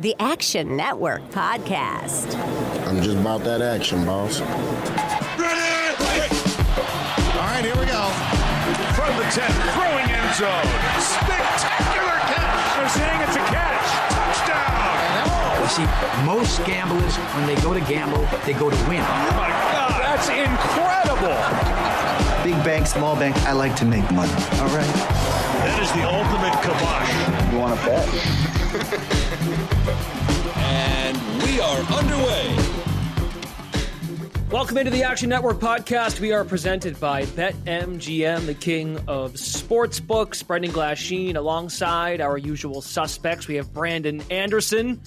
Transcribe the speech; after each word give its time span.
The 0.00 0.16
Action 0.18 0.76
Network 0.78 1.20
Podcast. 1.28 2.34
I'm 2.88 3.02
just 3.02 3.18
about 3.18 3.44
that 3.44 3.60
action, 3.60 4.06
boss. 4.06 4.40
Ready? 4.40 4.48
All 7.36 7.44
right, 7.44 7.60
here 7.60 7.76
we 7.76 7.84
go. 7.84 8.08
From 8.96 9.12
the 9.20 9.28
10, 9.28 9.44
throwing 9.76 10.08
end 10.08 10.32
zone. 10.40 10.68
Spectacular 11.04 12.16
catch. 12.32 12.80
They're 12.80 12.88
saying 12.96 13.20
it's 13.28 13.36
a 13.36 13.44
catch. 13.52 13.88
Touchdown. 14.16 15.60
You 15.60 15.68
see, 15.68 15.84
most 16.24 16.64
gamblers, 16.64 17.16
when 17.36 17.44
they 17.44 17.60
go 17.60 17.74
to 17.74 17.80
gamble, 17.80 18.24
they 18.46 18.54
go 18.54 18.70
to 18.70 18.76
win. 18.88 19.04
Oh, 19.04 19.36
my 19.36 19.52
God. 19.52 20.00
That's 20.00 20.32
incredible. 20.32 21.99
Big 22.42 22.54
bank, 22.64 22.86
small 22.86 23.14
bank, 23.16 23.36
I 23.42 23.52
like 23.52 23.76
to 23.76 23.84
make 23.84 24.10
money. 24.12 24.32
All 24.32 24.68
right. 24.68 24.94
That 25.60 25.78
is 25.82 25.92
the 25.92 26.04
ultimate 26.08 26.54
kibosh. 26.62 27.52
You 27.52 27.58
want 27.58 27.78
to 27.78 27.84
bet? 27.84 28.08
And 30.56 31.18
we 31.42 31.60
are 31.60 31.80
underway. 31.98 32.56
Welcome 34.50 34.78
into 34.78 34.90
the 34.90 35.02
Action 35.02 35.28
Network 35.28 35.58
podcast. 35.58 36.18
We 36.18 36.32
are 36.32 36.46
presented 36.46 36.98
by 36.98 37.26
BetMGM, 37.26 38.46
the 38.46 38.54
king 38.54 38.98
of 39.06 39.38
sports 39.38 40.00
books. 40.00 40.42
Brendan 40.42 40.72
Glasheen, 40.72 41.36
alongside 41.36 42.22
our 42.22 42.38
usual 42.38 42.80
suspects. 42.80 43.48
We 43.48 43.56
have 43.56 43.70
Brandon 43.74 44.22
Anderson, 44.30 45.02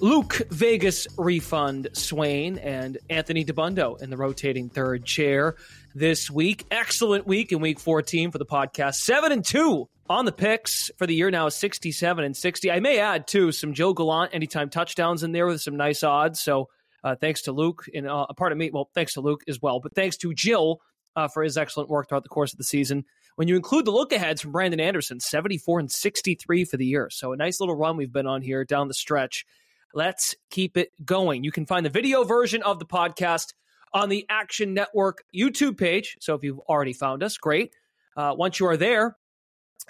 Luke 0.00 0.40
Vegas 0.50 1.06
Refund 1.18 1.88
Swain, 1.92 2.56
and 2.56 2.96
Anthony 3.10 3.44
Dabbundo 3.44 4.00
in 4.00 4.08
the 4.08 4.16
rotating 4.16 4.70
third 4.70 5.04
chair 5.04 5.56
this 5.94 6.30
week. 6.30 6.64
Excellent 6.70 7.26
week 7.26 7.52
in 7.52 7.60
week 7.60 7.78
14 7.78 8.30
for 8.30 8.38
the 8.38 8.46
podcast. 8.46 8.94
7 8.94 9.30
and 9.30 9.44
2 9.44 9.88
on 10.08 10.24
the 10.24 10.32
picks 10.32 10.90
for 10.96 11.06
the 11.06 11.14
year 11.14 11.30
now 11.30 11.50
67 11.50 12.24
and 12.24 12.34
60. 12.34 12.70
I 12.70 12.80
may 12.80 12.98
add 12.98 13.26
too 13.26 13.52
some 13.52 13.74
Joe 13.74 13.92
Gallant 13.92 14.34
anytime 14.34 14.70
touchdowns 14.70 15.22
in 15.22 15.32
there 15.32 15.46
with 15.46 15.60
some 15.60 15.76
nice 15.76 16.02
odds. 16.02 16.40
So 16.40 16.70
uh, 17.04 17.16
thanks 17.16 17.42
to 17.42 17.52
Luke 17.52 17.84
and 17.94 18.08
uh, 18.08 18.26
a 18.28 18.34
part 18.34 18.52
of 18.52 18.58
me. 18.58 18.70
Well, 18.72 18.88
thanks 18.94 19.14
to 19.14 19.20
Luke 19.20 19.42
as 19.48 19.60
well, 19.60 19.80
but 19.80 19.94
thanks 19.94 20.16
to 20.18 20.32
Jill 20.32 20.80
uh, 21.14 21.28
for 21.28 21.42
his 21.42 21.58
excellent 21.58 21.90
work 21.90 22.08
throughout 22.08 22.22
the 22.22 22.30
course 22.30 22.52
of 22.52 22.58
the 22.58 22.64
season. 22.64 23.04
When 23.36 23.48
you 23.48 23.56
include 23.56 23.84
the 23.84 23.90
look 23.90 24.12
aheads 24.12 24.40
from 24.40 24.52
Brandon 24.52 24.80
Anderson, 24.80 25.20
74 25.20 25.80
and 25.80 25.90
63 25.90 26.64
for 26.64 26.78
the 26.78 26.86
year. 26.86 27.10
So 27.10 27.32
a 27.32 27.36
nice 27.36 27.60
little 27.60 27.76
run 27.76 27.98
we've 27.98 28.12
been 28.12 28.26
on 28.26 28.40
here 28.40 28.64
down 28.64 28.88
the 28.88 28.94
stretch. 28.94 29.44
Let's 29.94 30.34
keep 30.50 30.76
it 30.76 30.90
going. 31.04 31.44
You 31.44 31.52
can 31.52 31.66
find 31.66 31.84
the 31.84 31.90
video 31.90 32.24
version 32.24 32.62
of 32.62 32.78
the 32.78 32.86
podcast 32.86 33.54
on 33.92 34.08
the 34.08 34.26
Action 34.28 34.74
Network 34.74 35.24
YouTube 35.34 35.76
page. 35.76 36.16
So 36.20 36.34
if 36.34 36.44
you've 36.44 36.60
already 36.60 36.92
found 36.92 37.22
us, 37.22 37.36
great. 37.38 37.74
Uh, 38.16 38.34
once 38.36 38.60
you 38.60 38.66
are 38.66 38.76
there, 38.76 39.16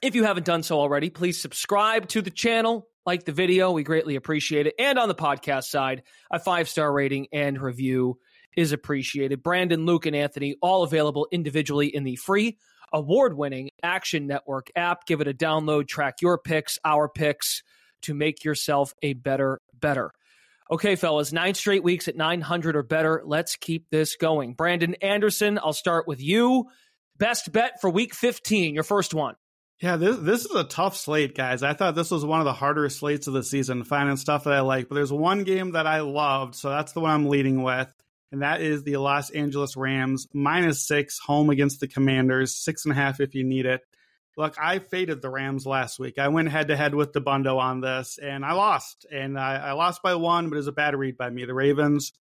if 0.02 0.14
you 0.14 0.24
haven't 0.24 0.46
done 0.46 0.62
so 0.62 0.78
already, 0.78 1.10
please 1.10 1.40
subscribe 1.40 2.08
to 2.08 2.22
the 2.22 2.30
channel, 2.30 2.88
like 3.04 3.24
the 3.24 3.32
video. 3.32 3.72
We 3.72 3.82
greatly 3.82 4.16
appreciate 4.16 4.66
it. 4.66 4.74
And 4.78 4.98
on 4.98 5.08
the 5.08 5.14
podcast 5.14 5.64
side, 5.64 6.02
a 6.30 6.38
five 6.38 6.68
star 6.68 6.90
rating 6.92 7.28
and 7.32 7.60
review 7.60 8.18
is 8.56 8.72
appreciated. 8.72 9.42
Brandon, 9.42 9.84
Luke, 9.84 10.06
and 10.06 10.16
Anthony, 10.16 10.56
all 10.62 10.82
available 10.82 11.28
individually 11.30 11.94
in 11.94 12.04
the 12.04 12.16
free 12.16 12.58
award 12.92 13.36
winning 13.36 13.70
Action 13.82 14.26
Network 14.26 14.70
app. 14.74 15.06
Give 15.06 15.20
it 15.20 15.28
a 15.28 15.34
download, 15.34 15.88
track 15.88 16.22
your 16.22 16.38
picks, 16.38 16.78
our 16.84 17.08
picks 17.08 17.62
to 18.02 18.14
make 18.14 18.44
yourself 18.44 18.94
a 19.02 19.12
better, 19.12 19.60
better. 19.74 20.12
Okay, 20.70 20.94
fellas, 20.94 21.32
nine 21.32 21.54
straight 21.54 21.82
weeks 21.82 22.06
at 22.06 22.16
900 22.16 22.76
or 22.76 22.84
better. 22.84 23.22
Let's 23.24 23.56
keep 23.56 23.90
this 23.90 24.16
going. 24.16 24.54
Brandon 24.54 24.94
Anderson, 25.02 25.58
I'll 25.58 25.72
start 25.72 26.06
with 26.06 26.22
you. 26.22 26.66
Best 27.18 27.50
bet 27.52 27.80
for 27.80 27.90
week 27.90 28.14
15, 28.14 28.74
your 28.74 28.84
first 28.84 29.12
one. 29.12 29.34
Yeah, 29.80 29.96
this 29.96 30.18
this 30.18 30.44
is 30.44 30.54
a 30.54 30.64
tough 30.64 30.94
slate, 30.94 31.34
guys. 31.34 31.62
I 31.62 31.72
thought 31.72 31.94
this 31.94 32.10
was 32.10 32.24
one 32.24 32.40
of 32.40 32.44
the 32.44 32.52
harder 32.52 32.88
slates 32.90 33.26
of 33.26 33.32
the 33.32 33.42
season, 33.42 33.82
finding 33.82 34.16
stuff 34.16 34.44
that 34.44 34.52
I 34.52 34.60
like. 34.60 34.88
But 34.88 34.96
there's 34.96 35.12
one 35.12 35.42
game 35.42 35.72
that 35.72 35.86
I 35.86 36.00
loved, 36.00 36.54
so 36.54 36.68
that's 36.68 36.92
the 36.92 37.00
one 37.00 37.12
I'm 37.12 37.28
leading 37.28 37.62
with, 37.62 37.92
and 38.30 38.42
that 38.42 38.60
is 38.60 38.82
the 38.82 38.98
Los 38.98 39.30
Angeles 39.30 39.76
Rams 39.76 40.28
minus 40.34 40.86
six 40.86 41.18
home 41.18 41.48
against 41.48 41.80
the 41.80 41.88
Commanders, 41.88 42.54
six 42.54 42.84
and 42.84 42.92
a 42.92 42.94
half 42.94 43.20
if 43.20 43.34
you 43.34 43.42
need 43.42 43.64
it. 43.64 43.80
Look, 44.36 44.56
I 44.60 44.78
faded 44.78 45.20
the 45.20 45.30
Rams 45.30 45.66
last 45.66 45.98
week. 45.98 46.18
I 46.18 46.28
went 46.28 46.50
head 46.50 46.68
to 46.68 46.76
head 46.76 46.94
with 46.94 47.12
the 47.12 47.20
Bundo 47.20 47.58
on 47.58 47.80
this, 47.80 48.18
and 48.22 48.44
I 48.44 48.52
lost. 48.52 49.04
And 49.10 49.38
I, 49.38 49.56
I 49.56 49.72
lost 49.72 50.02
by 50.02 50.14
one, 50.14 50.48
but 50.48 50.54
it 50.54 50.58
was 50.58 50.66
a 50.66 50.72
bad 50.72 50.94
read 50.94 51.16
by 51.16 51.30
me. 51.30 51.44
The 51.44 51.54
Ravens 51.54 52.12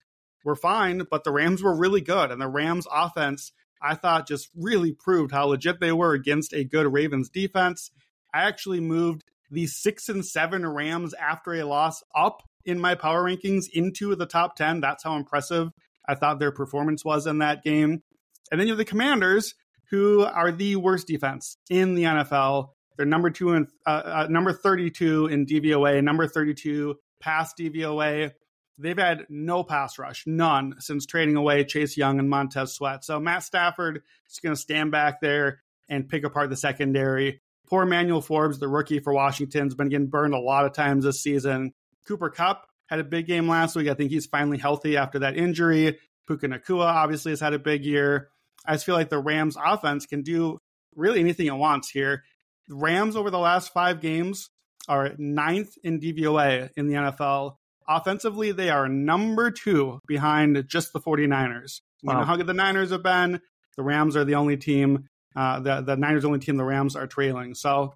were 0.44 0.56
fine, 0.56 1.06
but 1.10 1.24
the 1.24 1.32
Rams 1.32 1.62
were 1.62 1.76
really 1.76 2.00
good, 2.00 2.30
and 2.30 2.40
the 2.40 2.48
Rams 2.48 2.86
offense 2.90 3.52
I 3.82 3.94
thought 3.94 4.28
just 4.28 4.50
really 4.54 4.92
proved 4.92 5.32
how 5.32 5.46
legit 5.46 5.80
they 5.80 5.92
were 5.92 6.12
against 6.12 6.52
a 6.52 6.64
good 6.64 6.92
Ravens 6.92 7.30
defense. 7.30 7.90
I 8.32 8.42
actually 8.42 8.80
moved 8.80 9.24
the 9.50 9.66
six 9.66 10.08
and 10.08 10.24
seven 10.24 10.66
Rams 10.66 11.14
after 11.14 11.54
a 11.54 11.64
loss 11.64 12.02
up 12.14 12.42
in 12.64 12.78
my 12.78 12.94
power 12.94 13.24
rankings 13.24 13.64
into 13.72 14.14
the 14.14 14.26
top 14.26 14.54
10. 14.56 14.80
That's 14.80 15.02
how 15.02 15.16
impressive 15.16 15.72
I 16.06 16.14
thought 16.14 16.38
their 16.38 16.52
performance 16.52 17.04
was 17.04 17.26
in 17.26 17.38
that 17.38 17.64
game. 17.64 18.02
And 18.50 18.60
then 18.60 18.66
you 18.66 18.72
have 18.72 18.78
the 18.78 18.84
Commanders, 18.84 19.54
who 19.90 20.22
are 20.22 20.52
the 20.52 20.76
worst 20.76 21.06
defense 21.06 21.56
in 21.68 21.94
the 21.94 22.04
NFL. 22.04 22.70
They're 22.96 23.06
number 23.06 23.30
two 23.30 23.50
and 23.50 23.68
uh, 23.86 24.02
uh, 24.04 24.26
number 24.30 24.52
32 24.52 25.26
in 25.26 25.46
DVOA, 25.46 26.02
number 26.02 26.26
32 26.26 26.96
pass 27.20 27.52
DVOA. 27.58 28.32
They've 28.78 28.98
had 28.98 29.26
no 29.28 29.62
pass 29.62 29.98
rush, 29.98 30.24
none, 30.26 30.76
since 30.78 31.04
trading 31.04 31.36
away 31.36 31.64
Chase 31.64 31.96
Young 31.96 32.18
and 32.18 32.30
Montez 32.30 32.72
Sweat. 32.72 33.04
So 33.04 33.20
Matt 33.20 33.42
Stafford 33.42 34.02
is 34.30 34.38
going 34.38 34.54
to 34.54 34.60
stand 34.60 34.90
back 34.90 35.20
there 35.20 35.60
and 35.88 36.08
pick 36.08 36.24
apart 36.24 36.48
the 36.48 36.56
secondary. 36.56 37.42
Poor 37.68 37.82
Emmanuel 37.82 38.22
Forbes, 38.22 38.58
the 38.58 38.68
rookie 38.68 39.00
for 39.00 39.12
Washington, 39.12 39.64
has 39.64 39.74
been 39.74 39.90
getting 39.90 40.08
burned 40.08 40.34
a 40.34 40.38
lot 40.38 40.64
of 40.64 40.72
times 40.72 41.04
this 41.04 41.22
season. 41.22 41.72
Cooper 42.06 42.30
Kupp 42.30 42.66
had 42.86 43.00
a 43.00 43.04
big 43.04 43.26
game 43.26 43.48
last 43.48 43.76
week. 43.76 43.88
I 43.88 43.94
think 43.94 44.10
he's 44.10 44.26
finally 44.26 44.58
healthy 44.58 44.96
after 44.96 45.20
that 45.20 45.36
injury. 45.36 45.98
Puka 46.26 46.48
Nacua 46.48 46.86
obviously 46.86 47.32
has 47.32 47.40
had 47.40 47.54
a 47.54 47.58
big 47.58 47.84
year. 47.84 48.30
I 48.66 48.74
just 48.74 48.86
feel 48.86 48.94
like 48.94 49.08
the 49.08 49.18
Rams 49.18 49.56
offense 49.62 50.06
can 50.06 50.22
do 50.22 50.58
really 50.94 51.20
anything 51.20 51.46
it 51.46 51.56
wants 51.56 51.90
here. 51.90 52.24
The 52.68 52.76
Rams 52.76 53.16
over 53.16 53.30
the 53.30 53.38
last 53.38 53.72
five 53.72 54.00
games 54.00 54.50
are 54.88 55.12
ninth 55.18 55.76
in 55.82 56.00
DVOA 56.00 56.70
in 56.76 56.86
the 56.86 56.94
NFL. 56.94 57.56
Offensively, 57.88 58.52
they 58.52 58.70
are 58.70 58.88
number 58.88 59.50
two 59.50 60.00
behind 60.06 60.64
just 60.68 60.92
the 60.92 61.00
49ers. 61.00 61.80
Wow. 62.02 62.12
You 62.12 62.18
know 62.20 62.24
how 62.24 62.36
good 62.36 62.46
the 62.46 62.54
Niners 62.54 62.90
have 62.90 63.02
been. 63.02 63.40
The 63.76 63.82
Rams 63.82 64.16
are 64.16 64.24
the 64.24 64.34
only 64.34 64.56
team, 64.56 65.08
uh, 65.34 65.60
the, 65.60 65.80
the 65.80 65.96
Niners 65.96 66.24
only 66.24 66.38
team 66.38 66.56
the 66.56 66.64
Rams 66.64 66.96
are 66.96 67.06
trailing. 67.06 67.54
So 67.54 67.94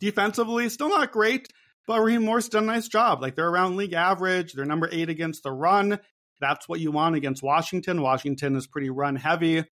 defensively, 0.00 0.68
still 0.68 0.88
not 0.88 1.12
great, 1.12 1.48
but 1.86 2.00
Raheem 2.00 2.24
Morris 2.24 2.48
done 2.48 2.64
a 2.64 2.66
nice 2.66 2.88
job. 2.88 3.22
Like 3.22 3.34
they're 3.34 3.48
around 3.48 3.76
league 3.76 3.92
average. 3.92 4.52
They're 4.52 4.64
number 4.64 4.88
eight 4.90 5.08
against 5.08 5.42
the 5.42 5.52
run. 5.52 5.98
That's 6.40 6.68
what 6.68 6.80
you 6.80 6.90
want 6.90 7.16
against 7.16 7.42
Washington. 7.42 8.02
Washington 8.02 8.56
is 8.56 8.66
pretty 8.66 8.90
run 8.90 9.16
heavy. 9.16 9.64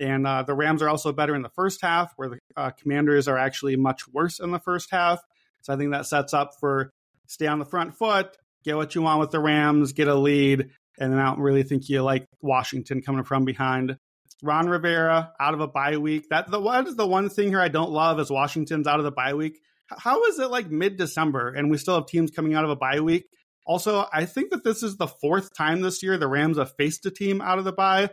And 0.00 0.26
uh, 0.26 0.42
the 0.42 0.54
Rams 0.54 0.82
are 0.82 0.88
also 0.88 1.12
better 1.12 1.34
in 1.34 1.42
the 1.42 1.50
first 1.50 1.82
half, 1.82 2.12
where 2.16 2.30
the 2.30 2.38
uh, 2.56 2.70
Commanders 2.70 3.28
are 3.28 3.38
actually 3.38 3.76
much 3.76 4.08
worse 4.08 4.40
in 4.40 4.50
the 4.50 4.58
first 4.58 4.90
half. 4.90 5.20
So 5.60 5.74
I 5.74 5.76
think 5.76 5.92
that 5.92 6.06
sets 6.06 6.32
up 6.32 6.52
for 6.58 6.90
stay 7.26 7.46
on 7.46 7.58
the 7.58 7.66
front 7.66 7.94
foot, 7.94 8.36
get 8.64 8.76
what 8.76 8.94
you 8.94 9.02
want 9.02 9.20
with 9.20 9.30
the 9.30 9.40
Rams, 9.40 9.92
get 9.92 10.08
a 10.08 10.14
lead, 10.14 10.70
and 10.98 11.12
then 11.12 11.18
I 11.18 11.26
don't 11.26 11.40
really 11.40 11.62
think 11.62 11.88
you 11.88 12.02
like 12.02 12.26
Washington 12.40 13.02
coming 13.02 13.24
from 13.24 13.44
behind. 13.44 13.96
Ron 14.42 14.68
Rivera 14.68 15.32
out 15.38 15.54
of 15.54 15.60
a 15.60 15.68
bye 15.68 15.98
week. 15.98 16.28
That 16.30 16.50
the 16.50 16.58
what 16.58 16.88
is 16.88 16.96
the 16.96 17.06
one 17.06 17.28
thing 17.28 17.48
here 17.48 17.60
I 17.60 17.68
don't 17.68 17.90
love 17.90 18.18
is 18.20 18.30
Washington's 18.30 18.86
out 18.86 18.98
of 18.98 19.04
the 19.04 19.12
bye 19.12 19.34
week. 19.34 19.60
How 19.86 20.24
is 20.24 20.38
it 20.38 20.50
like 20.50 20.70
mid 20.70 20.96
December 20.96 21.52
and 21.52 21.70
we 21.70 21.76
still 21.76 21.96
have 21.96 22.06
teams 22.06 22.30
coming 22.30 22.54
out 22.54 22.64
of 22.64 22.70
a 22.70 22.76
bye 22.76 23.00
week? 23.00 23.26
Also, 23.66 24.06
I 24.12 24.24
think 24.24 24.50
that 24.50 24.64
this 24.64 24.82
is 24.82 24.96
the 24.96 25.06
fourth 25.06 25.54
time 25.54 25.82
this 25.82 26.02
year 26.02 26.16
the 26.16 26.28
Rams 26.28 26.58
have 26.58 26.74
faced 26.76 27.04
a 27.06 27.10
team 27.10 27.40
out 27.40 27.58
of 27.58 27.64
the 27.64 27.72
bye. 27.72 28.10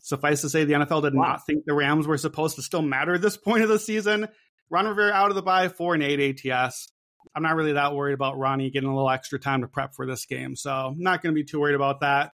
Suffice 0.00 0.40
to 0.42 0.48
say, 0.48 0.64
the 0.64 0.74
NFL 0.74 1.02
did 1.02 1.14
wow. 1.14 1.28
not 1.28 1.46
think 1.46 1.64
the 1.64 1.74
Rams 1.74 2.06
were 2.06 2.18
supposed 2.18 2.56
to 2.56 2.62
still 2.62 2.82
matter 2.82 3.14
at 3.14 3.22
this 3.22 3.36
point 3.36 3.62
of 3.62 3.68
the 3.68 3.78
season. 3.78 4.28
Ron 4.70 4.86
Rivera 4.86 5.12
out 5.12 5.30
of 5.30 5.34
the 5.34 5.42
bye, 5.42 5.68
four 5.68 5.94
and 5.94 6.02
eight 6.02 6.44
ATS. 6.46 6.88
I'm 7.34 7.42
not 7.42 7.56
really 7.56 7.72
that 7.72 7.94
worried 7.94 8.14
about 8.14 8.38
Ronnie 8.38 8.70
getting 8.70 8.88
a 8.88 8.94
little 8.94 9.10
extra 9.10 9.38
time 9.38 9.60
to 9.62 9.68
prep 9.68 9.94
for 9.94 10.06
this 10.06 10.26
game. 10.26 10.56
So 10.56 10.70
I'm 10.70 11.00
not 11.00 11.22
going 11.22 11.34
to 11.34 11.38
be 11.38 11.44
too 11.44 11.60
worried 11.60 11.74
about 11.74 12.00
that. 12.00 12.32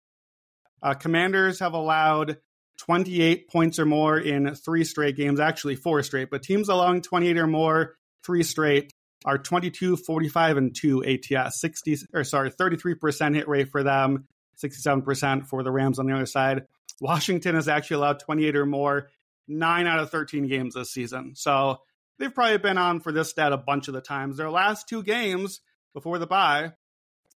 Uh, 0.82 0.94
commanders 0.94 1.61
have 1.61 1.75
allowed 1.75 2.38
28 2.79 3.49
points 3.49 3.79
or 3.79 3.85
more 3.85 4.19
in 4.19 4.55
three 4.55 4.85
straight 4.85 5.17
games, 5.17 5.38
actually 5.38 5.76
four 5.76 6.03
straight, 6.03 6.31
but 6.31 6.43
teams 6.43 6.69
allowing 6.69 7.03
28 7.03 7.37
or 7.37 7.46
more, 7.46 7.96
three 8.25 8.43
straight. 8.43 8.93
are 9.26 9.37
22, 9.37 9.96
45, 9.96 10.56
and 10.56 10.75
2 10.75 11.05
ATS. 11.05 11.61
60 11.61 11.99
or 12.14 12.25
sorry, 12.25 12.50
33% 12.50 13.35
hit 13.35 13.49
rate 13.49 13.69
for 13.70 13.82
them, 13.82 14.26
67% 14.62 15.46
for 15.46 15.62
the 15.62 15.70
Rams 15.70 15.99
on 15.99 16.06
the 16.06 16.14
other 16.14 16.26
side. 16.26 16.64
Washington 17.00 17.55
has 17.55 17.69
actually 17.69 17.97
allowed 17.97 18.20
28 18.20 18.56
or 18.56 18.67
more, 18.67 19.08
nine 19.49 19.87
out 19.87 19.99
of 19.99 20.11
13 20.11 20.47
games 20.47 20.75
this 20.75 20.93
season. 20.93 21.35
So 21.35 21.79
they've 22.19 22.35
probably 22.35 22.58
been 22.58 22.79
on 22.79 23.00
for 23.00 23.11
this 23.11 23.31
stat 23.31 23.52
a 23.52 23.56
bunch 23.56 23.88
of 23.88 23.94
the 23.94 24.00
times. 24.00 24.37
Their 24.37 24.50
last 24.50 24.88
two 24.88 25.02
games 25.02 25.61
before 25.94 26.19
the 26.19 26.26
bye 26.26 26.73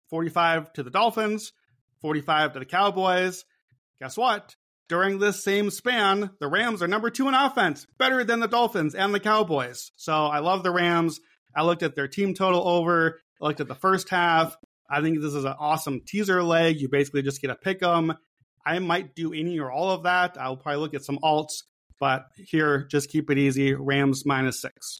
45 0.09 0.73
to 0.73 0.83
the 0.83 0.91
Dolphins, 0.91 1.53
45 2.01 2.53
to 2.53 2.59
the 2.59 2.65
Cowboys. 2.65 3.45
Guess 3.99 4.17
what? 4.17 4.55
During 4.89 5.17
this 5.17 5.43
same 5.43 5.71
span, 5.71 6.31
the 6.39 6.47
Rams 6.47 6.83
are 6.83 6.87
number 6.87 7.09
two 7.09 7.27
in 7.29 7.33
offense, 7.33 7.87
better 7.97 8.23
than 8.23 8.41
the 8.41 8.47
Dolphins 8.47 8.93
and 8.93 9.13
the 9.13 9.19
Cowboys. 9.19 9.91
So 9.95 10.13
I 10.13 10.39
love 10.39 10.61
the 10.61 10.71
Rams. 10.71 11.19
I 11.55 11.63
looked 11.63 11.83
at 11.83 11.95
their 11.95 12.07
team 12.07 12.33
total 12.33 12.67
over, 12.67 13.19
I 13.41 13.45
looked 13.45 13.61
at 13.61 13.67
the 13.67 13.75
first 13.75 14.09
half. 14.09 14.55
I 14.89 15.01
think 15.01 15.21
this 15.21 15.33
is 15.33 15.45
an 15.45 15.55
awesome 15.57 16.01
teaser 16.05 16.43
leg. 16.43 16.79
You 16.79 16.89
basically 16.89 17.23
just 17.23 17.41
get 17.41 17.49
a 17.49 17.55
pick 17.55 17.81
'em. 17.81 18.13
I 18.65 18.79
might 18.79 19.15
do 19.15 19.33
any 19.33 19.59
or 19.59 19.71
all 19.71 19.91
of 19.91 20.03
that. 20.03 20.37
I'll 20.39 20.57
probably 20.57 20.81
look 20.81 20.93
at 20.93 21.03
some 21.03 21.19
alts, 21.23 21.63
but 21.99 22.27
here, 22.35 22.85
just 22.89 23.09
keep 23.09 23.29
it 23.29 23.37
easy. 23.37 23.73
Rams 23.73 24.25
minus 24.25 24.61
six. 24.61 24.99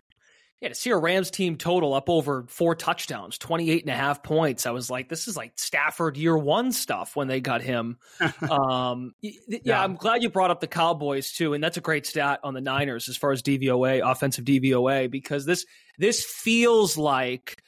Yeah, 0.63 0.69
to 0.69 0.75
see 0.75 0.92
a 0.92 0.98
Rams 0.98 1.30
team 1.30 1.57
total 1.57 1.94
up 1.94 2.10
over 2.10 2.45
four 2.48 2.74
touchdowns, 2.74 3.38
28 3.38 3.83
and 3.83 3.89
a 3.92 3.98
half 3.98 4.24
points. 4.24 4.65
I 4.65 4.71
was 4.71 4.89
like, 4.89 5.10
this 5.10 5.27
is 5.27 5.36
like 5.36 5.51
Stafford 5.57 6.15
year 6.15 6.38
one 6.38 6.71
stuff 6.71 7.18
when 7.18 7.27
they 7.27 7.42
got 7.42 7.62
him. 7.62 7.98
um, 8.50 9.13
yeah, 9.21 9.57
yeah, 9.66 9.83
I'm 9.83 9.95
glad 9.95 10.24
you 10.24 10.30
brought 10.30 10.51
up 10.51 10.62
the 10.62 10.68
Cowboys 10.68 11.33
too. 11.33 11.54
And 11.54 11.62
that's 11.62 11.75
a 11.75 11.81
great 11.81 12.06
stat 12.06 12.39
on 12.45 12.54
the 12.54 12.62
Niners 12.62 13.09
as 13.09 13.18
far 13.18 13.33
as 13.33 13.44
DVOA, 13.44 14.09
offensive 14.09 14.45
DVOA, 14.45 15.12
because 15.12 15.45
this, 15.45 15.66
this 15.98 16.24
feels 16.24 16.98
like 16.98 17.62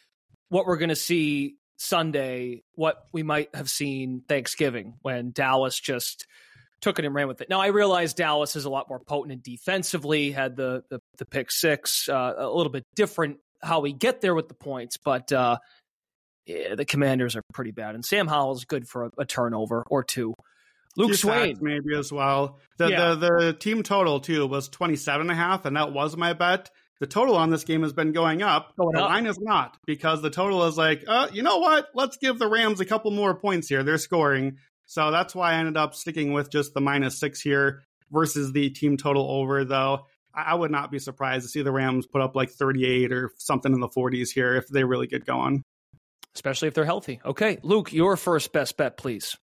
what 0.48 0.66
we're 0.66 0.78
going 0.78 0.88
to 0.88 0.96
see 0.96 1.56
Sunday, 1.78 2.64
what 2.74 3.06
we 3.12 3.24
might 3.24 3.54
have 3.56 3.70
seen 3.70 4.24
Thanksgiving 4.28 4.96
when 5.02 5.32
Dallas 5.32 5.80
just 5.80 6.26
took 6.82 7.00
it 7.00 7.06
and 7.06 7.16
ran 7.16 7.28
with 7.28 7.42
it. 7.42 7.50
Now 7.50 7.62
I 7.62 7.68
realize 7.68 8.14
Dallas 8.14 8.56
is 8.56 8.66
a 8.66 8.70
lot 8.70 8.88
more 8.90 9.00
potent 9.00 9.44
defensively, 9.44 10.32
had 10.32 10.56
the 10.56 10.84
the, 10.90 11.00
the 11.18 11.26
pick 11.26 11.52
six, 11.52 12.08
uh, 12.10 12.34
a 12.38 12.50
little 12.50 12.72
bit 12.72 12.86
different 12.96 13.38
how 13.62 13.80
we 13.80 13.94
get 13.94 14.22
there 14.22 14.36
with 14.36 14.48
the 14.48 14.54
points, 14.54 14.98
but 14.98 15.32
uh, 15.32 15.58
yeah, 16.46 16.76
the 16.76 16.86
Commanders 16.86 17.36
are 17.36 17.42
pretty 17.54 17.72
bad, 17.72 17.96
and 17.96 18.06
Sam 18.06 18.28
Howell's 18.28 18.66
good 18.66 18.88
for 18.88 19.06
a, 19.06 19.12
a 19.20 19.26
turnover 19.26 19.84
or 19.90 20.04
two. 20.04 20.34
Luke 20.98 21.16
Swain 21.16 21.58
maybe 21.60 21.96
as 21.98 22.12
well. 22.12 22.60
The, 22.78 22.90
yeah. 22.90 23.16
the 23.16 23.40
the 23.40 23.54
team 23.54 23.84
total 23.84 24.22
too 24.22 24.48
was 24.48 24.70
27 24.70 25.22
and 25.22 25.32
a 25.32 25.36
half 25.36 25.66
and 25.66 25.76
that 25.76 25.92
was 25.92 26.16
my 26.16 26.32
bet. 26.32 26.70
The 27.00 27.08
total 27.08 27.36
on 27.36 27.50
this 27.50 27.66
game 27.66 27.84
has 27.84 27.92
been 27.92 28.14
going 28.14 28.42
up. 28.42 28.76
Going 28.78 28.96
the 28.96 29.04
up. 29.04 29.10
line 29.10 29.26
is 29.26 29.38
not 29.38 29.78
because 29.86 30.22
the 30.22 30.30
total 30.30 30.64
is 30.66 30.78
like, 30.78 31.04
uh, 31.08 31.28
you 31.34 31.44
know 31.44 31.58
what? 31.58 31.90
Let's 31.94 32.18
give 32.18 32.40
the 32.40 32.48
Rams 32.48 32.80
a 32.80 32.86
couple 32.86 33.12
more 33.12 33.36
points 33.36 33.68
here. 33.68 33.84
They're 33.84 33.98
scoring. 33.98 34.58
So 34.86 35.12
that's 35.12 35.36
why 35.36 35.54
I 35.54 35.56
ended 35.56 35.78
up 35.78 35.94
sticking 35.94 36.32
with 36.32 36.50
just 36.50 36.74
the 36.74 36.82
minus 36.82 37.20
six 37.20 37.42
here 37.42 37.84
versus 38.12 38.54
the 38.54 38.70
team 38.70 38.98
total 38.98 39.30
over, 39.30 39.66
though. 39.66 40.06
I 40.34 40.54
would 40.54 40.72
not 40.72 40.92
be 40.92 41.00
surprised 41.00 41.46
to 41.46 41.50
see 41.50 41.62
the 41.62 41.72
Rams 41.72 42.08
put 42.08 42.22
up 42.22 42.36
like 42.36 42.52
38 42.52 43.12
or 43.12 43.32
something 43.38 43.74
in 43.74 43.80
the 43.80 43.88
40s 43.88 44.30
here 44.30 44.56
if 44.56 44.68
they 44.68 44.84
really 44.84 45.08
get 45.08 45.26
going. 45.26 45.64
Especially 46.34 46.68
if 46.68 46.74
they're 46.74 46.86
healthy. 46.86 47.22
Okay, 47.24 47.58
Luke, 47.64 47.94
your 47.94 48.18
first 48.18 48.52
best 48.52 48.76
bet, 48.76 48.98
please. 48.98 49.38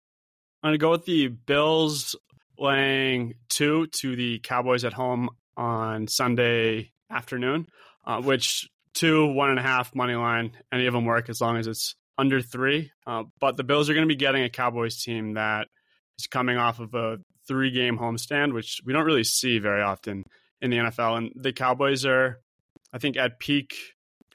I'm 0.63 0.69
going 0.69 0.79
to 0.79 0.81
go 0.81 0.91
with 0.91 1.05
the 1.05 1.27
Bills 1.27 2.15
laying 2.57 3.35
two 3.49 3.87
to 3.87 4.15
the 4.15 4.39
Cowboys 4.39 4.83
at 4.83 4.93
home 4.93 5.29
on 5.55 6.07
Sunday 6.07 6.91
afternoon, 7.09 7.67
uh, 8.05 8.21
which 8.21 8.69
two, 8.93 9.27
one 9.27 9.49
and 9.49 9.59
a 9.59 9.63
half 9.63 9.95
money 9.95 10.15
line, 10.15 10.51
any 10.71 10.87
of 10.87 10.93
them 10.93 11.05
work 11.05 11.29
as 11.29 11.41
long 11.41 11.57
as 11.57 11.67
it's 11.67 11.95
under 12.17 12.41
three. 12.41 12.91
Uh, 13.07 13.23
but 13.39 13.57
the 13.57 13.63
Bills 13.63 13.89
are 13.89 13.93
going 13.93 14.07
to 14.07 14.13
be 14.13 14.15
getting 14.15 14.43
a 14.43 14.49
Cowboys 14.49 15.01
team 15.01 15.35
that 15.35 15.67
is 16.19 16.27
coming 16.27 16.57
off 16.57 16.79
of 16.79 16.93
a 16.93 17.17
three 17.47 17.71
game 17.71 17.97
homestand, 17.97 18.53
which 18.53 18.81
we 18.85 18.93
don't 18.93 19.05
really 19.05 19.23
see 19.23 19.59
very 19.59 19.81
often 19.81 20.25
in 20.61 20.69
the 20.69 20.77
NFL. 20.77 21.17
And 21.17 21.31
the 21.35 21.53
Cowboys 21.53 22.05
are, 22.05 22.39
I 22.93 22.97
think, 22.97 23.17
at 23.17 23.39
peak 23.39 23.75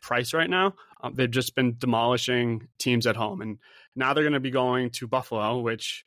price 0.01 0.35
right 0.35 0.51
now. 0.51 0.75
Um, 1.03 1.15
they've 1.15 1.31
just 1.31 1.55
been 1.55 1.77
demolishing 1.79 2.69
teams 2.79 3.07
at 3.07 3.17
home. 3.17 3.43
And 3.43 3.59
now 3.95 4.15
they're 4.15 4.25
going 4.25 4.33
to 4.33 4.41
be 4.41 4.51
going 4.51 4.91
to 4.91 5.07
Buffalo, 5.07 5.61
which 5.61 6.05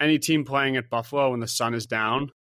any 0.00 0.18
team 0.18 0.44
playing 0.44 0.76
at 0.76 0.90
Buffalo 0.90 1.30
when 1.30 1.40
the 1.40 1.48
sun 1.48 1.74
is 1.74 1.86
down 1.86 2.32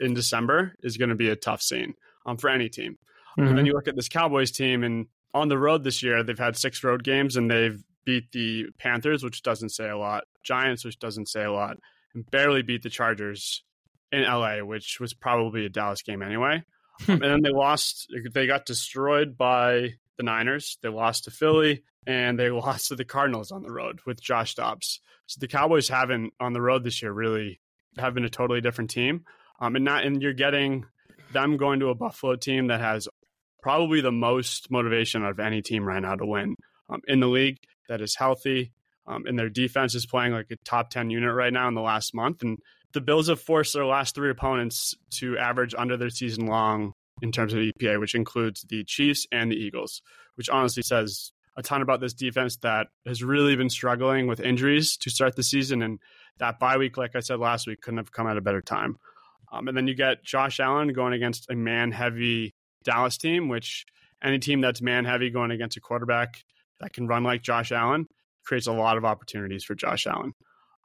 in 0.00 0.14
December 0.14 0.74
is 0.82 0.96
going 0.96 1.08
to 1.08 1.14
be 1.14 1.30
a 1.30 1.36
tough 1.36 1.62
scene 1.62 1.94
um, 2.26 2.36
for 2.36 2.50
any 2.50 2.68
team. 2.68 2.98
Mm-hmm. 3.38 3.48
And 3.48 3.58
then 3.58 3.66
you 3.66 3.72
look 3.72 3.88
at 3.88 3.96
this 3.96 4.08
Cowboys 4.08 4.50
team, 4.50 4.82
and 4.82 5.06
on 5.32 5.48
the 5.48 5.58
road 5.58 5.84
this 5.84 6.02
year, 6.02 6.22
they've 6.22 6.38
had 6.38 6.56
six 6.56 6.82
road 6.82 7.04
games 7.04 7.36
and 7.36 7.50
they've 7.50 7.82
beat 8.04 8.32
the 8.32 8.66
Panthers, 8.78 9.22
which 9.22 9.42
doesn't 9.42 9.68
say 9.68 9.88
a 9.88 9.96
lot, 9.96 10.24
Giants, 10.42 10.84
which 10.84 10.98
doesn't 10.98 11.28
say 11.28 11.44
a 11.44 11.52
lot, 11.52 11.76
and 12.14 12.28
barely 12.30 12.62
beat 12.62 12.82
the 12.82 12.90
Chargers 12.90 13.62
in 14.10 14.22
LA, 14.22 14.58
which 14.58 14.98
was 14.98 15.14
probably 15.14 15.66
a 15.66 15.68
Dallas 15.68 16.02
game 16.02 16.22
anyway. 16.22 16.62
Hmm. 17.02 17.12
and 17.12 17.22
then 17.22 17.42
they 17.42 17.50
lost, 17.50 18.12
they 18.32 18.48
got 18.48 18.66
destroyed 18.66 19.38
by 19.38 19.94
the 20.16 20.24
Niners. 20.24 20.78
They 20.82 20.88
lost 20.88 21.24
to 21.24 21.30
Philly 21.30 21.84
and 22.06 22.38
they 22.38 22.50
lost 22.50 22.88
to 22.88 22.96
the 22.96 23.04
Cardinals 23.04 23.52
on 23.52 23.62
the 23.62 23.70
road 23.70 24.00
with 24.04 24.20
Josh 24.20 24.54
Dobbs. 24.54 25.00
So 25.26 25.38
the 25.38 25.48
Cowboys 25.48 25.88
haven't 25.88 26.32
on 26.40 26.54
the 26.54 26.60
road 26.60 26.82
this 26.82 27.02
year 27.02 27.12
really 27.12 27.60
have 27.98 28.14
been 28.14 28.24
a 28.24 28.30
totally 28.30 28.60
different 28.60 28.90
team. 28.90 29.24
Um, 29.60 29.76
and 29.76 29.84
not, 29.84 30.04
and 30.04 30.22
you're 30.22 30.32
getting 30.32 30.86
them 31.32 31.56
going 31.56 31.80
to 31.80 31.90
a 31.90 31.94
Buffalo 31.94 32.36
team 32.36 32.68
that 32.68 32.80
has 32.80 33.08
probably 33.62 34.00
the 34.00 34.12
most 34.12 34.70
motivation 34.70 35.24
of 35.24 35.40
any 35.40 35.62
team 35.62 35.84
right 35.84 36.02
now 36.02 36.14
to 36.14 36.26
win 36.26 36.54
um, 36.88 37.00
in 37.06 37.20
the 37.20 37.26
league 37.26 37.58
that 37.88 38.00
is 38.00 38.16
healthy. 38.16 38.72
Um, 39.06 39.24
and 39.26 39.38
their 39.38 39.48
defense 39.48 39.94
is 39.94 40.06
playing 40.06 40.32
like 40.32 40.50
a 40.50 40.56
top 40.64 40.90
10 40.90 41.10
unit 41.10 41.34
right 41.34 41.52
now 41.52 41.66
in 41.68 41.74
the 41.74 41.80
last 41.80 42.14
month. 42.14 42.42
And 42.42 42.58
the 42.92 43.00
Bills 43.00 43.28
have 43.28 43.40
forced 43.40 43.74
their 43.74 43.86
last 43.86 44.14
three 44.14 44.30
opponents 44.30 44.94
to 45.18 45.38
average 45.38 45.74
under 45.76 45.96
their 45.96 46.10
season 46.10 46.46
long 46.46 46.92
in 47.22 47.32
terms 47.32 47.52
of 47.52 47.60
EPA, 47.60 47.98
which 48.00 48.14
includes 48.14 48.64
the 48.68 48.84
Chiefs 48.84 49.26
and 49.32 49.50
the 49.50 49.56
Eagles, 49.56 50.02
which 50.36 50.48
honestly 50.48 50.82
says 50.82 51.32
a 51.56 51.62
ton 51.62 51.82
about 51.82 52.00
this 52.00 52.14
defense 52.14 52.56
that 52.58 52.86
has 53.06 53.22
really 53.22 53.56
been 53.56 53.70
struggling 53.70 54.26
with 54.26 54.40
injuries 54.40 54.96
to 54.98 55.10
start 55.10 55.36
the 55.36 55.42
season. 55.42 55.82
And 55.82 55.98
that 56.38 56.58
bye 56.58 56.76
week, 56.76 56.96
like 56.96 57.16
I 57.16 57.20
said 57.20 57.40
last 57.40 57.66
week, 57.66 57.80
couldn't 57.80 57.98
have 57.98 58.12
come 58.12 58.26
at 58.26 58.36
a 58.36 58.42
better 58.42 58.62
time. 58.62 58.96
Um, 59.50 59.66
and 59.68 59.76
then 59.76 59.88
you 59.88 59.94
get 59.94 60.22
Josh 60.22 60.60
Allen 60.60 60.92
going 60.92 61.14
against 61.14 61.50
a 61.50 61.54
man 61.54 61.90
heavy 61.90 62.54
Dallas 62.84 63.16
team, 63.16 63.48
which 63.48 63.86
any 64.22 64.38
team 64.38 64.60
that's 64.60 64.82
man 64.82 65.04
heavy 65.04 65.30
going 65.30 65.50
against 65.50 65.76
a 65.76 65.80
quarterback 65.80 66.42
that 66.80 66.92
can 66.92 67.06
run 67.06 67.24
like 67.24 67.42
Josh 67.42 67.72
Allen 67.72 68.06
creates 68.44 68.66
a 68.66 68.72
lot 68.72 68.96
of 68.96 69.04
opportunities 69.04 69.64
for 69.64 69.74
Josh 69.74 70.06
Allen. 70.06 70.32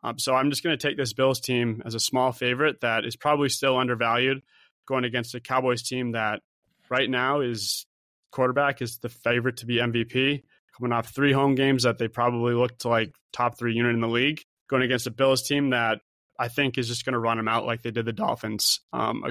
Um, 0.04 0.20
so 0.20 0.36
I'm 0.36 0.50
just 0.50 0.64
going 0.64 0.78
to 0.78 0.88
take 0.88 0.98
this 0.98 1.14
Bills 1.14 1.40
team 1.40 1.82
as 1.86 1.96
a 1.96 2.00
small 2.00 2.32
favorite 2.32 2.82
that 2.82 3.06
is 3.06 3.16
probably 3.16 3.50
still 3.50 3.78
undervalued 3.78 4.42
going 4.86 5.06
against 5.06 5.34
a 5.34 5.40
Cowboys 5.40 5.82
team 5.82 6.12
that 6.12 6.42
right 6.90 7.10
now 7.10 7.40
is 7.40 7.86
quarterback 8.32 8.82
is 8.82 8.98
the 8.98 9.10
favorite 9.10 9.58
to 9.58 9.66
be 9.66 9.78
MVP 9.78 10.44
coming 10.78 10.92
off 10.92 11.14
three 11.14 11.32
home 11.32 11.56
games 11.56 11.84
that 11.84 11.98
they 12.00 12.08
probably 12.08 12.54
looked 12.54 12.84
like 12.84 13.14
top 13.32 13.58
three 13.58 13.74
unit 13.74 13.94
in 13.94 14.02
the 14.02 14.08
league 14.08 14.42
going 14.70 14.84
against 14.84 15.08
a 15.08 15.12
Bills 15.12 15.44
team 15.44 15.70
that 15.70 16.00
I 16.38 16.48
think 16.48 16.78
is 16.78 16.88
just 16.88 17.06
going 17.06 17.14
to 17.14 17.20
run 17.20 17.38
them 17.38 17.48
out 17.48 17.66
like 17.66 17.82
they 17.82 17.92
did 17.92 18.06
the 18.06 18.14
Dolphins 18.14 18.82
um, 18.92 19.24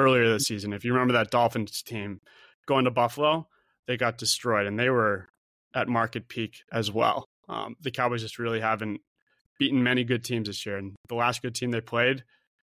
earlier 0.00 0.28
this 0.28 0.44
season. 0.44 0.72
If 0.72 0.84
you 0.84 0.92
remember 0.92 1.14
that 1.14 1.30
Dolphins 1.30 1.82
team 1.82 2.20
going 2.66 2.84
to 2.84 2.90
Buffalo, 2.90 3.48
they 3.86 3.96
got 3.96 4.18
destroyed 4.18 4.66
and 4.66 4.78
they 4.78 4.90
were 4.90 5.28
at 5.74 5.88
market 5.88 6.28
peak 6.28 6.62
as 6.72 6.90
well. 6.90 7.24
Um, 7.48 7.76
the 7.80 7.90
Cowboys 7.90 8.22
just 8.22 8.38
really 8.38 8.60
haven't 8.60 9.00
beaten 9.58 9.82
many 9.82 10.04
good 10.04 10.24
teams 10.24 10.48
this 10.48 10.64
year, 10.64 10.78
and 10.78 10.94
the 11.08 11.14
last 11.14 11.42
good 11.42 11.54
team 11.54 11.70
they 11.70 11.80
played 11.80 12.24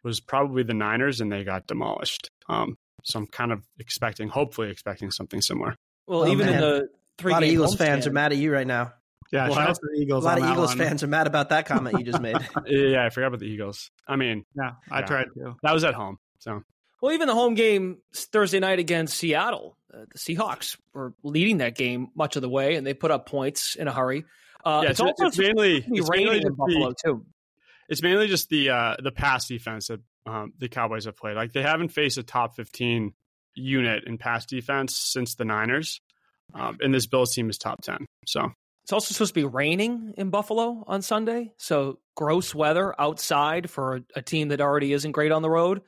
was 0.04 0.20
probably 0.20 0.64
the 0.64 0.74
Niners, 0.74 1.20
and 1.20 1.32
they 1.32 1.44
got 1.44 1.68
demolished. 1.68 2.30
Um, 2.48 2.76
so 3.04 3.20
I'm 3.20 3.28
kind 3.28 3.52
of 3.52 3.64
expecting, 3.80 4.30
hopefully, 4.30 4.70
expecting 4.70 5.12
something 5.12 5.42
similar. 5.42 5.76
Well, 6.08 6.22
oh, 6.22 6.28
even 6.28 6.48
man. 6.48 6.56
in 6.56 6.62
the 6.62 6.90
three, 7.18 7.32
a 7.32 7.34
lot 7.34 7.44
of 7.44 7.50
Eagles 7.50 7.76
fans 7.76 8.04
stand. 8.04 8.08
are 8.08 8.14
mad 8.14 8.32
at 8.32 8.38
you 8.38 8.54
right 8.54 8.68
now. 8.68 8.94
Yeah, 9.32 9.50
well, 9.50 9.76
Eagles. 9.96 10.24
A 10.24 10.28
lot 10.28 10.38
of 10.38 10.50
Eagles 10.50 10.70
one. 10.70 10.78
fans 10.78 11.04
are 11.04 11.08
mad 11.08 11.28
about 11.28 11.50
that 11.50 11.66
comment 11.66 12.00
you 12.00 12.06
just 12.06 12.22
made. 12.22 12.38
yeah, 12.66 13.06
I 13.06 13.10
forgot 13.10 13.28
about 13.28 13.40
the 13.42 13.48
Eagles. 13.48 13.92
I 14.08 14.16
mean, 14.16 14.46
yeah, 14.56 14.72
I 14.90 15.00
yeah, 15.00 15.06
tried 15.06 15.26
to. 15.36 15.56
That 15.64 15.74
was 15.74 15.84
at 15.84 15.94
home, 15.94 16.18
so 16.40 16.62
well, 17.02 17.12
even 17.12 17.28
the 17.28 17.34
home 17.34 17.54
game 17.54 17.98
Thursday 18.14 18.60
night 18.60 18.80
against 18.80 19.18
Seattle, 19.18 19.78
uh, 19.94 20.06
the 20.12 20.18
Seahawks 20.18 20.78
were 20.94 21.14
leading 21.24 21.58
that 21.58 21.76
game 21.76 22.10
much 22.16 22.36
of 22.36 22.42
the 22.42 22.50
way, 22.50 22.76
and 22.76 22.86
they 22.86 22.94
put 22.94 23.12
up 23.12 23.28
points 23.28 23.76
in 23.76 23.88
a 23.88 23.94
hurry. 23.94 24.26
Uh, 24.66 24.82
yeah, 24.84 24.90
it's, 24.90 25.00
it's, 25.00 25.22
it's 25.22 25.38
mainly 25.38 25.86
it's 25.88 26.10
mainly 26.10 26.42
in 26.42 26.54
Buffalo 26.54 26.90
the, 26.90 26.96
too. 27.04 27.26
It's 27.90 28.02
mainly 28.02 28.28
just 28.28 28.50
the 28.50 28.70
uh, 28.70 28.96
the 29.02 29.12
pass 29.12 29.48
defense 29.48 29.88
that 29.88 30.02
um, 30.26 30.54
the 30.58 30.68
Cowboys 30.68 31.06
have 31.06 31.16
played. 31.16 31.36
Like 31.36 31.54
they 31.54 31.62
haven't 31.62 31.90
faced 31.90 32.18
a 32.18 32.24
top 32.24 32.56
fifteen 32.56 33.14
unit 33.56 34.04
in 34.06 34.18
pass 34.18 34.46
defense 34.46 34.98
since 34.98 35.36
the 35.36 35.46
Niners, 35.46 36.02
um, 36.54 36.78
and 36.82 36.94
this 36.94 37.08
Bills 37.08 37.34
team 37.34 37.50
is 37.50 37.58
top 37.58 37.82
ten. 37.82 38.06
So 38.26 38.52
it's 38.84 38.92
also 38.92 39.14
supposed 39.14 39.34
to 39.36 39.40
be 39.40 39.46
raining 39.46 40.14
in 40.18 40.30
Buffalo 40.32 40.84
on 40.88 41.02
Sunday, 41.02 41.54
so 41.58 42.00
gross 42.16 42.56
weather 42.56 42.94
outside 43.00 43.70
for 43.70 43.98
a, 43.98 44.02
a 44.16 44.22
team 44.22 44.50
that 44.50 44.62
already 44.62 44.94
isn't 44.94 45.12
great 45.12 45.32
on 45.32 45.42
the 45.42 45.50
road. 45.50 45.82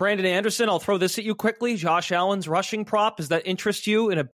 Brandon 0.00 0.24
Anderson, 0.24 0.70
I'll 0.70 0.78
throw 0.78 0.96
this 0.96 1.18
at 1.18 1.24
you 1.24 1.34
quickly. 1.34 1.76
Josh 1.76 2.10
Allen's 2.10 2.48
rushing 2.48 2.86
prop, 2.86 3.18
does 3.18 3.28
that 3.28 3.46
interest 3.46 3.86
you 3.86 4.08
in 4.08 4.18
a 4.18 4.30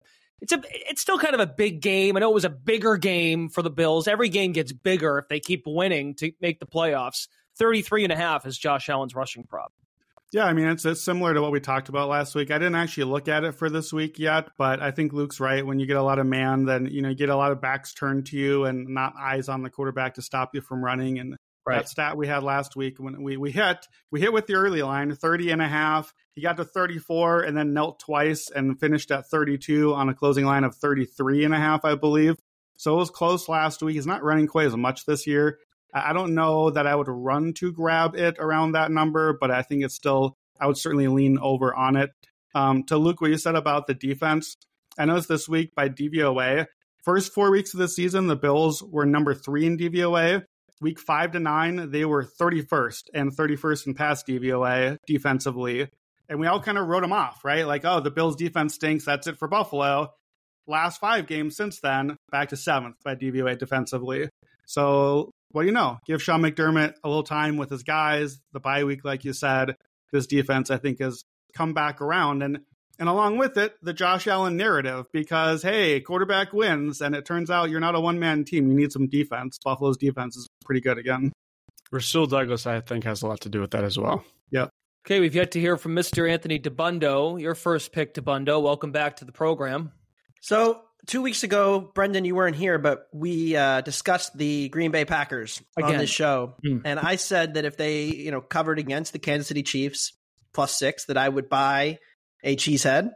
it's 0.40 0.54
a 0.54 0.62
it's 0.72 1.02
still 1.02 1.18
kind 1.18 1.34
of 1.34 1.40
a 1.40 1.46
big 1.46 1.82
game. 1.82 2.16
I 2.16 2.20
know 2.20 2.30
it 2.30 2.34
was 2.34 2.46
a 2.46 2.50
bigger 2.50 2.96
game 2.96 3.50
for 3.50 3.60
the 3.60 3.68
Bills. 3.68 4.08
Every 4.08 4.30
game 4.30 4.52
gets 4.52 4.72
bigger 4.72 5.18
if 5.18 5.28
they 5.28 5.38
keep 5.38 5.64
winning 5.66 6.14
to 6.14 6.32
make 6.40 6.60
the 6.60 6.66
playoffs. 6.66 7.28
33 7.58 8.04
and 8.04 8.12
a 8.14 8.16
half 8.16 8.46
is 8.46 8.56
Josh 8.56 8.88
Allen's 8.88 9.14
rushing 9.14 9.44
prop. 9.44 9.70
Yeah, 10.32 10.46
I 10.46 10.54
mean 10.54 10.66
it's 10.66 10.86
it's 10.86 11.02
similar 11.02 11.34
to 11.34 11.42
what 11.42 11.52
we 11.52 11.60
talked 11.60 11.90
about 11.90 12.08
last 12.08 12.34
week. 12.34 12.50
I 12.50 12.56
didn't 12.56 12.76
actually 12.76 13.04
look 13.04 13.28
at 13.28 13.44
it 13.44 13.52
for 13.52 13.68
this 13.68 13.92
week 13.92 14.18
yet, 14.18 14.48
but 14.56 14.80
I 14.80 14.92
think 14.92 15.12
Luke's 15.12 15.40
right. 15.40 15.66
When 15.66 15.78
you 15.78 15.84
get 15.84 15.98
a 15.98 16.02
lot 16.02 16.18
of 16.18 16.26
man, 16.26 16.64
then 16.64 16.86
you 16.86 17.02
know 17.02 17.10
you 17.10 17.14
get 17.14 17.28
a 17.28 17.36
lot 17.36 17.52
of 17.52 17.60
backs 17.60 17.92
turned 17.92 18.24
to 18.28 18.38
you 18.38 18.64
and 18.64 18.88
not 18.88 19.12
eyes 19.18 19.50
on 19.50 19.62
the 19.62 19.68
quarterback 19.68 20.14
to 20.14 20.22
stop 20.22 20.54
you 20.54 20.62
from 20.62 20.82
running. 20.82 21.18
And 21.18 21.36
right. 21.70 21.78
that 21.78 21.88
stat 21.88 22.16
we 22.16 22.26
had 22.26 22.42
last 22.42 22.76
week 22.76 22.98
when 22.98 23.22
we 23.22 23.36
we 23.36 23.50
hit 23.50 23.86
we 24.10 24.20
hit 24.20 24.32
with 24.32 24.46
the 24.46 24.54
early 24.54 24.82
line 24.82 25.14
30 25.14 25.50
and 25.50 25.62
a 25.62 25.68
half. 25.68 26.12
He 26.34 26.42
got 26.42 26.56
to 26.58 26.64
34 26.64 27.42
and 27.42 27.56
then 27.56 27.72
knelt 27.72 28.00
twice 28.00 28.50
and 28.50 28.78
finished 28.78 29.10
at 29.10 29.26
32 29.28 29.94
on 29.94 30.08
a 30.08 30.14
closing 30.14 30.44
line 30.44 30.64
of 30.64 30.74
33 30.76 31.44
and 31.44 31.54
a 31.54 31.58
half, 31.58 31.84
I 31.84 31.94
believe. 31.94 32.36
So 32.76 32.94
it 32.94 32.98
was 32.98 33.10
close 33.10 33.48
last 33.48 33.82
week. 33.82 33.94
He's 33.94 34.06
not 34.06 34.22
running 34.22 34.46
quite 34.46 34.66
as 34.66 34.76
much 34.76 35.04
this 35.04 35.26
year. 35.26 35.58
I 35.92 36.12
don't 36.12 36.34
know 36.34 36.70
that 36.70 36.86
I 36.86 36.94
would 36.94 37.08
run 37.08 37.52
to 37.54 37.72
grab 37.72 38.14
it 38.14 38.36
around 38.38 38.72
that 38.72 38.90
number, 38.90 39.36
but 39.38 39.50
I 39.50 39.62
think 39.62 39.84
it's 39.84 39.94
still, 39.94 40.36
I 40.60 40.66
would 40.66 40.78
certainly 40.78 41.08
lean 41.08 41.38
over 41.38 41.74
on 41.74 41.96
it. 41.96 42.10
Um, 42.54 42.84
to 42.84 42.96
Luke, 42.96 43.20
what 43.20 43.30
you 43.30 43.38
said 43.38 43.54
about 43.54 43.86
the 43.86 43.94
defense, 43.94 44.56
I 44.98 45.04
noticed 45.04 45.28
this 45.28 45.48
week 45.48 45.74
by 45.74 45.88
DVOA, 45.88 46.66
first 47.04 47.32
four 47.32 47.50
weeks 47.50 47.74
of 47.74 47.80
the 47.80 47.88
season, 47.88 48.26
the 48.26 48.36
Bills 48.36 48.82
were 48.82 49.06
number 49.06 49.34
three 49.34 49.66
in 49.66 49.78
DVOA. 49.78 50.44
Week 50.80 50.98
five 50.98 51.32
to 51.32 51.40
nine, 51.40 51.90
they 51.90 52.04
were 52.04 52.24
31st 52.24 53.02
and 53.12 53.36
31st 53.36 53.86
in 53.88 53.94
pass 53.94 54.22
DVOA 54.22 54.96
defensively. 55.06 55.88
And 56.28 56.38
we 56.38 56.46
all 56.46 56.60
kind 56.60 56.78
of 56.78 56.86
wrote 56.86 57.02
them 57.02 57.12
off, 57.12 57.44
right? 57.44 57.66
Like, 57.66 57.84
oh, 57.84 58.00
the 58.00 58.10
Bills 58.10 58.36
defense 58.36 58.74
stinks. 58.74 59.04
That's 59.04 59.26
it 59.26 59.38
for 59.38 59.48
Buffalo. 59.48 60.12
Last 60.66 61.00
five 61.00 61.26
games 61.26 61.56
since 61.56 61.80
then, 61.80 62.16
back 62.30 62.50
to 62.50 62.56
seventh 62.56 62.96
by 63.04 63.16
DVOA 63.16 63.58
defensively. 63.58 64.28
So 64.66 65.32
what 65.50 65.62
do 65.62 65.66
you 65.66 65.72
know? 65.72 65.98
Give 66.06 66.22
Sean 66.22 66.42
McDermott 66.42 66.94
a 67.02 67.08
little 67.08 67.24
time 67.24 67.56
with 67.56 67.70
his 67.70 67.82
guys. 67.82 68.38
The 68.52 68.60
bye 68.60 68.84
week, 68.84 69.04
like 69.04 69.24
you 69.24 69.32
said, 69.32 69.74
this 70.12 70.26
defense 70.26 70.70
I 70.70 70.78
think 70.78 71.00
has 71.00 71.24
come 71.54 71.74
back 71.74 72.00
around, 72.00 72.42
and 72.42 72.60
and 73.00 73.08
along 73.08 73.38
with 73.38 73.56
it, 73.56 73.74
the 73.82 73.94
Josh 73.94 74.26
Allen 74.26 74.58
narrative 74.58 75.06
because 75.10 75.62
hey, 75.62 76.00
quarterback 76.00 76.52
wins, 76.52 77.00
and 77.00 77.14
it 77.14 77.24
turns 77.24 77.50
out 77.50 77.70
you're 77.70 77.80
not 77.80 77.94
a 77.94 78.00
one 78.00 78.20
man 78.20 78.44
team. 78.44 78.68
You 78.68 78.76
need 78.76 78.92
some 78.92 79.08
defense. 79.08 79.58
Buffalo's 79.64 79.96
defense 79.96 80.36
is 80.36 80.46
pretty 80.64 80.82
good 80.82 80.98
again. 80.98 81.32
Rasul 81.90 82.26
Douglas, 82.26 82.66
I 82.66 82.80
think, 82.80 83.04
has 83.04 83.22
a 83.22 83.26
lot 83.26 83.40
to 83.40 83.48
do 83.48 83.60
with 83.60 83.72
that 83.72 83.82
as 83.82 83.98
well. 83.98 84.22
Yep. 84.50 84.70
Okay, 85.06 85.18
we've 85.18 85.34
yet 85.34 85.52
to 85.52 85.60
hear 85.60 85.78
from 85.78 85.96
Mr. 85.96 86.30
Anthony 86.30 86.60
Dabbundo, 86.60 87.40
Your 87.40 87.54
first 87.54 87.90
pick, 87.90 88.14
Dabbundo. 88.14 88.62
Welcome 88.62 88.92
back 88.92 89.16
to 89.16 89.24
the 89.24 89.32
program. 89.32 89.92
So 90.42 90.82
two 91.06 91.22
weeks 91.22 91.42
ago, 91.42 91.80
Brendan, 91.94 92.26
you 92.26 92.34
weren't 92.34 92.54
here, 92.54 92.78
but 92.78 93.08
we 93.14 93.56
uh, 93.56 93.80
discussed 93.80 94.36
the 94.36 94.68
Green 94.68 94.90
Bay 94.90 95.06
Packers 95.06 95.62
Again. 95.78 95.92
on 95.92 95.98
this 95.98 96.10
show, 96.10 96.54
mm. 96.64 96.82
and 96.84 97.00
I 97.00 97.16
said 97.16 97.54
that 97.54 97.64
if 97.64 97.78
they, 97.78 98.04
you 98.04 98.30
know, 98.30 98.42
covered 98.42 98.78
against 98.78 99.14
the 99.14 99.18
Kansas 99.18 99.48
City 99.48 99.62
Chiefs 99.62 100.12
plus 100.52 100.78
six, 100.78 101.06
that 101.06 101.16
I 101.16 101.28
would 101.28 101.48
buy 101.48 101.98
a 102.42 102.56
cheesehead 102.56 103.10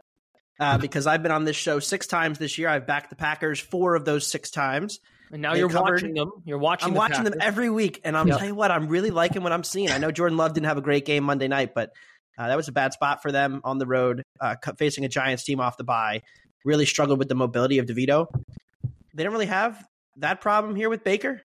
uh, 0.59 0.77
because 0.77 1.07
I've 1.07 1.23
been 1.23 1.31
on 1.31 1.45
this 1.45 1.55
show 1.55 1.79
six 1.79 2.07
times 2.07 2.39
this 2.39 2.57
year. 2.57 2.69
I've 2.69 2.87
backed 2.87 3.09
the 3.09 3.15
Packers 3.15 3.59
four 3.59 3.95
of 3.95 4.05
those 4.05 4.27
six 4.27 4.51
times. 4.51 4.99
And 5.31 5.41
now 5.41 5.53
they 5.53 5.59
you're 5.59 5.69
covered. 5.69 5.93
watching 5.93 6.13
them. 6.13 6.31
You're 6.45 6.59
watching. 6.59 6.87
I'm 6.87 6.93
the 6.93 6.99
watching 6.99 7.17
Packers. 7.17 7.31
them 7.31 7.41
every 7.41 7.69
week, 7.69 7.99
and 8.03 8.15
I'm 8.15 8.27
yep. 8.27 8.37
telling 8.37 8.51
you 8.51 8.55
what, 8.55 8.69
I'm 8.71 8.87
really 8.87 9.09
liking 9.09 9.41
what 9.41 9.51
I'm 9.51 9.63
seeing. 9.63 9.89
I 9.89 9.97
know 9.97 10.11
Jordan 10.11 10.37
Love 10.37 10.53
didn't 10.53 10.67
have 10.67 10.77
a 10.77 10.81
great 10.81 11.05
game 11.05 11.23
Monday 11.23 11.47
night, 11.47 11.73
but 11.73 11.91
uh, 12.37 12.47
that 12.47 12.55
was 12.55 12.67
a 12.67 12.71
bad 12.71 12.93
spot 12.93 13.23
for 13.23 13.31
them 13.31 13.59
on 13.63 13.79
the 13.79 13.87
road, 13.87 14.23
uh, 14.39 14.55
facing 14.77 15.03
a 15.03 15.09
Giants 15.09 15.43
team 15.43 15.59
off 15.59 15.77
the 15.77 15.83
bye 15.83 16.21
really 16.65 16.85
struggled 16.85 17.19
with 17.19 17.29
the 17.29 17.35
mobility 17.35 17.77
of 17.77 17.85
DeVito. 17.85 18.27
They 19.13 19.23
don't 19.23 19.31
really 19.31 19.45
have 19.45 19.87
that 20.17 20.41
problem 20.41 20.75
here 20.75 20.89
with 20.89 21.03
Baker. 21.03 21.41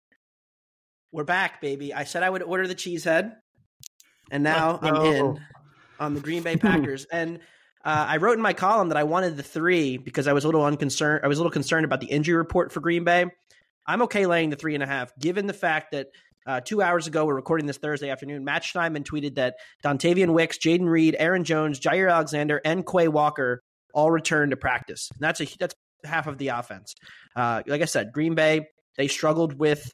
We're 1.12 1.25
back, 1.25 1.60
baby. 1.60 1.93
I 1.93 2.03
said 2.05 2.24
I 2.24 2.29
would 2.29 2.43
order 2.43 2.67
the 2.67 2.75
cheesehead, 2.75 3.34
and 4.31 4.43
now 4.43 4.79
I'm 4.81 4.96
in 5.05 5.39
on 6.00 6.13
the 6.13 6.22
Green 6.22 6.43
Bay 6.43 6.55
Packers. 6.55 7.05
and 7.12 7.39
uh, 7.88 8.06
I 8.10 8.17
wrote 8.17 8.34
in 8.34 8.41
my 8.41 8.51
column 8.51 8.89
that 8.89 8.98
I 8.98 9.06
wanted 9.06 9.38
the 9.38 9.44
three 9.44 9.96
because 9.96 10.27
I 10.27 10.34
was 10.34 10.44
a 10.44 10.48
little 10.50 10.65
unconcerned. 10.65 11.22
I 11.24 11.29
was 11.29 11.38
a 11.38 11.41
little 11.41 11.51
concerned 11.51 11.86
about 11.86 12.01
the 12.01 12.08
injury 12.08 12.36
report 12.36 12.74
for 12.74 12.82
Green 12.82 13.06
Bay. 13.06 13.27
I'm 13.86 14.01
okay 14.01 14.25
laying 14.25 14.50
the 14.50 14.58
three 14.58 14.74
and 14.74 14.84
a 14.84 14.86
half, 14.86 15.17
given 15.17 15.48
the 15.48 15.53
fact 15.53 15.94
that 15.94 16.08
uh, 16.46 16.60
two 16.60 16.82
hours 16.82 17.08
ago, 17.08 17.25
we're 17.25 17.36
recording 17.36 17.65
this 17.65 17.77
Thursday 17.77 18.10
afternoon. 18.10 18.44
Matt 18.44 18.63
Schneidman 18.63 19.06
tweeted 19.06 19.36
that 19.36 19.56
Dontayvion 19.86 20.34
Wicks, 20.34 20.58
Jayden 20.58 20.89
Reed, 20.89 21.15
Aaron 21.17 21.46
Jones, 21.46 21.79
Jaire 21.79 22.12
Alexander, 22.12 22.60
and 22.65 22.86
Quay 22.86 23.08
Walker 23.08 23.63
all 23.94 24.12
returned 24.12 24.51
to 24.51 24.58
practice. 24.58 25.10
And 25.13 25.22
that's 25.22 25.39
a 25.39 25.48
that's 25.58 25.74
half 26.03 26.27
of 26.27 26.38
the 26.38 26.50
offense. 26.50 26.94
Uh, 27.38 27.63
like 27.67 27.82
I 27.82 27.86
said, 27.86 28.12
Green 28.12 28.36
Bay 28.36 28.67
they 28.98 29.08
struggled 29.08 29.58
with 29.58 29.94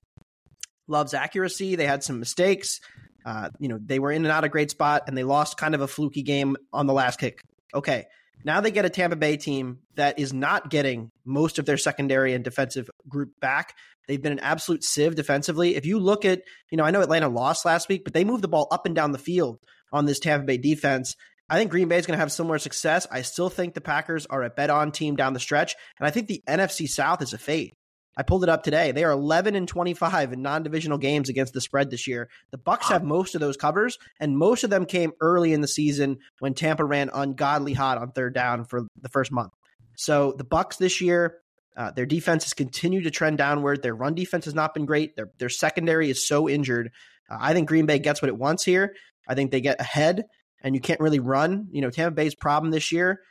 Love's 0.87 1.13
accuracy. 1.13 1.75
They 1.75 1.85
had 1.85 2.03
some 2.03 2.17
mistakes. 2.17 2.79
Uh, 3.23 3.49
you 3.59 3.67
know, 3.67 3.77
they 3.79 3.99
were 3.99 4.11
in 4.11 4.25
and 4.25 4.31
out 4.31 4.45
of 4.45 4.49
great 4.51 4.71
spot, 4.71 5.03
and 5.05 5.15
they 5.15 5.23
lost 5.23 5.57
kind 5.57 5.75
of 5.75 5.81
a 5.81 5.87
fluky 5.87 6.23
game 6.23 6.57
on 6.73 6.87
the 6.87 6.93
last 6.93 7.19
kick. 7.19 7.43
Okay, 7.73 8.05
now 8.43 8.61
they 8.61 8.71
get 8.71 8.85
a 8.85 8.89
Tampa 8.89 9.15
Bay 9.15 9.37
team 9.37 9.79
that 9.95 10.19
is 10.19 10.33
not 10.33 10.69
getting 10.69 11.11
most 11.25 11.59
of 11.59 11.65
their 11.65 11.77
secondary 11.77 12.33
and 12.33 12.43
defensive 12.43 12.89
group 13.07 13.39
back. 13.39 13.75
They've 14.07 14.21
been 14.21 14.33
an 14.33 14.39
absolute 14.39 14.83
sieve 14.83 15.15
defensively. 15.15 15.75
If 15.75 15.85
you 15.85 15.99
look 15.99 16.25
at, 16.25 16.41
you 16.69 16.77
know, 16.77 16.83
I 16.83 16.91
know 16.91 17.01
Atlanta 17.01 17.29
lost 17.29 17.65
last 17.65 17.87
week, 17.87 18.03
but 18.03 18.13
they 18.13 18.25
moved 18.25 18.43
the 18.43 18.49
ball 18.49 18.67
up 18.69 18.85
and 18.85 18.95
down 18.95 19.13
the 19.13 19.17
field 19.17 19.59
on 19.93 20.05
this 20.05 20.19
Tampa 20.19 20.45
Bay 20.45 20.57
defense. 20.57 21.15
I 21.49 21.57
think 21.57 21.71
Green 21.71 21.87
Bay 21.87 21.97
is 21.97 22.05
going 22.05 22.17
to 22.17 22.21
have 22.21 22.31
similar 22.31 22.57
success. 22.57 23.07
I 23.11 23.21
still 23.21 23.49
think 23.49 23.73
the 23.73 23.81
Packers 23.81 24.25
are 24.25 24.43
a 24.43 24.49
bet 24.49 24.69
on 24.69 24.91
team 24.91 25.15
down 25.15 25.33
the 25.33 25.39
stretch. 25.39 25.75
And 25.99 26.07
I 26.07 26.11
think 26.11 26.27
the 26.27 26.43
NFC 26.47 26.87
South 26.87 27.21
is 27.21 27.33
a 27.33 27.37
fade. 27.37 27.73
I 28.15 28.23
pulled 28.23 28.43
it 28.43 28.49
up 28.49 28.63
today. 28.63 28.91
They 28.91 29.03
are 29.03 29.11
11 29.11 29.55
and 29.55 29.67
25 29.67 30.33
in 30.33 30.41
non-divisional 30.41 30.97
games 30.97 31.29
against 31.29 31.53
the 31.53 31.61
spread 31.61 31.89
this 31.89 32.07
year. 32.07 32.29
The 32.51 32.57
Bucks 32.57 32.89
have 32.89 33.03
most 33.03 33.35
of 33.35 33.41
those 33.41 33.57
covers, 33.57 33.97
and 34.19 34.37
most 34.37 34.63
of 34.63 34.69
them 34.69 34.85
came 34.85 35.13
early 35.19 35.53
in 35.53 35.61
the 35.61 35.67
season 35.67 36.19
when 36.39 36.53
Tampa 36.53 36.85
ran 36.85 37.09
ungodly 37.13 37.73
hot 37.73 37.97
on 37.97 38.11
third 38.11 38.33
down 38.33 38.65
for 38.65 38.87
the 39.01 39.09
first 39.09 39.31
month. 39.31 39.51
So 39.95 40.33
the 40.37 40.43
Bucks 40.43 40.77
this 40.77 41.01
year, 41.01 41.39
uh, 41.75 41.91
their 41.91 42.05
defense 42.05 42.43
has 42.43 42.53
continued 42.53 43.05
to 43.05 43.11
trend 43.11 43.37
downward. 43.37 43.81
Their 43.81 43.95
run 43.95 44.13
defense 44.13 44.45
has 44.45 44.53
not 44.53 44.73
been 44.73 44.85
great. 44.85 45.15
Their 45.15 45.31
their 45.39 45.49
secondary 45.49 46.09
is 46.09 46.25
so 46.25 46.47
injured. 46.47 46.91
Uh, 47.29 47.37
I 47.39 47.53
think 47.53 47.67
Green 47.67 47.85
Bay 47.85 47.99
gets 47.99 48.21
what 48.21 48.29
it 48.29 48.37
wants 48.37 48.63
here. 48.63 48.95
I 49.27 49.35
think 49.35 49.51
they 49.51 49.61
get 49.61 49.79
ahead 49.79 50.25
and 50.63 50.75
you 50.75 50.81
can't 50.81 50.99
really 50.99 51.19
run. 51.19 51.67
You 51.71 51.81
know, 51.81 51.89
Tampa 51.89 52.15
Bay's 52.15 52.35
problem 52.35 52.71
this 52.71 52.91
year, 52.91 53.21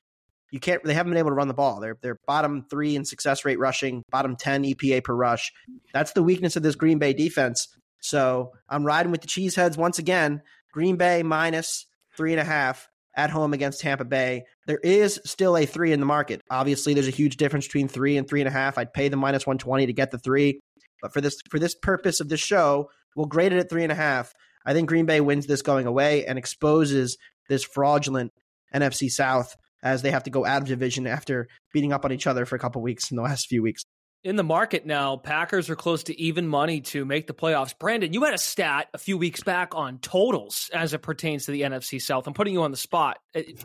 you 0.52 0.61
can't. 0.61 0.85
They 0.85 0.94
haven't 0.94 1.11
been 1.11 1.18
able 1.18 1.30
to 1.30 1.35
run 1.35 1.49
the 1.49 1.54
ball. 1.54 1.80
They're 1.80 1.97
they're 2.02 2.21
bottom 2.26 2.66
three 2.71 2.94
in 2.94 3.04
success 3.04 3.44
rate 3.44 3.59
rushing, 3.59 4.04
bottom 4.11 4.37
ten 4.37 4.62
EPA 4.62 5.02
per 5.02 5.14
rush. 5.14 5.50
That's 5.92 6.12
the 6.12 6.23
weakness 6.23 6.54
of 6.54 6.62
this 6.62 6.76
Green 6.76 6.99
Bay 6.99 7.14
defense. 7.14 7.66
So 8.00 8.52
I'm 8.68 8.85
riding 8.85 9.11
with 9.11 9.23
the 9.23 9.26
Cheeseheads 9.26 9.76
once 9.76 9.99
again. 9.99 10.42
Green 10.71 10.97
Bay 10.97 11.23
minus 11.23 11.87
three 12.16 12.32
and 12.32 12.40
a 12.40 12.44
half 12.44 12.87
at 13.16 13.30
home 13.30 13.54
against 13.54 13.80
Tampa 13.80 14.04
Bay. 14.04 14.44
There 14.66 14.78
is 14.78 15.21
still 15.25 15.56
a 15.56 15.64
three 15.64 15.92
in 15.92 16.00
the 16.00 16.06
market. 16.06 16.42
Obviously, 16.50 16.92
there's 16.92 17.09
a 17.09 17.12
huge 17.12 17.38
difference 17.38 17.66
between 17.66 17.88
three 17.88 18.18
and 18.18 18.28
three 18.28 18.40
and 18.40 18.49
a 18.49 18.52
half. 18.52 18.76
I'd 18.76 18.92
pay 18.92 19.09
the 19.09 19.16
minus 19.16 19.47
120 19.47 19.87
to 19.87 19.92
get 19.92 20.11
the 20.11 20.18
three. 20.18 20.61
But 21.00 21.14
for 21.14 21.23
this 21.23 21.38
for 21.50 21.59
this 21.59 21.75
purpose 21.75 22.21
of 22.21 22.28
this 22.28 22.40
show, 22.40 22.90
we'll 23.16 23.26
grade 23.26 23.54
it 23.54 23.59
at 23.59 23.71
three 23.71 23.85
and 23.85 23.92
a 23.92 23.97
half. 23.97 24.35
I 24.66 24.75
think 24.75 24.88
Green 24.88 25.06
Bay 25.06 25.23
wins 25.23 25.47
this 25.47 25.62
going 25.62 25.87
away 25.87 26.26
and 26.26 26.38
exposes 26.38 27.16
this 27.49 27.64
fraudulent 27.64 28.32
NFC 28.75 29.11
South 29.11 29.56
as 29.82 30.02
they 30.02 30.10
have 30.10 30.24
to 30.24 30.30
go 30.30 30.44
out 30.44 30.62
of 30.62 30.68
division 30.68 31.06
after 31.06 31.48
beating 31.72 31.92
up 31.92 32.04
on 32.04 32.12
each 32.12 32.26
other 32.26 32.46
for 32.46 32.56
a 32.56 32.58
couple 32.58 32.82
weeks 32.82 33.10
in 33.10 33.16
the 33.16 33.22
last 33.22 33.46
few 33.46 33.62
weeks. 33.62 33.84
In 34.24 34.36
the 34.36 34.44
market 34.44 34.86
now, 34.86 35.16
Packers 35.16 35.68
are 35.68 35.74
close 35.74 36.04
to 36.04 36.20
even 36.20 36.46
money 36.46 36.80
to 36.82 37.04
make 37.04 37.26
the 37.26 37.34
playoffs. 37.34 37.76
Brandon, 37.76 38.12
you 38.12 38.22
had 38.22 38.34
a 38.34 38.38
stat 38.38 38.86
a 38.94 38.98
few 38.98 39.18
weeks 39.18 39.42
back 39.42 39.74
on 39.74 39.98
totals 39.98 40.70
as 40.72 40.94
it 40.94 41.02
pertains 41.02 41.46
to 41.46 41.50
the 41.50 41.62
NFC 41.62 42.00
South. 42.00 42.28
I'm 42.28 42.34
putting 42.34 42.54
you 42.54 42.62
on 42.62 42.70
the 42.70 42.76
spot. 42.76 43.18
you 43.34 43.56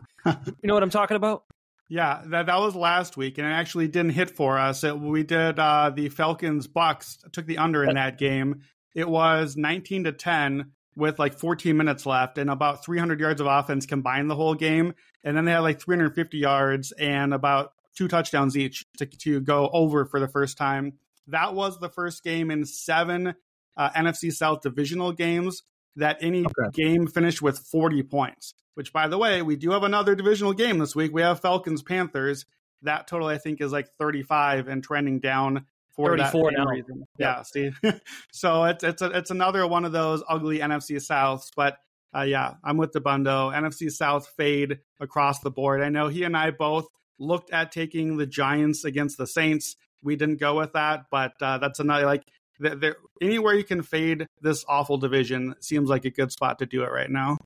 know 0.64 0.74
what 0.74 0.82
I'm 0.82 0.90
talking 0.90 1.16
about? 1.16 1.44
Yeah, 1.90 2.24
that 2.28 2.48
that 2.48 2.60
was 2.60 2.76
last 2.76 3.16
week, 3.16 3.38
and 3.38 3.48
it 3.48 3.52
actually 3.52 3.88
didn't 3.88 4.12
hit 4.12 4.32
for 4.32 4.58
us. 4.58 4.84
It, 4.84 5.00
we 5.00 5.24
did 5.24 5.60
uh, 5.60 5.92
the 5.96 6.10
Falcons 6.10 6.68
Bucks 6.68 7.20
took 7.32 7.46
the 7.46 7.60
under 7.60 7.84
in 7.84 7.96
that 7.96 8.18
game. 8.18 8.62
It 8.96 9.08
was 9.08 9.56
19 9.56 10.06
to 10.06 10.12
10 10.12 10.72
with 10.98 11.20
like 11.20 11.38
14 11.38 11.78
minutes 11.78 12.06
left 12.08 12.40
and 12.40 12.50
about 12.50 12.84
300 12.84 13.20
yards 13.20 13.40
of 13.40 13.46
offense 13.46 13.86
combined 13.86 14.30
the 14.30 14.36
whole 14.36 14.56
game. 14.56 14.96
And 15.24 15.38
then 15.38 15.46
they 15.46 15.52
had 15.52 15.60
like 15.60 15.80
350 15.80 16.38
yards 16.40 16.92
and 16.92 17.36
about 17.36 17.74
two 17.96 18.08
touchdowns 18.08 18.58
each 18.58 18.84
to, 18.98 19.06
to 19.06 19.40
go 19.40 19.70
over 19.72 20.06
for 20.06 20.20
the 20.20 20.28
first 20.28 20.58
time. 20.58 20.94
That 21.28 21.54
was 21.54 21.80
the 21.80 21.90
first 21.90 22.24
game 22.24 22.50
in 22.50 22.66
seven 22.66 23.36
uh, 23.78 23.90
NFC 23.92 24.34
South 24.34 24.62
divisional 24.62 25.12
games 25.12 25.62
that 25.98 26.18
any 26.22 26.46
okay. 26.46 26.72
game 26.74 27.06
finished 27.06 27.44
with 27.44 27.60
40 27.60 28.02
points. 28.04 28.56
Which, 28.74 28.92
by 28.92 29.08
the 29.08 29.18
way, 29.18 29.42
we 29.42 29.56
do 29.56 29.72
have 29.72 29.84
another 29.84 30.16
divisional 30.16 30.54
game 30.54 30.80
this 30.80 30.96
week. 30.96 31.12
We 31.14 31.22
have 31.22 31.40
Falcons 31.40 31.82
Panthers. 31.84 32.46
That 32.84 33.08
total, 33.08 33.28
I 33.28 33.38
think, 33.38 33.60
is 33.62 33.72
like 33.72 33.90
35 34.00 34.68
and 34.68 34.84
trending 34.84 35.20
down 35.20 35.66
for 35.98 36.18
34 36.18 36.52
now. 36.52 36.66
Reason. 36.66 37.04
Yeah, 37.18 37.42
see. 37.42 37.72
so 38.32 38.64
it's 38.66 38.84
it's 38.84 39.02
a, 39.02 39.08
it's 39.08 39.32
another 39.32 39.68
one 39.68 39.84
of 39.84 39.92
those 39.92 40.24
ugly 40.30 40.60
NFC 40.60 40.96
Souths, 40.98 41.50
but 41.56 41.78
uh, 42.16 42.22
yeah, 42.22 42.54
I'm 42.64 42.78
with 42.78 42.94
the 42.94 43.02
Bundo. 43.02 43.54
NFC 43.54 43.92
South 43.92 44.28
fade 44.38 44.80
across 45.02 45.40
the 45.40 45.52
board. 45.52 45.82
I 45.82 45.90
know 45.90 46.08
he 46.08 46.24
and 46.24 46.38
I 46.38 46.52
both 46.52 46.88
looked 47.20 47.52
at 47.52 47.72
taking 47.72 48.16
the 48.16 48.26
Giants 48.26 48.86
against 48.86 49.18
the 49.18 49.28
Saints. 49.28 49.76
We 50.02 50.16
didn't 50.16 50.40
go 50.40 50.56
with 50.56 50.74
that, 50.74 51.06
but 51.12 51.34
uh, 51.42 51.58
that's 51.58 51.80
another 51.80 52.06
like 52.06 52.24
anywhere 53.22 53.56
you 53.56 53.64
can 53.64 53.84
fade 53.84 54.28
this 54.42 54.64
awful 54.68 54.98
division 54.98 55.56
seems 55.60 55.90
like 55.90 56.06
a 56.06 56.10
good 56.10 56.32
spot 56.32 56.60
to 56.60 56.66
do 56.66 56.84
it 56.84 56.92
right 56.92 57.10
now. 57.10 57.38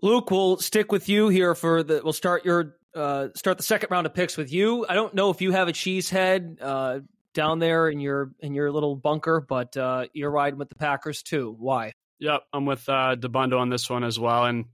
Luke, 0.00 0.30
we'll 0.30 0.58
stick 0.58 0.92
with 0.92 1.08
you 1.08 1.28
here 1.28 1.54
for 1.54 1.82
the. 1.82 2.00
We'll 2.02 2.12
start 2.12 2.44
your 2.44 2.76
uh, 2.94 3.28
start 3.34 3.56
the 3.56 3.64
second 3.64 3.90
round 3.90 4.06
of 4.06 4.14
picks 4.14 4.36
with 4.36 4.52
you. 4.52 4.86
I 4.88 4.94
don't 4.94 5.12
know 5.14 5.30
if 5.30 5.40
you 5.40 5.52
have 5.52 5.68
a 5.68 5.72
cheesehead 5.72 6.58
uh, 6.60 7.00
down 7.34 7.58
there 7.58 7.88
in 7.88 8.00
your 8.00 8.32
in 8.40 8.54
your 8.54 8.70
little 8.70 8.96
bunker, 8.96 9.40
but 9.40 9.76
uh, 9.76 10.06
you're 10.12 10.30
riding 10.30 10.58
with 10.58 10.68
the 10.68 10.74
Packers 10.74 11.22
too. 11.22 11.54
Why? 11.58 11.92
Yep, 12.20 12.42
I'm 12.52 12.66
with 12.66 12.88
uh, 12.88 13.16
Dabbundo 13.16 13.58
on 13.58 13.68
this 13.68 13.88
one 13.88 14.04
as 14.04 14.18
well, 14.18 14.44
and 14.44 14.66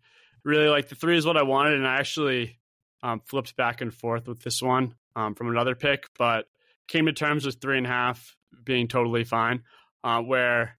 really 0.45 0.69
like 0.69 0.89
the 0.89 0.95
three 0.95 1.17
is 1.17 1.27
what 1.27 1.37
I 1.37 1.43
wanted, 1.43 1.75
and 1.75 1.87
I 1.87 1.97
actually 1.99 2.59
um, 3.03 3.21
flipped 3.27 3.57
back 3.57 3.81
and 3.81 3.93
forth 3.93 4.27
with 4.27 4.43
this 4.43 4.63
one 4.63 4.95
um, 5.17 5.35
from 5.35 5.49
another 5.49 5.75
pick, 5.75 6.07
but 6.19 6.47
came 6.89 7.07
to 7.07 7.13
terms 7.13 7.47
with 7.47 7.61
three 7.61 7.79
and 7.79 7.87
a 7.87 7.91
half 7.91 8.37
being 8.65 8.89
totally 8.89 9.25
fine. 9.25 9.63
Uh, 10.03 10.21
where 10.21 10.77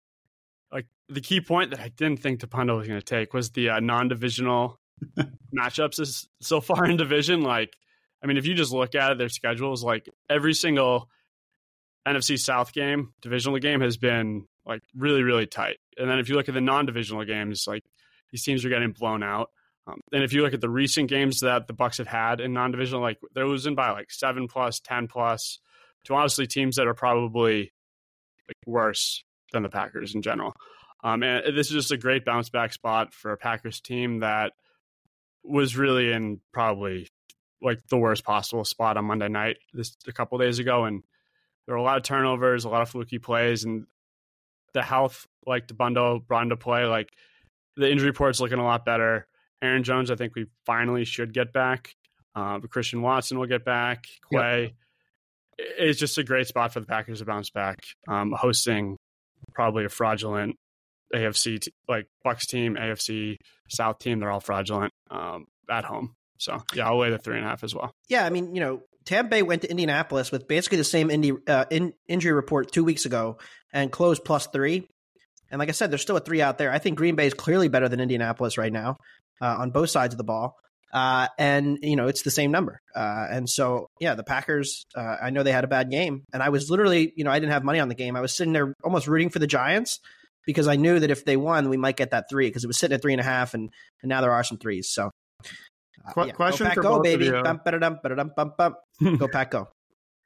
like 0.71 0.85
the 1.09 1.21
key 1.21 1.41
point 1.41 1.71
that 1.71 1.79
I 1.79 1.89
didn't 1.89 2.21
think 2.21 2.41
Dabbundo 2.41 2.77
was 2.77 2.87
going 2.87 2.99
to 2.99 3.05
take 3.05 3.33
was 3.33 3.51
the 3.51 3.69
uh, 3.69 3.79
non-divisional 3.79 4.79
matchups 5.57 5.99
is 5.99 6.27
so 6.41 6.61
far 6.61 6.85
in 6.85 6.97
division. 6.97 7.41
Like, 7.41 7.75
I 8.23 8.27
mean, 8.27 8.37
if 8.37 8.45
you 8.45 8.53
just 8.53 8.71
look 8.71 8.93
at 8.93 9.11
it, 9.11 9.17
their 9.17 9.29
schedules, 9.29 9.83
like 9.83 10.07
every 10.29 10.53
single 10.53 11.09
NFC 12.07 12.37
South 12.37 12.73
game, 12.73 13.13
divisional 13.21 13.57
game 13.59 13.81
has 13.81 13.97
been 13.97 14.47
like 14.65 14.81
really, 14.95 15.23
really 15.23 15.47
tight. 15.47 15.77
And 15.97 16.09
then 16.09 16.19
if 16.19 16.29
you 16.29 16.35
look 16.35 16.47
at 16.47 16.53
the 16.53 16.61
non-divisional 16.61 17.25
games, 17.25 17.65
like 17.67 17.83
these 18.31 18.43
teams 18.43 18.65
are 18.65 18.69
getting 18.69 18.91
blown 18.91 19.23
out. 19.23 19.49
Um, 19.87 19.99
and 20.11 20.23
if 20.23 20.33
you 20.33 20.41
look 20.41 20.53
at 20.53 20.61
the 20.61 20.69
recent 20.69 21.09
games 21.09 21.41
that 21.41 21.67
the 21.67 21.73
Bucks 21.73 21.99
have 21.99 22.07
had 22.07 22.41
in 22.41 22.53
non-divisional, 22.53 23.01
like 23.01 23.19
they're 23.33 23.47
losing 23.47 23.75
by 23.75 23.91
like 23.91 24.11
seven 24.11 24.47
plus, 24.47 24.79
ten 24.79 25.07
plus 25.07 25.59
to 26.05 26.15
honestly 26.15 26.47
teams 26.47 26.75
that 26.75 26.87
are 26.87 26.93
probably 26.93 27.71
like 28.47 28.57
worse 28.65 29.23
than 29.51 29.63
the 29.63 29.69
Packers 29.69 30.15
in 30.15 30.21
general. 30.21 30.53
Um, 31.03 31.21
and 31.21 31.55
this 31.55 31.67
is 31.67 31.73
just 31.73 31.91
a 31.91 31.97
great 31.97 32.25
bounce 32.25 32.49
back 32.49 32.73
spot 32.73 33.13
for 33.13 33.31
a 33.31 33.37
Packers 33.37 33.79
team 33.79 34.19
that 34.19 34.53
was 35.43 35.77
really 35.77 36.11
in 36.11 36.41
probably 36.51 37.07
like 37.61 37.79
the 37.89 37.97
worst 37.97 38.23
possible 38.23 38.65
spot 38.65 38.97
on 38.97 39.05
Monday 39.05 39.27
night 39.27 39.57
this 39.73 39.95
a 40.07 40.11
couple 40.11 40.37
days 40.39 40.59
ago, 40.59 40.85
and 40.85 41.03
there 41.65 41.75
were 41.75 41.79
a 41.79 41.83
lot 41.83 41.97
of 41.97 42.03
turnovers, 42.03 42.65
a 42.65 42.69
lot 42.69 42.81
of 42.81 42.89
fluky 42.89 43.19
plays, 43.19 43.63
and 43.63 43.85
the 44.73 44.83
health 44.83 45.27
like 45.45 45.67
Dabbundo 45.67 46.25
brought 46.25 46.43
into 46.43 46.57
play. 46.57 46.85
Like 46.85 47.09
the 47.75 47.89
injury 47.89 48.09
report's 48.09 48.39
looking 48.39 48.59
a 48.59 48.63
lot 48.63 48.85
better. 48.85 49.27
Aaron 49.61 49.83
Jones, 49.83 50.11
I 50.11 50.15
think 50.15 50.35
we 50.35 50.45
finally 50.65 51.05
should 51.05 51.33
get 51.33 51.53
back. 51.53 51.95
Uh, 52.35 52.59
Christian 52.59 53.01
Watson 53.01 53.39
will 53.39 53.47
get 53.47 53.63
back. 53.63 54.05
Quay. 54.31 54.61
Yep. 54.61 54.71
It's 55.57 55.99
just 55.99 56.17
a 56.17 56.23
great 56.23 56.47
spot 56.47 56.73
for 56.73 56.81
the 56.81 56.85
Packers 56.85 57.19
to 57.19 57.25
bounce 57.25 57.49
back. 57.49 57.79
Um, 58.09 58.33
hosting 58.37 58.97
probably 59.53 59.85
a 59.85 59.89
fraudulent 59.89 60.57
AFC 61.13 61.61
t- 61.61 61.73
like 61.87 62.07
Bucks 62.23 62.45
team, 62.45 62.75
AFC 62.75 63.37
South 63.69 63.99
team. 63.99 64.19
They're 64.19 64.31
all 64.31 64.41
fraudulent 64.41 64.91
um, 65.09 65.45
at 65.69 65.85
home. 65.85 66.15
So 66.37 66.61
yeah, 66.73 66.87
I'll 66.87 66.97
weigh 66.97 67.09
the 67.09 67.17
three 67.17 67.37
and 67.37 67.45
a 67.45 67.49
half 67.49 67.63
as 67.63 67.73
well. 67.73 67.91
Yeah, 68.09 68.25
I 68.25 68.29
mean, 68.29 68.53
you 68.53 68.59
know, 68.59 68.81
Tampa 69.05 69.29
Bay 69.29 69.43
went 69.43 69.61
to 69.61 69.69
Indianapolis 69.69 70.31
with 70.31 70.47
basically 70.47 70.77
the 70.79 70.83
same 70.83 71.11
indy, 71.11 71.33
uh, 71.47 71.65
in, 71.69 71.93
injury 72.07 72.33
report 72.33 72.71
two 72.71 72.83
weeks 72.83 73.05
ago 73.05 73.37
and 73.71 73.91
closed 73.91 74.23
plus 74.23 74.47
three. 74.47 74.87
And 75.51 75.59
like 75.59 75.69
I 75.69 75.73
said, 75.73 75.91
there's 75.91 76.01
still 76.01 76.17
a 76.17 76.21
three 76.21 76.41
out 76.41 76.57
there. 76.57 76.71
I 76.71 76.79
think 76.79 76.97
Green 76.97 77.15
Bay 77.15 77.27
is 77.27 77.33
clearly 77.33 77.67
better 77.67 77.87
than 77.87 77.99
Indianapolis 77.99 78.57
right 78.57 78.73
now 78.73 78.97
uh, 79.41 79.57
on 79.59 79.69
both 79.71 79.89
sides 79.89 80.13
of 80.13 80.17
the 80.17 80.23
ball. 80.23 80.55
Uh, 80.93 81.27
and 81.37 81.79
you 81.81 81.97
know 81.97 82.07
it's 82.07 82.21
the 82.21 82.31
same 82.31 82.51
number. 82.51 82.79
Uh, 82.95 83.27
and 83.29 83.49
so 83.49 83.87
yeah, 83.99 84.15
the 84.15 84.23
Packers. 84.23 84.85
Uh, 84.95 85.17
I 85.21 85.29
know 85.29 85.43
they 85.43 85.51
had 85.51 85.65
a 85.65 85.67
bad 85.67 85.91
game, 85.91 86.23
and 86.31 86.41
I 86.41 86.49
was 86.49 86.69
literally, 86.69 87.11
you 87.17 87.25
know, 87.25 87.31
I 87.31 87.39
didn't 87.39 87.51
have 87.51 87.65
money 87.65 87.81
on 87.81 87.89
the 87.89 87.95
game. 87.95 88.15
I 88.15 88.21
was 88.21 88.33
sitting 88.35 88.53
there 88.53 88.73
almost 88.81 89.07
rooting 89.07 89.29
for 89.29 89.39
the 89.39 89.47
Giants 89.47 89.99
because 90.45 90.69
I 90.69 90.77
knew 90.77 90.97
that 90.97 91.11
if 91.11 91.25
they 91.25 91.35
won, 91.35 91.67
we 91.67 91.75
might 91.75 91.97
get 91.97 92.11
that 92.11 92.29
three 92.29 92.47
because 92.47 92.63
it 92.63 92.67
was 92.67 92.77
sitting 92.77 92.95
at 92.95 93.01
three 93.01 93.11
and 93.11 93.19
a 93.19 93.25
half, 93.25 93.53
and 93.53 93.71
and 94.01 94.09
now 94.09 94.21
there 94.21 94.31
are 94.31 94.43
some 94.43 94.57
threes. 94.57 94.89
So. 94.89 95.11
Uh, 96.07 96.11
Qu- 96.13 96.25
yeah. 96.27 96.33
question 96.33 96.65
go 96.65 96.69
Pack, 96.69 96.75
for 96.75 96.81
go, 96.81 96.95
both 96.95 97.03
baby. 97.03 97.27
of 97.27 97.35
you. 97.35 97.43
Ba-da-dum, 97.43 97.99
ba-da-dum. 98.01 98.75
Go 99.01 99.27
Pack, 99.27 99.51
go. 99.51 99.69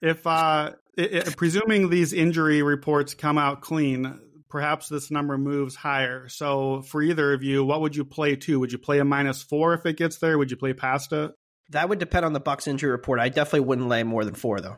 If 0.01 0.25
uh, 0.25 0.75
it, 0.95 1.13
it, 1.13 1.35
presuming 1.35 1.89
these 1.89 2.13
injury 2.13 2.61
reports 2.61 3.13
come 3.15 3.37
out 3.37 3.59
clean, 3.59 4.17
perhaps 4.49 4.87
this 4.87 5.11
number 5.11 5.37
moves 5.37 5.75
higher. 5.75 6.29
So 6.29 6.83
for 6.83 7.01
either 7.01 7.33
of 7.33 7.43
you, 7.43 7.65
what 7.65 7.81
would 7.81 7.97
you 7.97 8.05
play 8.05 8.37
to? 8.37 8.61
Would 8.61 8.71
you 8.71 8.77
play 8.77 8.99
a 8.99 9.03
minus 9.03 9.43
four 9.43 9.73
if 9.73 9.85
it 9.85 9.97
gets 9.97 10.17
there? 10.19 10.37
Would 10.37 10.51
you 10.51 10.55
play 10.55 10.71
past 10.71 11.11
it? 11.11 11.31
That 11.71 11.89
would 11.89 11.99
depend 11.99 12.23
on 12.23 12.31
the 12.31 12.39
Bucks 12.39 12.65
injury 12.65 12.91
report. 12.91 13.19
I 13.19 13.27
definitely 13.27 13.67
wouldn't 13.67 13.89
lay 13.89 14.03
more 14.03 14.23
than 14.23 14.35
four 14.35 14.61
though. 14.61 14.77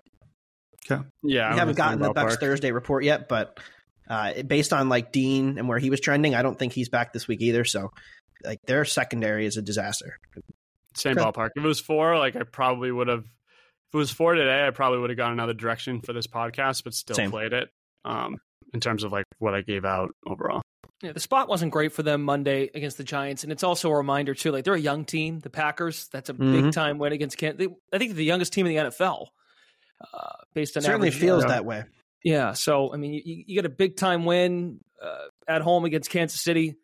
Okay. 0.90 1.04
Yeah, 1.22 1.54
we 1.54 1.60
haven't 1.60 1.78
gotten 1.78 2.00
the 2.00 2.14
Bucks 2.14 2.38
Thursday 2.38 2.72
report 2.72 3.04
yet, 3.04 3.30
but 3.30 3.60
uh, 4.10 4.42
based 4.42 4.74
on 4.74 4.90
like 4.90 5.12
Dean 5.12 5.60
and 5.60 5.70
where 5.70 5.78
he 5.78 5.90
was 5.90 6.02
trending, 6.02 6.34
I 6.34 6.42
don't 6.42 6.58
think 6.58 6.74
he's 6.74 6.90
back 6.90 7.14
this 7.14 7.28
week 7.28 7.42
either. 7.42 7.64
So 7.64 7.92
like 8.44 8.60
their 8.66 8.86
secondary 8.86 9.46
is 9.46 9.58
a 9.58 9.62
disaster. 9.62 10.18
Same 10.96 11.18
okay. 11.18 11.24
ballpark. 11.24 11.50
If 11.56 11.64
it 11.64 11.68
was 11.68 11.80
four, 11.80 12.18
like 12.18 12.36
I 12.36 12.44
probably 12.44 12.92
would 12.92 13.08
have. 13.08 13.24
If 13.92 13.96
it 13.96 13.98
was 13.98 14.12
four 14.12 14.36
today, 14.36 14.66
I 14.66 14.70
probably 14.70 15.00
would 15.00 15.10
have 15.10 15.18
gone 15.18 15.34
another 15.34 15.54
direction 15.54 16.00
for 16.00 16.14
this 16.14 16.26
podcast, 16.26 16.86
but 16.86 16.94
still 16.94 17.16
Same. 17.16 17.30
played 17.30 17.52
it. 17.52 17.70
Um, 18.06 18.40
in 18.74 18.80
terms 18.80 19.04
of 19.04 19.12
like 19.12 19.26
what 19.40 19.54
I 19.54 19.62
gave 19.62 19.86
out 19.86 20.16
overall. 20.26 20.62
Yeah, 21.02 21.12
the 21.12 21.20
spot 21.20 21.50
wasn't 21.50 21.72
great 21.72 21.94
for 21.94 22.04
them 22.04 22.22
Monday 22.22 22.70
against 22.74 22.98
the 22.98 23.04
Giants, 23.04 23.44
and 23.44 23.52
it's 23.52 23.64
also 23.64 23.90
a 23.90 23.96
reminder 23.96 24.34
too. 24.36 24.52
Like 24.52 24.64
they're 24.64 24.76
a 24.76 24.80
young 24.80 25.04
team, 25.04 25.40
the 25.40 25.50
Packers. 25.50 26.08
That's 26.10 26.30
a 26.30 26.34
mm-hmm. 26.34 26.54
big 26.54 26.72
time 26.74 27.00
win 27.00 27.12
against 27.12 27.38
Kansas. 27.38 27.68
I 27.92 27.98
think 27.98 28.12
they're 28.12 28.18
the 28.18 28.24
youngest 28.24 28.54
team 28.54 28.66
in 28.68 28.76
the 28.76 28.90
NFL, 28.90 29.28
uh, 30.00 30.30
based 30.54 30.78
on 30.78 30.84
it 30.84 30.86
certainly 30.86 31.12
feels 31.12 31.44
that 31.44 31.66
way. 31.66 31.84
Yeah, 32.24 32.54
so 32.54 32.94
I 32.94 32.98
mean, 32.98 33.14
you, 33.14 33.44
you 33.48 33.56
get 33.56 33.66
a 33.66 33.70
big 33.70 33.98
time 33.98 34.26
win 34.26 34.80
uh, 35.02 35.28
at 35.48 35.64
home 35.64 35.86
against 35.86 36.12
Kansas 36.12 36.40
City, 36.40 36.76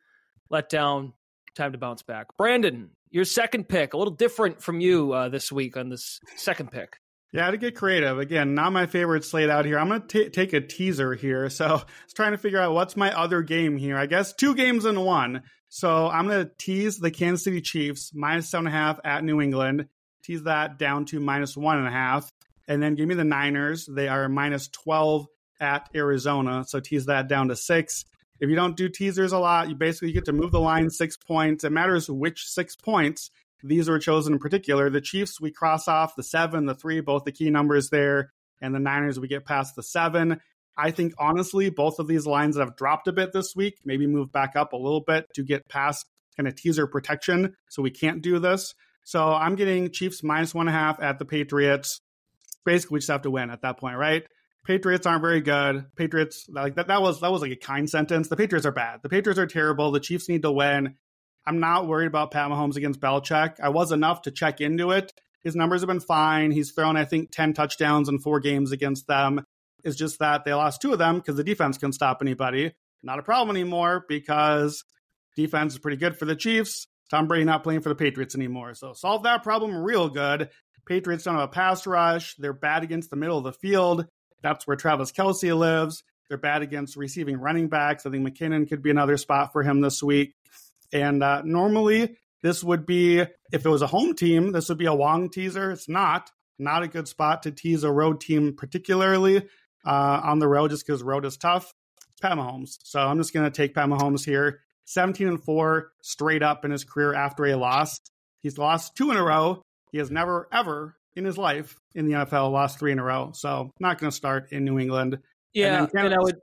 let 0.49 0.67
down, 0.67 1.13
time 1.55 1.73
to 1.73 1.77
bounce 1.77 2.01
back. 2.01 2.35
Brandon, 2.37 2.89
your 3.09 3.25
second 3.25 3.67
pick, 3.69 3.93
a 3.93 3.97
little 3.97 4.13
different 4.13 4.61
from 4.61 4.79
you 4.79 5.13
uh, 5.13 5.29
this 5.29 5.51
week 5.51 5.77
on 5.77 5.89
this 5.89 6.19
second 6.35 6.71
pick. 6.71 6.97
Yeah, 7.33 7.51
to 7.51 7.57
get 7.57 7.75
creative. 7.75 8.19
Again, 8.19 8.55
not 8.55 8.71
my 8.71 8.85
favorite 8.85 9.25
slate 9.25 9.49
out 9.49 9.65
here. 9.65 9.77
I'm 9.77 9.89
going 9.89 10.07
to 10.07 10.29
take 10.29 10.53
a 10.53 10.61
teaser 10.61 11.13
here. 11.13 11.49
So 11.49 11.65
I 11.67 11.71
was 11.73 12.13
trying 12.15 12.31
to 12.31 12.37
figure 12.37 12.59
out 12.59 12.73
what's 12.73 12.95
my 12.95 13.11
other 13.11 13.41
game 13.41 13.77
here. 13.77 13.97
I 13.97 14.05
guess 14.05 14.33
two 14.33 14.55
games 14.55 14.85
in 14.85 14.99
one. 15.01 15.43
So 15.69 16.07
I'm 16.07 16.27
going 16.27 16.45
to 16.45 16.51
tease 16.57 16.97
the 16.97 17.11
Kansas 17.11 17.43
City 17.43 17.61
Chiefs 17.61 18.11
minus 18.13 18.49
seven 18.49 18.67
and 18.67 18.75
a 18.75 18.77
half 18.77 18.99
at 19.03 19.23
New 19.23 19.41
England, 19.41 19.87
tease 20.23 20.43
that 20.43 20.79
down 20.79 21.05
to 21.05 21.19
minus 21.19 21.57
one 21.57 21.77
and 21.77 21.87
a 21.87 21.91
half, 21.91 22.31
and 22.67 22.81
then 22.81 22.95
give 22.95 23.07
me 23.07 23.15
the 23.15 23.25
Niners. 23.25 23.85
They 23.85 24.07
are 24.07 24.29
minus 24.29 24.69
12 24.69 25.27
at 25.59 25.89
Arizona. 25.93 26.63
So 26.65 26.79
tease 26.79 27.07
that 27.07 27.27
down 27.27 27.49
to 27.49 27.55
six. 27.55 28.05
If 28.39 28.49
you 28.49 28.55
don't 28.55 28.77
do 28.77 28.89
teasers 28.89 29.31
a 29.31 29.39
lot, 29.39 29.69
you 29.69 29.75
basically 29.75 30.11
get 30.11 30.25
to 30.25 30.33
move 30.33 30.51
the 30.51 30.59
line 30.59 30.89
six 30.89 31.17
points. 31.17 31.63
It 31.63 31.71
matters 31.71 32.09
which 32.09 32.47
six 32.47 32.75
points 32.75 33.31
these 33.63 33.89
were 33.89 33.99
chosen 33.99 34.33
in 34.33 34.39
particular. 34.39 34.89
The 34.89 35.01
Chiefs, 35.01 35.41
we 35.41 35.51
cross 35.51 35.87
off 35.87 36.15
the 36.15 36.23
seven, 36.23 36.65
the 36.65 36.75
three, 36.75 37.01
both 37.01 37.23
the 37.23 37.31
key 37.31 37.49
numbers 37.49 37.89
there. 37.89 38.31
And 38.61 38.73
the 38.73 38.79
Niners, 38.79 39.19
we 39.19 39.27
get 39.27 39.45
past 39.45 39.75
the 39.75 39.83
seven. 39.83 40.39
I 40.77 40.91
think 40.91 41.13
honestly, 41.17 41.69
both 41.69 41.99
of 41.99 42.07
these 42.07 42.27
lines 42.27 42.57
have 42.57 42.75
dropped 42.75 43.07
a 43.07 43.11
bit 43.11 43.33
this 43.33 43.55
week, 43.55 43.79
maybe 43.83 44.05
move 44.05 44.31
back 44.31 44.55
up 44.55 44.73
a 44.73 44.77
little 44.77 45.01
bit 45.01 45.25
to 45.33 45.43
get 45.43 45.67
past 45.67 46.05
kind 46.35 46.47
of 46.47 46.55
teaser 46.55 46.85
protection. 46.85 47.55
So 47.69 47.81
we 47.81 47.89
can't 47.91 48.21
do 48.21 48.39
this. 48.39 48.75
So 49.03 49.27
I'm 49.27 49.55
getting 49.55 49.91
Chiefs 49.91 50.21
minus 50.23 50.53
one 50.53 50.67
and 50.67 50.75
a 50.75 50.79
half 50.79 51.01
at 51.01 51.17
the 51.17 51.25
Patriots. 51.25 52.01
Basically, 52.65 52.95
we 52.95 52.99
just 52.99 53.09
have 53.09 53.23
to 53.23 53.31
win 53.31 53.49
at 53.49 53.61
that 53.61 53.79
point, 53.79 53.97
right? 53.97 54.23
Patriots 54.67 55.07
aren't 55.07 55.21
very 55.21 55.39
good. 55.39 55.85
Patriots 55.95 56.45
like 56.49 56.75
that. 56.75 56.87
That 56.87 57.01
was 57.01 57.21
that 57.21 57.31
was 57.31 57.41
like 57.41 57.53
a 57.53 57.55
kind 57.55 57.89
sentence. 57.89 58.27
The 58.27 58.35
Patriots 58.35 58.65
are 58.65 58.73
bad. 58.73 58.99
The 59.01 59.07
Patriots 59.07 59.39
are 59.39 59.47
terrible. 59.47 59.91
The 59.91 60.01
Chiefs 60.01 60.27
need 60.27 60.41
to 60.41 60.51
win. 60.51 60.95
I'm 61.45 61.61
not 61.61 61.87
worried 61.87 62.07
about 62.07 62.31
Pat 62.31 62.51
Mahomes 62.51 62.75
against 62.75 62.99
Belichick. 62.99 63.61
I 63.63 63.69
was 63.69 63.93
enough 63.93 64.23
to 64.23 64.31
check 64.31 64.59
into 64.59 64.91
it. 64.91 65.13
His 65.41 65.55
numbers 65.55 65.79
have 65.79 65.87
been 65.87 66.01
fine. 66.01 66.51
He's 66.51 66.71
thrown, 66.71 66.97
I 66.97 67.05
think, 67.05 67.31
10 67.31 67.53
touchdowns 67.53 68.09
in 68.09 68.19
four 68.19 68.41
games 68.41 68.73
against 68.73 69.07
them. 69.07 69.45
It's 69.85 69.95
just 69.95 70.19
that 70.19 70.43
they 70.43 70.53
lost 70.53 70.81
two 70.81 70.91
of 70.91 70.99
them 70.99 71.15
because 71.15 71.37
the 71.37 71.45
defense 71.45 71.77
can 71.77 71.93
stop 71.93 72.17
anybody. 72.21 72.73
Not 73.01 73.19
a 73.19 73.23
problem 73.23 73.55
anymore 73.55 74.03
because 74.09 74.83
defense 75.37 75.73
is 75.73 75.79
pretty 75.79 75.95
good 75.95 76.19
for 76.19 76.25
the 76.25 76.35
Chiefs. 76.35 76.87
Tom 77.09 77.29
Brady 77.29 77.45
not 77.45 77.63
playing 77.63 77.79
for 77.79 77.89
the 77.89 77.95
Patriots 77.95 78.35
anymore. 78.35 78.73
So 78.73 78.91
solve 78.91 79.23
that 79.23 79.43
problem 79.43 79.77
real 79.77 80.09
good. 80.09 80.49
Patriots 80.85 81.23
don't 81.23 81.35
have 81.35 81.43
a 81.43 81.47
pass 81.47 81.87
rush. 81.87 82.35
They're 82.35 82.51
bad 82.51 82.83
against 82.83 83.09
the 83.09 83.15
middle 83.15 83.37
of 83.37 83.45
the 83.45 83.53
field. 83.53 84.05
That's 84.41 84.67
where 84.67 84.77
Travis 84.77 85.11
Kelce 85.11 85.57
lives. 85.57 86.03
They're 86.29 86.37
bad 86.37 86.61
against 86.61 86.97
receiving 86.97 87.37
running 87.37 87.69
backs. 87.69 88.05
I 88.05 88.09
think 88.09 88.27
McKinnon 88.27 88.67
could 88.67 88.81
be 88.81 88.91
another 88.91 89.17
spot 89.17 89.53
for 89.53 89.63
him 89.63 89.81
this 89.81 90.03
week. 90.03 90.35
And 90.91 91.23
uh, 91.23 91.41
normally, 91.43 92.17
this 92.41 92.63
would 92.63 92.85
be, 92.85 93.19
if 93.19 93.65
it 93.65 93.69
was 93.69 93.81
a 93.81 93.87
home 93.87 94.15
team, 94.15 94.51
this 94.51 94.69
would 94.69 94.77
be 94.77 94.85
a 94.85 94.93
Wong 94.93 95.29
teaser. 95.29 95.71
It's 95.71 95.89
not. 95.89 96.31
Not 96.59 96.83
a 96.83 96.87
good 96.87 97.07
spot 97.07 97.43
to 97.43 97.51
tease 97.51 97.83
a 97.83 97.91
road 97.91 98.19
team, 98.19 98.55
particularly 98.55 99.47
uh, 99.85 100.21
on 100.23 100.39
the 100.39 100.47
road, 100.47 100.71
just 100.71 100.85
because 100.85 101.03
road 101.03 101.25
is 101.25 101.37
tough. 101.37 101.73
Pat 102.21 102.37
Mahomes. 102.37 102.77
So 102.83 102.99
I'm 102.99 103.17
just 103.17 103.33
going 103.33 103.45
to 103.45 103.55
take 103.55 103.75
Pat 103.75 103.87
Mahomes 103.87 104.25
here. 104.25 104.61
17 104.85 105.27
and 105.27 105.43
4 105.43 105.91
straight 106.01 106.41
up 106.41 106.65
in 106.65 106.71
his 106.71 106.83
career 106.83 107.13
after 107.13 107.45
a 107.45 107.55
loss. 107.55 107.99
He's 108.41 108.57
lost 108.57 108.95
two 108.95 109.11
in 109.11 109.17
a 109.17 109.23
row. 109.23 109.61
He 109.91 109.97
has 109.99 110.09
never, 110.09 110.47
ever 110.51 110.95
in 111.17 111.25
his 111.25 111.37
life 111.37 111.79
in 111.95 112.05
the 112.05 112.13
NFL, 112.13 112.51
lost 112.51 112.79
three 112.79 112.91
in 112.91 112.99
a 112.99 113.03
row. 113.03 113.31
So 113.33 113.73
not 113.79 113.99
going 113.99 114.11
to 114.11 114.15
start 114.15 114.51
in 114.51 114.63
New 114.63 114.79
England. 114.79 115.19
Yeah, 115.53 115.87
and, 115.93 116.05
and 116.05 116.13
I 116.13 116.19
would 116.19 116.35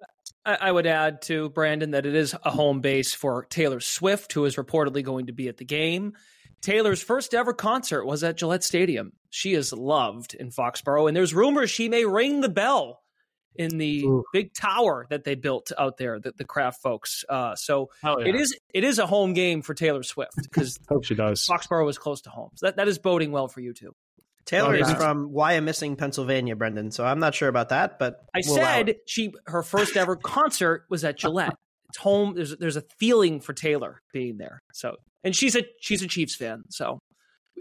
I 0.44 0.70
would 0.70 0.86
add 0.86 1.22
to 1.22 1.48
Brandon 1.50 1.92
that 1.92 2.04
it 2.04 2.14
is 2.14 2.34
a 2.44 2.50
home 2.50 2.80
base 2.80 3.14
for 3.14 3.46
Taylor 3.46 3.80
Swift, 3.80 4.32
who 4.32 4.44
is 4.44 4.56
reportedly 4.56 5.02
going 5.02 5.26
to 5.26 5.32
be 5.32 5.48
at 5.48 5.56
the 5.56 5.64
game. 5.64 6.12
Taylor's 6.60 7.02
first 7.02 7.34
ever 7.34 7.54
concert 7.54 8.04
was 8.04 8.24
at 8.24 8.36
Gillette 8.36 8.64
Stadium. 8.64 9.12
She 9.30 9.54
is 9.54 9.72
loved 9.72 10.34
in 10.34 10.50
Foxborough, 10.50 11.08
and 11.08 11.16
there's 11.16 11.34
rumors 11.34 11.70
she 11.70 11.88
may 11.88 12.04
ring 12.04 12.40
the 12.40 12.48
bell 12.48 13.02
in 13.56 13.78
the 13.78 14.04
Ooh. 14.04 14.24
big 14.32 14.52
tower 14.52 15.06
that 15.10 15.24
they 15.24 15.34
built 15.34 15.70
out 15.78 15.96
there, 15.96 16.18
the, 16.18 16.32
the 16.36 16.44
Kraft 16.44 16.82
folks. 16.82 17.24
Uh, 17.28 17.54
so 17.54 17.90
yeah. 18.02 18.16
it 18.18 18.34
is 18.34 18.56
it 18.72 18.84
is 18.84 18.98
a 18.98 19.06
home 19.06 19.32
game 19.32 19.62
for 19.62 19.74
Taylor 19.74 20.02
Swift 20.02 20.36
because 20.42 20.78
hope 20.88 21.04
she 21.04 21.14
does. 21.14 21.46
Foxborough 21.46 21.88
is 21.88 21.98
close 21.98 22.22
to 22.22 22.30
home, 22.30 22.50
so 22.56 22.66
that, 22.66 22.76
that 22.76 22.88
is 22.88 22.98
boding 22.98 23.30
well 23.30 23.48
for 23.48 23.60
you 23.60 23.72
too. 23.72 23.94
Taylor 24.46 24.76
oh, 24.76 24.78
is 24.78 24.92
from 24.92 25.30
Wyomissing, 25.30 25.96
Pennsylvania, 25.96 26.54
Brendan. 26.54 26.90
So 26.90 27.04
I'm 27.04 27.18
not 27.18 27.34
sure 27.34 27.48
about 27.48 27.70
that, 27.70 27.98
but 27.98 28.20
I 28.34 28.42
we'll 28.44 28.56
said 28.56 28.96
she 29.06 29.32
her 29.46 29.62
first 29.62 29.96
ever 29.96 30.16
concert 30.22 30.84
was 30.90 31.04
at 31.04 31.18
Gillette. 31.18 31.54
It's 31.88 31.98
home. 31.98 32.34
There's 32.34 32.56
there's 32.56 32.76
a 32.76 32.84
feeling 32.98 33.40
for 33.40 33.52
Taylor 33.52 34.00
being 34.12 34.36
there. 34.36 34.60
So 34.72 34.96
and 35.22 35.34
she's 35.34 35.56
a 35.56 35.64
she's 35.80 36.02
a 36.02 36.06
Chiefs 36.06 36.36
fan. 36.36 36.64
So 36.70 36.98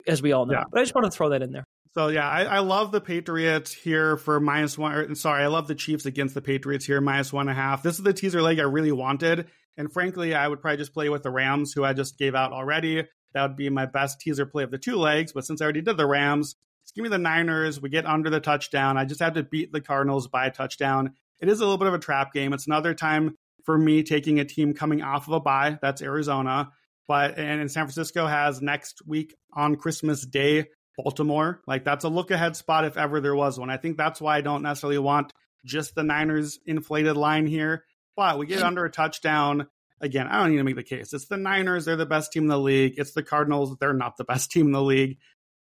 as 0.07 0.21
we 0.21 0.33
all 0.33 0.45
know, 0.45 0.53
yeah. 0.53 0.63
but 0.71 0.79
I 0.79 0.83
just 0.83 0.95
want 0.95 1.05
to 1.05 1.11
throw 1.11 1.29
that 1.29 1.41
in 1.41 1.51
there. 1.51 1.63
So 1.93 2.07
yeah, 2.07 2.27
I, 2.27 2.43
I 2.43 2.59
love 2.59 2.91
the 2.91 3.01
Patriots 3.01 3.71
here 3.71 4.17
for 4.17 4.39
minus 4.39 4.77
one. 4.77 4.93
Or, 4.93 5.15
sorry, 5.15 5.43
I 5.43 5.47
love 5.47 5.67
the 5.67 5.75
Chiefs 5.75 6.05
against 6.05 6.33
the 6.33 6.41
Patriots 6.41 6.85
here 6.85 6.99
minus 6.99 7.31
one 7.31 7.47
and 7.47 7.57
a 7.57 7.61
half. 7.61 7.83
This 7.83 7.97
is 7.97 8.03
the 8.03 8.13
teaser 8.13 8.41
leg 8.41 8.59
I 8.59 8.63
really 8.63 8.91
wanted, 8.91 9.47
and 9.77 9.91
frankly, 9.91 10.33
I 10.33 10.47
would 10.47 10.59
probably 10.59 10.77
just 10.77 10.93
play 10.93 11.09
with 11.09 11.23
the 11.23 11.29
Rams, 11.29 11.71
who 11.73 11.83
I 11.83 11.93
just 11.93 12.17
gave 12.17 12.33
out 12.33 12.51
already. 12.51 13.07
That 13.33 13.47
would 13.47 13.57
be 13.57 13.69
my 13.69 13.85
best 13.85 14.19
teaser 14.19 14.45
play 14.45 14.63
of 14.63 14.71
the 14.71 14.77
two 14.77 14.95
legs. 14.95 15.33
But 15.33 15.45
since 15.45 15.61
I 15.61 15.65
already 15.65 15.81
did 15.81 15.97
the 15.97 16.07
Rams, 16.07 16.55
just 16.93 17.03
give 17.03 17.03
me 17.03 17.09
the 17.09 17.17
Niners. 17.17 17.81
We 17.81 17.89
get 17.89 18.05
under 18.05 18.29
the 18.29 18.39
touchdown. 18.39 18.97
I 18.97 19.05
just 19.05 19.19
have 19.21 19.33
to 19.33 19.43
beat 19.43 19.71
the 19.71 19.81
Cardinals 19.81 20.27
by 20.27 20.45
a 20.45 20.51
touchdown. 20.51 21.13
It 21.39 21.49
is 21.49 21.59
a 21.59 21.63
little 21.63 21.77
bit 21.79 21.87
of 21.87 21.95
a 21.95 21.99
trap 21.99 22.33
game. 22.33 22.53
It's 22.53 22.67
another 22.67 22.93
time 22.93 23.35
for 23.65 23.77
me 23.77 24.03
taking 24.03 24.39
a 24.39 24.45
team 24.45 24.73
coming 24.73 25.01
off 25.01 25.27
of 25.27 25.33
a 25.33 25.39
bye. 25.39 25.79
That's 25.81 26.01
Arizona. 26.01 26.71
But 27.07 27.37
and 27.37 27.71
San 27.71 27.85
Francisco 27.85 28.27
has 28.27 28.61
next 28.61 29.01
week 29.05 29.35
on 29.51 29.75
Christmas 29.75 30.25
Day 30.25 30.67
Baltimore. 30.95 31.61
Like 31.67 31.83
that's 31.83 32.05
a 32.05 32.09
look 32.09 32.31
ahead 32.31 32.55
spot 32.55 32.85
if 32.85 32.95
ever 32.95 33.19
there 33.19 33.35
was 33.35 33.59
one. 33.59 33.69
I 33.69 33.77
think 33.77 33.97
that's 33.97 34.21
why 34.21 34.37
I 34.37 34.41
don't 34.41 34.61
necessarily 34.61 34.99
want 34.99 35.33
just 35.65 35.95
the 35.95 36.03
Niners 36.03 36.59
inflated 36.65 37.17
line 37.17 37.47
here. 37.47 37.83
But 38.15 38.37
we 38.37 38.45
get 38.45 38.61
under 38.61 38.85
a 38.85 38.91
touchdown. 38.91 39.67
Again, 39.99 40.27
I 40.27 40.41
don't 40.41 40.51
need 40.51 40.57
to 40.57 40.63
make 40.63 40.75
the 40.75 40.83
case. 40.83 41.13
It's 41.13 41.25
the 41.25 41.37
Niners. 41.37 41.85
They're 41.85 41.95
the 41.95 42.05
best 42.05 42.31
team 42.31 42.43
in 42.43 42.49
the 42.49 42.59
league. 42.59 42.95
It's 42.97 43.13
the 43.13 43.23
Cardinals. 43.23 43.75
They're 43.79 43.93
not 43.93 44.17
the 44.17 44.25
best 44.25 44.51
team 44.51 44.67
in 44.67 44.71
the 44.71 44.81
league. 44.81 45.17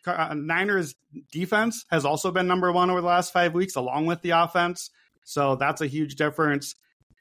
Uh, 0.08 0.34
Niners 0.34 0.96
defense 1.32 1.86
has 1.90 2.06
also 2.06 2.32
been 2.32 2.48
number 2.48 2.72
one 2.72 2.90
over 2.90 3.02
the 3.02 3.08
last 3.08 3.34
five 3.34 3.54
weeks, 3.54 3.76
along 3.76 4.06
with 4.06 4.22
the 4.22 4.32
offense. 4.32 4.90
So 5.24 5.56
that's 5.56 5.82
a 5.82 5.88
huge 5.88 6.16
difference. 6.16 6.76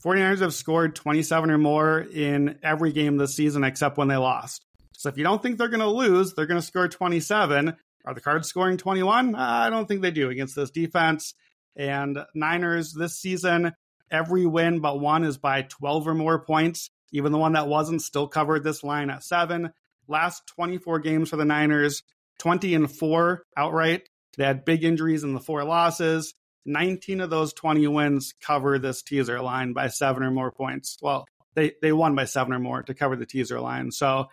49ers 0.04 0.40
have 0.40 0.54
scored 0.54 0.94
27 0.94 1.50
or 1.50 1.58
more 1.58 2.00
in 2.00 2.58
every 2.62 2.92
game 2.92 3.16
this 3.16 3.34
season 3.34 3.64
except 3.64 3.98
when 3.98 4.08
they 4.08 4.16
lost. 4.16 4.64
So 4.92 5.08
if 5.08 5.18
you 5.18 5.24
don't 5.24 5.42
think 5.42 5.58
they're 5.58 5.68
going 5.68 5.80
to 5.80 5.90
lose, 5.90 6.34
they're 6.34 6.46
going 6.46 6.60
to 6.60 6.66
score 6.66 6.88
27. 6.88 7.76
Are 8.04 8.14
the 8.14 8.20
Cards 8.20 8.48
scoring 8.48 8.76
21? 8.76 9.34
I 9.34 9.68
don't 9.68 9.86
think 9.86 10.00
they 10.00 10.10
do 10.10 10.30
against 10.30 10.54
this 10.54 10.70
defense. 10.70 11.34
And 11.74 12.18
Niners 12.34 12.92
this 12.92 13.18
season, 13.18 13.72
every 14.10 14.46
win 14.46 14.80
but 14.80 15.00
one 15.00 15.24
is 15.24 15.38
by 15.38 15.62
12 15.62 16.08
or 16.08 16.14
more 16.14 16.38
points. 16.38 16.90
Even 17.12 17.32
the 17.32 17.38
one 17.38 17.52
that 17.52 17.68
wasn't 17.68 18.02
still 18.02 18.28
covered 18.28 18.62
this 18.62 18.84
line 18.84 19.10
at 19.10 19.24
seven. 19.24 19.72
Last 20.08 20.46
24 20.54 21.00
games 21.00 21.30
for 21.30 21.36
the 21.36 21.44
Niners, 21.44 22.02
20 22.38 22.74
and 22.74 22.90
4 22.90 23.42
outright. 23.56 24.08
They 24.36 24.44
had 24.44 24.64
big 24.64 24.84
injuries 24.84 25.24
in 25.24 25.34
the 25.34 25.40
four 25.40 25.64
losses. 25.64 26.34
19 26.66 27.20
of 27.20 27.30
those 27.30 27.52
20 27.54 27.86
wins 27.86 28.34
cover 28.40 28.78
this 28.78 29.02
teaser 29.02 29.40
line 29.40 29.72
by 29.72 29.88
seven 29.88 30.22
or 30.22 30.30
more 30.30 30.50
points. 30.50 30.98
Well, 31.00 31.26
they, 31.54 31.72
they 31.80 31.92
won 31.92 32.14
by 32.14 32.24
seven 32.24 32.52
or 32.52 32.58
more 32.58 32.82
to 32.82 32.94
cover 32.94 33.16
the 33.16 33.26
teaser 33.26 33.60
line. 33.60 33.90
So 33.92 34.26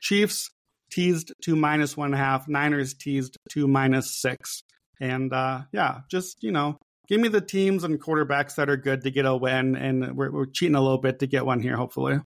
Chiefs 0.00 0.50
teased 0.90 1.32
to 1.42 1.56
minus 1.56 1.96
one 1.96 2.12
half, 2.12 2.48
Niners 2.48 2.94
teased 2.94 3.36
to 3.50 3.66
minus 3.66 4.14
six. 4.14 4.62
And 5.00 5.32
uh, 5.32 5.62
yeah, 5.72 6.00
just, 6.10 6.42
you 6.42 6.52
know, 6.52 6.78
give 7.08 7.20
me 7.20 7.28
the 7.28 7.40
teams 7.40 7.84
and 7.84 8.00
quarterbacks 8.00 8.56
that 8.56 8.68
are 8.68 8.76
good 8.76 9.02
to 9.02 9.10
get 9.10 9.26
a 9.26 9.36
win. 9.36 9.76
And 9.76 10.16
we're, 10.16 10.30
we're 10.30 10.46
cheating 10.46 10.74
a 10.74 10.82
little 10.82 10.98
bit 10.98 11.20
to 11.20 11.26
get 11.26 11.46
one 11.46 11.60
here, 11.60 11.76
hopefully. 11.76 12.18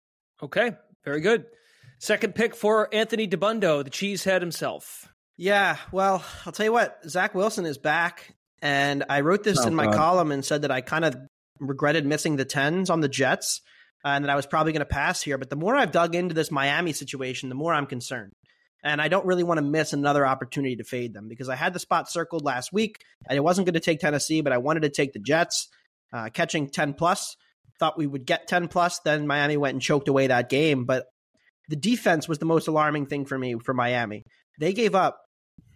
Okay, 0.41 0.71
very 1.03 1.21
good. 1.21 1.45
Second 1.99 2.33
pick 2.33 2.55
for 2.55 2.93
Anthony 2.93 3.27
Dabbundo, 3.27 3.83
the 3.83 3.89
cheesehead 3.89 4.39
himself. 4.39 5.09
Yeah, 5.39 5.77
well, 5.93 6.21
I'll 6.45 6.51
tell 6.51 6.65
you 6.65 6.73
what, 6.73 6.99
Zach 7.07 7.33
Wilson 7.33 7.65
is 7.65 7.77
back. 7.77 8.35
And 8.61 9.05
I 9.07 9.21
wrote 9.21 9.41
this 9.41 9.59
oh, 9.63 9.67
in 9.67 9.73
my 9.73 9.85
God. 9.85 9.95
column 9.95 10.33
and 10.33 10.43
said 10.43 10.63
that 10.63 10.71
I 10.71 10.81
kind 10.81 11.05
of 11.05 11.15
regretted 11.61 12.05
missing 12.05 12.35
the 12.35 12.43
tens 12.43 12.89
on 12.89 12.99
the 12.99 13.07
Jets 13.07 13.61
uh, 14.03 14.09
and 14.09 14.25
that 14.25 14.29
I 14.29 14.35
was 14.35 14.45
probably 14.45 14.73
going 14.73 14.81
to 14.81 14.85
pass 14.85 15.21
here. 15.21 15.37
But 15.37 15.49
the 15.49 15.55
more 15.55 15.77
I've 15.77 15.93
dug 15.93 16.13
into 16.13 16.35
this 16.35 16.51
Miami 16.51 16.91
situation, 16.91 17.47
the 17.47 17.55
more 17.55 17.73
I'm 17.73 17.85
concerned. 17.85 18.33
And 18.83 19.01
I 19.01 19.07
don't 19.07 19.25
really 19.25 19.45
want 19.45 19.59
to 19.59 19.61
miss 19.61 19.93
another 19.93 20.27
opportunity 20.27 20.75
to 20.75 20.83
fade 20.83 21.13
them 21.13 21.29
because 21.29 21.47
I 21.47 21.55
had 21.55 21.71
the 21.71 21.79
spot 21.79 22.11
circled 22.11 22.43
last 22.43 22.73
week. 22.73 22.97
I 23.29 23.39
wasn't 23.39 23.65
going 23.65 23.75
to 23.75 23.79
take 23.79 24.01
Tennessee, 24.01 24.41
but 24.41 24.51
I 24.51 24.57
wanted 24.57 24.81
to 24.81 24.89
take 24.89 25.13
the 25.13 25.19
Jets, 25.19 25.69
uh, 26.11 26.27
catching 26.33 26.69
10 26.69 26.95
plus. 26.95 27.37
Thought 27.79 27.97
we 27.97 28.07
would 28.07 28.25
get 28.25 28.49
10 28.49 28.67
plus. 28.67 28.99
Then 29.05 29.25
Miami 29.25 29.55
went 29.55 29.75
and 29.75 29.81
choked 29.81 30.09
away 30.09 30.27
that 30.27 30.49
game. 30.49 30.83
But 30.83 31.05
the 31.69 31.77
defense 31.77 32.27
was 32.27 32.39
the 32.39 32.45
most 32.45 32.67
alarming 32.67 33.05
thing 33.05 33.23
for 33.23 33.39
me 33.39 33.55
for 33.63 33.73
Miami. 33.73 34.25
They 34.59 34.73
gave 34.73 34.95
up 34.95 35.21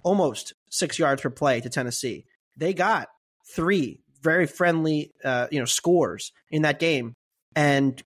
almost 0.04 0.54
six 0.70 1.00
yards 1.00 1.22
per 1.22 1.30
play 1.30 1.62
to 1.62 1.70
Tennessee. 1.70 2.26
They 2.58 2.74
got 2.74 3.10
three 3.56 4.00
very 4.22 4.48
friendly, 4.48 5.12
uh, 5.24 5.48
you 5.52 5.60
know, 5.60 5.66
scores 5.66 6.32
in 6.50 6.62
that 6.62 6.80
game, 6.80 7.16
and 7.56 8.02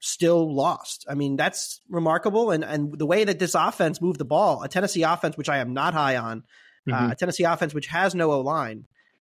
still 0.00 0.52
lost. 0.52 1.06
I 1.08 1.14
mean, 1.14 1.36
that's 1.36 1.80
remarkable. 1.88 2.50
And 2.50 2.64
and 2.64 2.98
the 2.98 3.06
way 3.06 3.24
that 3.24 3.38
this 3.38 3.54
offense 3.54 4.00
moved 4.00 4.18
the 4.18 4.24
ball, 4.24 4.62
a 4.62 4.68
Tennessee 4.68 5.02
offense 5.02 5.36
which 5.36 5.48
I 5.48 5.58
am 5.58 5.72
not 5.72 5.94
high 5.94 6.16
on, 6.16 6.44
uh, 6.88 6.92
mm-hmm. 6.92 7.04
uh, 7.06 7.12
a 7.12 7.14
Tennessee 7.14 7.44
offense 7.44 7.74
which 7.74 7.86
has 7.88 8.14
no 8.14 8.32
O 8.32 8.40
line, 8.40 8.86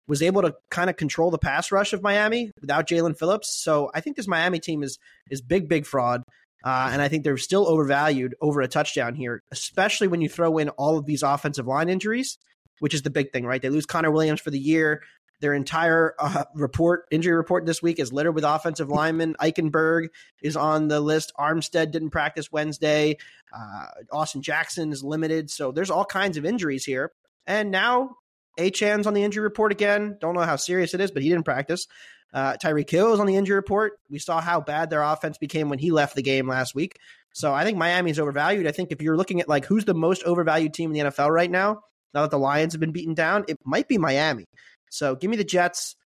was 0.09 0.23
able 0.23 0.43
to 0.43 0.55
kind 0.71 0.91
of 0.91 0.97
control 0.97 1.31
the 1.31 1.39
pass 1.39 1.71
rush 1.71 1.93
of 1.93 2.03
Miami 2.03 2.51
without 2.61 2.89
Jaelan 2.89 3.19
Phillips. 3.19 3.55
So 3.63 3.91
I 3.95 4.01
think 4.01 4.17
this 4.17 4.29
Miami 4.29 4.59
team 4.59 4.83
is 4.83 4.99
is 5.31 5.41
big, 5.41 5.69
big 5.69 5.87
fraud. 5.87 6.23
Uh, 6.65 6.91
and 6.93 7.03
I 7.03 7.09
think 7.09 7.25
they're 7.25 7.37
still 7.37 7.67
overvalued 7.67 8.35
over 8.41 8.61
a 8.61 8.69
touchdown 8.69 9.15
here, 9.15 9.43
especially 9.51 10.09
when 10.09 10.21
you 10.21 10.29
throw 10.29 10.59
in 10.59 10.69
all 10.71 10.97
of 10.99 11.07
these 11.07 11.23
offensive 11.23 11.67
line 11.67 11.89
injuries, 11.89 12.39
which 12.79 12.95
is 12.95 13.03
the 13.03 13.11
big 13.11 13.33
thing, 13.33 13.45
right? 13.45 13.61
They 13.61 13.71
lose 13.71 13.87
Connor 13.87 14.11
Williams 14.11 14.41
for 14.41 14.51
the 14.51 14.59
year. 14.59 15.03
Their 15.41 15.55
entire 15.55 16.15
uh, 16.21 16.45
report, 16.55 17.07
injury 17.11 17.35
report 17.35 17.67
this 17.67 17.83
week 17.83 17.99
is 17.99 18.13
littered 18.13 18.35
with 18.35 18.45
offensive 18.45 18.89
linemen. 18.91 19.35
Eichenberg 19.41 20.09
is 20.41 20.57
on 20.57 20.87
the 20.87 21.01
list. 21.01 21.33
Armstead 21.39 21.91
didn't 21.91 22.11
practice 22.11 22.53
Wednesday. 22.53 23.17
Uh, 23.53 23.87
Austin 24.13 24.41
Jackson 24.41 24.93
is 24.93 25.03
limited. 25.03 25.51
So 25.51 25.73
there's 25.73 25.91
all 25.91 26.05
kinds 26.05 26.37
of 26.37 26.45
injuries 26.45 26.85
here. 26.85 27.11
And 27.45 27.73
now 27.73 28.19
Achane's 28.57 29.09
on 29.09 29.15
the 29.15 29.25
injury 29.25 29.43
report 29.43 29.73
again. 29.73 30.17
Don't 30.21 30.35
know 30.35 30.43
how 30.43 30.57
serious 30.57 30.95
it 30.95 31.01
is, 31.01 31.11
but 31.11 31.23
he 31.23 31.29
didn't 31.29 31.45
practice. 31.45 31.89
Uh, 32.33 32.55
Tyreek 32.55 32.89
Hill 32.89 33.13
is 33.13 33.21
on 33.21 33.27
the 33.27 33.37
injury 33.37 33.57
report. 33.57 33.99
We 34.09 34.19
saw 34.19 34.41
how 34.41 34.61
bad 34.61 34.91
their 34.91 35.03
offense 35.03 35.39
became 35.39 35.69
when 35.69 35.79
he 35.79 35.91
left 35.91 36.15
the 36.15 36.23
game 36.23 36.49
last 36.49 36.75
week. 36.75 36.99
So 37.35 37.53
I 37.53 37.65
think 37.65 37.79
Miami's 37.79 38.19
overvalued. 38.19 38.67
I 38.67 38.73
think 38.73 38.93
if 38.93 39.03
you're 39.03 39.17
looking 39.17 39.41
at 39.41 39.49
like 39.49 39.65
who's 39.65 39.85
the 39.85 39.95
most 39.95 40.23
overvalued 40.25 40.75
team 40.75 40.95
in 40.95 41.05
the 41.05 41.11
NFL 41.11 41.31
right 41.31 41.51
now, 41.51 41.83
now 42.15 42.23
that 42.23 42.31
the 42.31 42.39
Lions 42.39 42.75
have 42.75 42.81
been 42.81 42.93
beaten 42.93 43.15
down, 43.15 43.45
it 43.49 43.59
might 43.65 43.89
be 43.89 43.99
Miami. 43.99 44.45
So 44.91 45.15
give 45.15 45.31
me 45.31 45.37
the 45.37 45.45
Jets. 45.45 45.97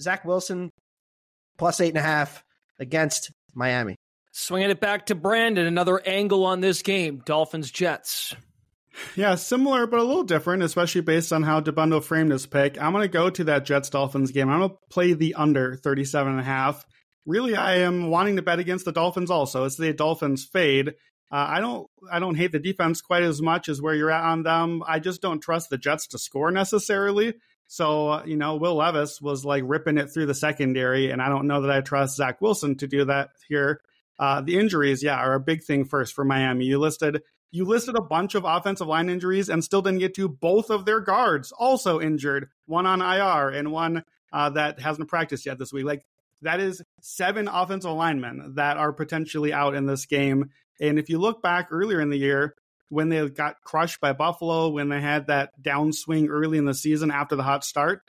Zach 0.00 0.24
Wilson 0.24 0.70
plus 1.56 1.80
eight 1.80 1.88
and 1.88 1.98
a 1.98 2.02
half 2.02 2.44
against 2.78 3.30
Miami. 3.54 3.96
Swinging 4.32 4.70
it 4.70 4.80
back 4.80 5.06
to 5.06 5.14
Brandon, 5.14 5.66
another 5.66 6.00
angle 6.04 6.44
on 6.44 6.60
this 6.60 6.82
game 6.82 7.22
Dolphins 7.24 7.70
Jets. 7.70 8.34
Yeah, 9.14 9.34
similar 9.34 9.86
but 9.86 10.00
a 10.00 10.04
little 10.04 10.24
different, 10.24 10.62
especially 10.62 11.00
based 11.02 11.32
on 11.32 11.42
how 11.42 11.60
Dabbundo 11.60 12.02
framed 12.02 12.32
his 12.32 12.46
pick. 12.46 12.80
I'm 12.80 12.92
going 12.92 13.02
to 13.02 13.08
go 13.08 13.30
to 13.30 13.44
that 13.44 13.64
Jets 13.64 13.90
Dolphins 13.90 14.30
game. 14.30 14.48
I'm 14.48 14.60
going 14.60 14.70
to 14.70 14.76
play 14.90 15.12
the 15.12 15.34
under 15.34 15.76
37 15.76 16.32
and 16.32 16.40
a 16.40 16.44
half. 16.44 16.84
Really, 17.26 17.56
I 17.56 17.78
am 17.78 18.10
wanting 18.10 18.36
to 18.36 18.42
bet 18.42 18.58
against 18.58 18.84
the 18.84 18.92
Dolphins 18.92 19.30
also. 19.30 19.64
It's 19.64 19.76
the 19.76 19.92
Dolphins 19.92 20.44
fade. 20.44 20.94
Uh, 21.30 21.46
I 21.48 21.60
don't 21.60 21.88
I 22.10 22.20
don't 22.20 22.36
hate 22.36 22.52
the 22.52 22.60
defense 22.60 23.00
quite 23.00 23.24
as 23.24 23.42
much 23.42 23.68
as 23.68 23.82
where 23.82 23.94
you're 23.94 24.12
at 24.12 24.24
on 24.24 24.44
them. 24.44 24.82
I 24.86 25.00
just 25.00 25.22
don't 25.22 25.40
trust 25.40 25.70
the 25.70 25.78
Jets 25.78 26.06
to 26.08 26.18
score 26.18 26.52
necessarily. 26.52 27.34
So, 27.66 28.08
uh, 28.08 28.22
you 28.24 28.36
know, 28.36 28.56
Will 28.56 28.76
Levis 28.76 29.20
was 29.20 29.44
like 29.44 29.64
ripping 29.66 29.98
it 29.98 30.12
through 30.12 30.26
the 30.26 30.34
secondary, 30.34 31.10
and 31.10 31.20
I 31.20 31.28
don't 31.28 31.48
know 31.48 31.62
that 31.62 31.70
I 31.70 31.80
trust 31.80 32.16
Zach 32.16 32.40
Wilson 32.40 32.76
to 32.76 32.86
do 32.86 33.06
that 33.06 33.30
here. 33.48 33.80
Uh, 34.18 34.40
the 34.40 34.58
injuries, 34.58 35.02
yeah, 35.02 35.16
are 35.16 35.34
a 35.34 35.40
big 35.40 35.64
thing 35.64 35.84
first 35.84 36.14
for 36.14 36.24
Miami. 36.24 36.64
You 36.64 36.78
listed 36.78 37.22
you 37.56 37.64
listed 37.64 37.96
a 37.96 38.02
bunch 38.02 38.34
of 38.34 38.44
offensive 38.44 38.86
line 38.86 39.08
injuries 39.08 39.48
and 39.48 39.64
still 39.64 39.80
didn't 39.80 40.00
get 40.00 40.14
to 40.14 40.28
both 40.28 40.68
of 40.68 40.84
their 40.84 41.00
guards 41.00 41.52
also 41.52 42.00
injured, 42.00 42.50
one 42.66 42.84
on 42.84 43.00
IR 43.00 43.48
and 43.48 43.72
one 43.72 44.04
uh, 44.30 44.50
that 44.50 44.78
hasn't 44.78 45.08
practiced 45.08 45.46
yet 45.46 45.58
this 45.58 45.72
week. 45.72 45.86
Like 45.86 46.04
that 46.42 46.60
is 46.60 46.82
seven 47.00 47.48
offensive 47.48 47.92
linemen 47.92 48.56
that 48.56 48.76
are 48.76 48.92
potentially 48.92 49.54
out 49.54 49.74
in 49.74 49.86
this 49.86 50.04
game. 50.04 50.50
And 50.80 50.98
if 50.98 51.08
you 51.08 51.18
look 51.18 51.42
back 51.42 51.68
earlier 51.70 51.98
in 51.98 52.10
the 52.10 52.18
year, 52.18 52.54
when 52.90 53.08
they 53.08 53.26
got 53.30 53.62
crushed 53.64 54.02
by 54.02 54.12
Buffalo, 54.12 54.68
when 54.68 54.90
they 54.90 55.00
had 55.00 55.28
that 55.28 55.50
downswing 55.60 56.28
early 56.28 56.58
in 56.58 56.66
the 56.66 56.74
season 56.74 57.10
after 57.10 57.36
the 57.36 57.42
hot 57.42 57.64
start, 57.64 58.02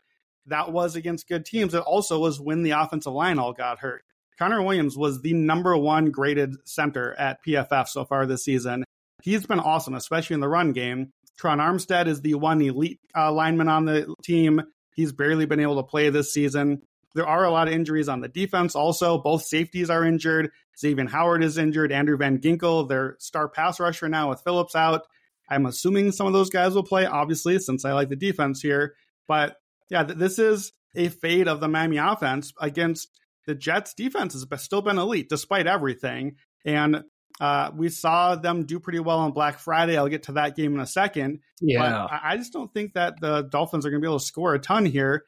that 0.48 0.74
was 0.74 0.98
against 0.98 1.28
good 1.28 1.46
teams. 1.46 1.74
It 1.74 1.80
also 1.80 2.20
was 2.20 2.40
when 2.40 2.64
the 2.64 2.72
offensive 2.72 3.14
line 3.14 3.40
all 3.40 3.54
got 3.54 3.80
hurt. 3.80 4.04
Connor 4.38 4.62
Williams 4.62 4.98
was 4.98 5.22
the 5.22 5.34
number 5.34 5.76
one 5.76 6.12
graded 6.12 6.56
center 6.66 7.14
at 7.14 7.44
PFF 7.44 7.88
so 7.88 8.04
far 8.04 8.26
this 8.26 8.44
season. 8.44 8.84
He's 9.24 9.46
been 9.46 9.60
awesome, 9.60 9.96
especially 9.96 10.36
in 10.36 10.40
the 10.40 10.48
run 10.48 10.74
game. 10.74 11.12
Terron 11.40 11.60
Armstead 11.60 12.08
is 12.08 12.22
the 12.22 12.36
one 12.36 12.62
elite 12.62 13.00
uh, 13.16 13.32
lineman 13.32 13.68
on 13.68 13.86
the 13.86 14.14
team. 14.24 14.62
He's 14.96 15.12
barely 15.12 15.46
been 15.46 15.60
able 15.60 15.76
to 15.78 15.84
play 15.84 16.10
this 16.10 16.34
season. 16.34 16.82
There 17.14 17.28
are 17.28 17.46
a 17.46 17.52
lot 17.52 17.68
of 17.68 17.74
injuries 17.74 18.10
on 18.10 18.22
the 18.22 18.28
defense 18.28 18.76
also. 18.76 19.18
Both 19.18 19.44
safeties 19.44 19.90
are 19.90 20.04
injured. 20.04 20.52
Xavier 20.80 21.08
Howard 21.08 21.44
is 21.44 21.58
injured. 21.58 21.92
Andrew 21.92 22.18
Van 22.18 22.40
Ginkel, 22.40 22.88
their 22.88 23.16
star 23.20 23.48
pass 23.48 23.80
rusher 23.80 24.08
now 24.08 24.30
with 24.30 24.42
Phillips 24.42 24.76
out. 24.76 25.02
I'm 25.50 25.66
assuming 25.66 26.12
some 26.12 26.28
of 26.28 26.34
those 26.34 26.50
guys 26.50 26.76
will 26.76 26.84
play, 26.84 27.06
obviously, 27.06 27.58
since 27.60 27.86
I 27.86 27.94
like 27.94 28.10
the 28.10 28.16
defense 28.16 28.62
here. 28.62 28.96
But 29.28 29.56
yeah, 29.90 30.04
th- 30.04 30.18
this 30.18 30.40
is 30.40 30.74
a 30.96 31.10
fade 31.10 31.48
of 31.48 31.60
the 31.60 31.68
Miami 31.68 31.98
offense 31.98 32.54
against 32.60 33.10
the 33.46 33.56
Jets 33.56 33.94
defense 33.94 34.34
has 34.34 34.46
still 34.62 34.82
been 34.82 34.98
elite 34.98 35.30
despite 35.30 35.68
everything. 35.68 36.36
And 36.66 37.04
uh, 37.40 37.72
we 37.76 37.90
saw 37.90 38.36
them 38.36 38.66
do 38.66 38.80
pretty 38.80 39.00
well 39.00 39.20
on 39.20 39.32
Black 39.32 39.60
Friday. 39.60 39.98
I'll 39.98 40.08
get 40.08 40.24
to 40.24 40.34
that 40.34 40.56
game 40.56 40.74
in 40.74 40.80
a 40.80 40.88
second. 40.88 41.40
Yeah. 41.62 42.08
But 42.10 42.20
I 42.24 42.38
just 42.38 42.54
don't 42.54 42.74
think 42.74 42.94
that 42.94 43.20
the 43.20 43.44
Dolphins 43.44 43.86
are 43.86 43.90
going 43.90 44.02
to 44.02 44.06
be 44.06 44.10
able 44.10 44.20
to 44.20 44.26
score 44.26 44.54
a 44.54 44.60
ton 44.60 44.86
here. 44.86 45.24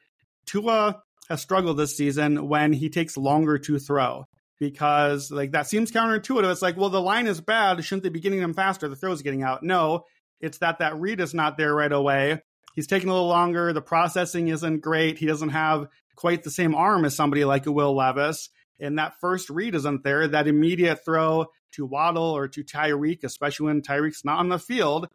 Tua 0.46 1.02
has 1.28 1.40
struggled 1.40 1.76
this 1.76 1.96
season 1.96 2.48
when 2.48 2.72
he 2.72 2.88
takes 2.88 3.16
longer 3.16 3.58
to 3.58 3.78
throw 3.78 4.26
because 4.58 5.30
like 5.30 5.52
that 5.52 5.68
seems 5.68 5.92
counterintuitive. 5.92 6.50
It's 6.50 6.62
like, 6.62 6.76
well, 6.76 6.90
the 6.90 7.00
line 7.00 7.26
is 7.26 7.40
bad. 7.40 7.82
Shouldn't 7.84 8.02
they 8.02 8.08
be 8.08 8.20
getting 8.20 8.40
them 8.40 8.54
faster? 8.54 8.88
The 8.88 8.96
throw's 8.96 9.22
getting 9.22 9.42
out. 9.42 9.62
No, 9.62 10.04
it's 10.40 10.58
that 10.58 10.78
that 10.80 10.96
read 10.96 11.20
is 11.20 11.34
not 11.34 11.56
there 11.56 11.74
right 11.74 11.92
away. 11.92 12.42
He's 12.74 12.86
taking 12.86 13.08
a 13.08 13.12
little 13.12 13.28
longer. 13.28 13.72
The 13.72 13.82
processing 13.82 14.48
isn't 14.48 14.80
great. 14.80 15.18
He 15.18 15.26
doesn't 15.26 15.50
have 15.50 15.88
quite 16.16 16.42
the 16.42 16.50
same 16.50 16.74
arm 16.74 17.04
as 17.04 17.16
somebody 17.16 17.44
like 17.44 17.66
a 17.66 17.72
Will 17.72 17.94
Levis. 17.94 18.50
And 18.78 18.98
that 18.98 19.14
first 19.20 19.50
read 19.50 19.74
isn't 19.74 20.04
there. 20.04 20.28
That 20.28 20.48
immediate 20.48 21.04
throw 21.04 21.46
to 21.72 21.86
Waddle 21.86 22.22
or 22.22 22.48
to 22.48 22.64
Tyreek, 22.64 23.24
especially 23.24 23.66
when 23.66 23.82
Tyreek's 23.82 24.24
not 24.24 24.38
on 24.38 24.48
the 24.48 24.58
field, 24.58 25.08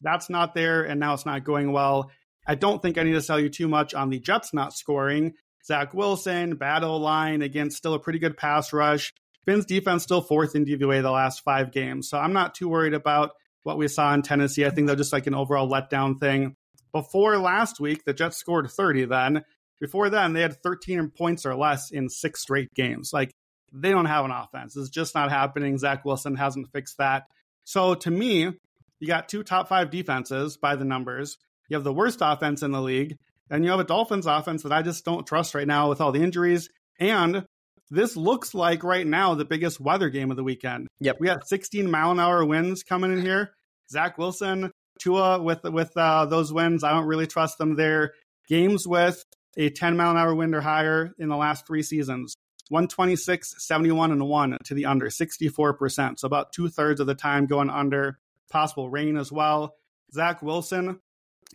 that's 0.00 0.30
not 0.30 0.54
there. 0.54 0.82
And 0.82 1.00
now 1.00 1.14
it's 1.14 1.26
not 1.26 1.44
going 1.44 1.72
well. 1.72 2.10
I 2.46 2.54
don't 2.54 2.80
think 2.80 2.96
I 2.96 3.02
need 3.02 3.12
to 3.12 3.22
sell 3.22 3.38
you 3.38 3.48
too 3.48 3.68
much 3.68 3.94
on 3.94 4.10
the 4.10 4.18
Jets 4.18 4.54
not 4.54 4.72
scoring. 4.72 5.34
Zach 5.64 5.92
Wilson, 5.92 6.56
battle 6.56 6.98
line 6.98 7.42
against 7.42 7.76
still 7.76 7.94
a 7.94 7.98
pretty 7.98 8.18
good 8.18 8.36
pass 8.36 8.72
rush. 8.72 9.12
Finn's 9.44 9.66
defense 9.66 10.02
still 10.02 10.20
fourth 10.20 10.54
in 10.54 10.64
DVOA 10.64 11.02
the 11.02 11.10
last 11.10 11.42
five 11.42 11.72
games. 11.72 12.08
So 12.08 12.18
I'm 12.18 12.32
not 12.32 12.54
too 12.54 12.68
worried 12.68 12.94
about 12.94 13.32
what 13.62 13.78
we 13.78 13.88
saw 13.88 14.14
in 14.14 14.22
Tennessee. 14.22 14.64
I 14.64 14.70
think 14.70 14.86
they're 14.86 14.96
just 14.96 15.12
like 15.12 15.26
an 15.26 15.34
overall 15.34 15.70
letdown 15.70 16.18
thing. 16.18 16.54
Before 16.92 17.36
last 17.38 17.80
week, 17.80 18.04
the 18.04 18.14
Jets 18.14 18.38
scored 18.38 18.70
30 18.70 19.06
then. 19.06 19.44
Before 19.80 20.10
then, 20.10 20.32
they 20.32 20.42
had 20.42 20.62
13 20.62 21.10
points 21.16 21.44
or 21.44 21.54
less 21.54 21.90
in 21.90 22.08
six 22.08 22.42
straight 22.42 22.72
games. 22.74 23.10
Like, 23.12 23.32
they 23.72 23.90
don't 23.90 24.06
have 24.06 24.24
an 24.24 24.30
offense. 24.30 24.76
It's 24.76 24.88
just 24.88 25.14
not 25.14 25.30
happening. 25.30 25.78
Zach 25.78 26.04
Wilson 26.04 26.36
hasn't 26.36 26.72
fixed 26.72 26.98
that. 26.98 27.26
So, 27.64 27.94
to 27.94 28.10
me, 28.10 28.52
you 29.00 29.06
got 29.06 29.28
two 29.28 29.42
top 29.42 29.68
five 29.68 29.90
defenses 29.90 30.56
by 30.56 30.76
the 30.76 30.84
numbers. 30.84 31.38
You 31.68 31.76
have 31.76 31.84
the 31.84 31.92
worst 31.92 32.18
offense 32.22 32.62
in 32.62 32.72
the 32.72 32.80
league, 32.80 33.16
and 33.50 33.64
you 33.64 33.70
have 33.70 33.80
a 33.80 33.84
Dolphins 33.84 34.26
offense 34.26 34.62
that 34.62 34.72
I 34.72 34.82
just 34.82 35.04
don't 35.04 35.26
trust 35.26 35.54
right 35.54 35.66
now 35.66 35.88
with 35.88 36.00
all 36.00 36.12
the 36.12 36.22
injuries. 36.22 36.68
And 36.98 37.44
this 37.90 38.16
looks 38.16 38.54
like 38.54 38.82
right 38.84 39.06
now 39.06 39.34
the 39.34 39.44
biggest 39.44 39.80
weather 39.80 40.10
game 40.10 40.30
of 40.30 40.36
the 40.36 40.44
weekend. 40.44 40.88
Yep. 41.00 41.16
We 41.20 41.28
have 41.28 41.40
16 41.44 41.90
mile 41.90 42.10
an 42.10 42.20
hour 42.20 42.44
winds 42.44 42.82
coming 42.82 43.12
in 43.12 43.22
here. 43.22 43.52
Zach 43.90 44.18
Wilson, 44.18 44.70
Tua 45.00 45.40
with 45.42 45.64
with 45.64 45.96
uh, 45.96 46.26
those 46.26 46.52
winds, 46.52 46.84
I 46.84 46.92
don't 46.92 47.06
really 47.06 47.26
trust 47.26 47.58
them 47.58 47.76
there. 47.76 48.12
Games 48.48 48.86
with 48.86 49.22
a 49.56 49.70
10 49.70 49.96
mile 49.96 50.10
an 50.10 50.16
hour 50.16 50.34
wind 50.34 50.54
or 50.54 50.60
higher 50.60 51.12
in 51.18 51.28
the 51.28 51.36
last 51.36 51.66
three 51.66 51.82
seasons. 51.82 52.34
126, 52.70 53.54
71, 53.58 54.12
and 54.12 54.28
1 54.28 54.58
to 54.64 54.74
the 54.74 54.86
under, 54.86 55.06
64%. 55.06 56.18
So 56.18 56.26
about 56.26 56.52
two 56.52 56.68
thirds 56.68 57.00
of 57.00 57.06
the 57.06 57.14
time 57.14 57.46
going 57.46 57.70
under. 57.70 58.18
Possible 58.50 58.88
rain 58.88 59.16
as 59.16 59.30
well. 59.30 59.76
Zach 60.12 60.42
Wilson 60.42 61.00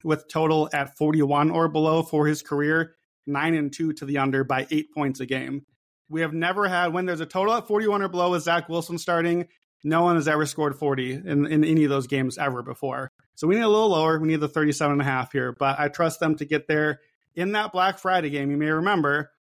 with 0.04 0.28
total 0.28 0.70
at 0.74 0.98
41 0.98 1.52
or 1.52 1.68
below 1.68 2.04
for 2.04 2.28
his 2.28 2.42
career, 2.42 2.96
9 3.26 3.54
and 3.54 3.74
2 3.74 3.94
to 3.94 4.06
the 4.06 4.18
under 4.18 4.44
by 4.44 4.68
eight 4.70 4.94
points 4.94 5.20
a 5.20 5.26
game. 5.26 5.66
We 6.10 6.22
have 6.22 6.34
never 6.34 6.68
had, 6.68 6.94
when 6.94 7.06
there's 7.06 7.22
a 7.22 7.26
total 7.26 7.54
at 7.54 7.68
41 7.68 8.02
or 8.02 8.10
below 8.10 8.32
with 8.32 8.44
Zach 8.44 8.70
Wilson 8.70 8.98
starting, 8.98 9.48
no 9.84 10.04
one 10.04 10.16
has 10.16 10.28
ever 10.28 10.46
scored 10.46 10.78
40 10.78 11.14
in, 11.14 11.46
in 11.46 11.64
any 11.64 11.84
of 11.84 11.90
those 11.90 12.08
games 12.08 12.38
ever 12.38 12.62
before. 12.62 13.12
So 13.36 13.48
we 13.48 13.56
need 13.56 13.62
a 13.62 13.70
little 13.70 13.90
lower. 13.90 14.20
We 14.20 14.28
need 14.28 14.40
the 14.40 14.48
37 14.48 14.94
and 14.94 15.02
a 15.02 15.06
half 15.06 15.32
here, 15.32 15.52
but 15.58 15.80
I 15.80 15.88
trust 15.88 16.20
them 16.20 16.36
to 16.36 16.46
get 16.46 16.68
there 16.68 17.00
in 17.36 17.54
that 17.54 17.72
Black 17.72 18.00
Friday 18.00 18.30
game, 18.30 18.52
you 18.52 18.58
may 18.58 18.70
remember, 18.70 19.32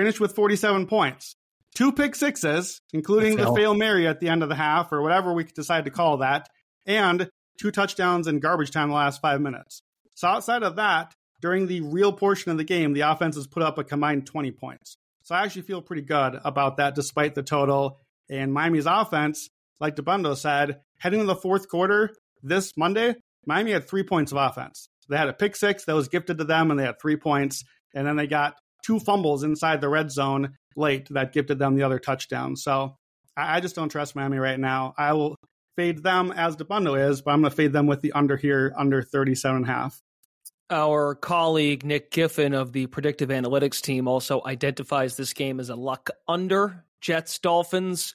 finished 0.00 0.18
with 0.18 0.34
47 0.34 0.86
points. 0.86 1.36
Two 1.74 1.92
pick 1.92 2.14
sixes, 2.14 2.80
including 2.94 3.36
the 3.36 3.52
fail 3.52 3.74
Mary 3.74 4.06
at 4.06 4.18
the 4.18 4.30
end 4.30 4.42
of 4.42 4.48
the 4.48 4.54
half, 4.54 4.90
or 4.92 5.02
whatever 5.02 5.34
we 5.34 5.44
decide 5.44 5.84
to 5.84 5.90
call 5.90 6.16
that, 6.16 6.48
and 6.86 7.28
two 7.60 7.70
touchdowns 7.70 8.26
in 8.26 8.40
garbage 8.40 8.70
time 8.70 8.88
the 8.88 8.94
last 8.94 9.20
five 9.20 9.42
minutes. 9.42 9.82
So 10.14 10.26
outside 10.26 10.62
of 10.62 10.76
that, 10.76 11.14
during 11.42 11.66
the 11.66 11.82
real 11.82 12.14
portion 12.14 12.50
of 12.50 12.56
the 12.56 12.64
game, 12.64 12.94
the 12.94 13.02
offense 13.02 13.36
has 13.36 13.46
put 13.46 13.62
up 13.62 13.76
a 13.76 13.84
combined 13.84 14.26
20 14.26 14.52
points. 14.52 14.96
So 15.22 15.34
I 15.34 15.44
actually 15.44 15.62
feel 15.62 15.82
pretty 15.82 16.02
good 16.02 16.40
about 16.44 16.78
that 16.78 16.94
despite 16.94 17.34
the 17.34 17.42
total. 17.42 17.98
And 18.30 18.54
Miami's 18.54 18.86
offense, 18.86 19.50
like 19.80 19.96
Dabbundo 19.96 20.34
said, 20.34 20.80
heading 20.96 21.20
to 21.20 21.26
the 21.26 21.36
fourth 21.36 21.68
quarter 21.68 22.14
this 22.42 22.72
Monday, 22.74 23.16
Miami 23.44 23.72
had 23.72 23.86
three 23.86 24.02
points 24.02 24.32
of 24.32 24.38
offense. 24.38 24.88
They 25.10 25.18
had 25.18 25.28
a 25.28 25.34
pick 25.34 25.56
six 25.56 25.84
that 25.84 25.94
was 25.94 26.08
gifted 26.08 26.38
to 26.38 26.44
them, 26.44 26.70
and 26.70 26.80
they 26.80 26.84
had 26.84 26.98
three 26.98 27.16
points. 27.16 27.64
And 27.94 28.06
then 28.06 28.16
they 28.16 28.26
got 28.26 28.54
two 28.82 29.00
fumbles 29.00 29.42
inside 29.42 29.80
the 29.80 29.88
red 29.88 30.10
zone 30.10 30.56
late 30.76 31.08
that 31.10 31.32
gifted 31.32 31.58
them 31.58 31.76
the 31.76 31.82
other 31.82 31.98
touchdown. 31.98 32.56
So 32.56 32.96
I, 33.36 33.60
just 33.60 33.74
don't 33.74 33.88
trust 33.88 34.16
Miami 34.16 34.38
right 34.38 34.58
now. 34.58 34.94
I 34.96 35.12
will 35.12 35.36
fade 35.76 36.02
them 36.02 36.32
as 36.32 36.56
Dabbundo 36.56 37.10
is, 37.10 37.22
but 37.22 37.32
I'm 37.32 37.40
going 37.40 37.50
to 37.50 37.56
fade 37.56 37.72
them 37.72 37.86
with 37.86 38.00
the 38.00 38.12
under 38.12 38.36
here, 38.36 38.72
under 38.76 39.02
37 39.02 39.56
and 39.56 39.64
a 39.64 39.68
half. 39.68 40.00
Our 40.68 41.14
colleague 41.14 41.84
Nick 41.84 42.10
Giffen 42.12 42.54
of 42.54 42.72
the 42.72 42.86
predictive 42.86 43.30
analytics 43.30 43.80
team 43.80 44.06
also 44.06 44.40
identifies 44.44 45.16
this 45.16 45.32
game 45.32 45.58
as 45.58 45.68
a 45.68 45.74
luck 45.74 46.10
under 46.28 46.84
Jets 47.00 47.38
Dolphins. 47.38 48.14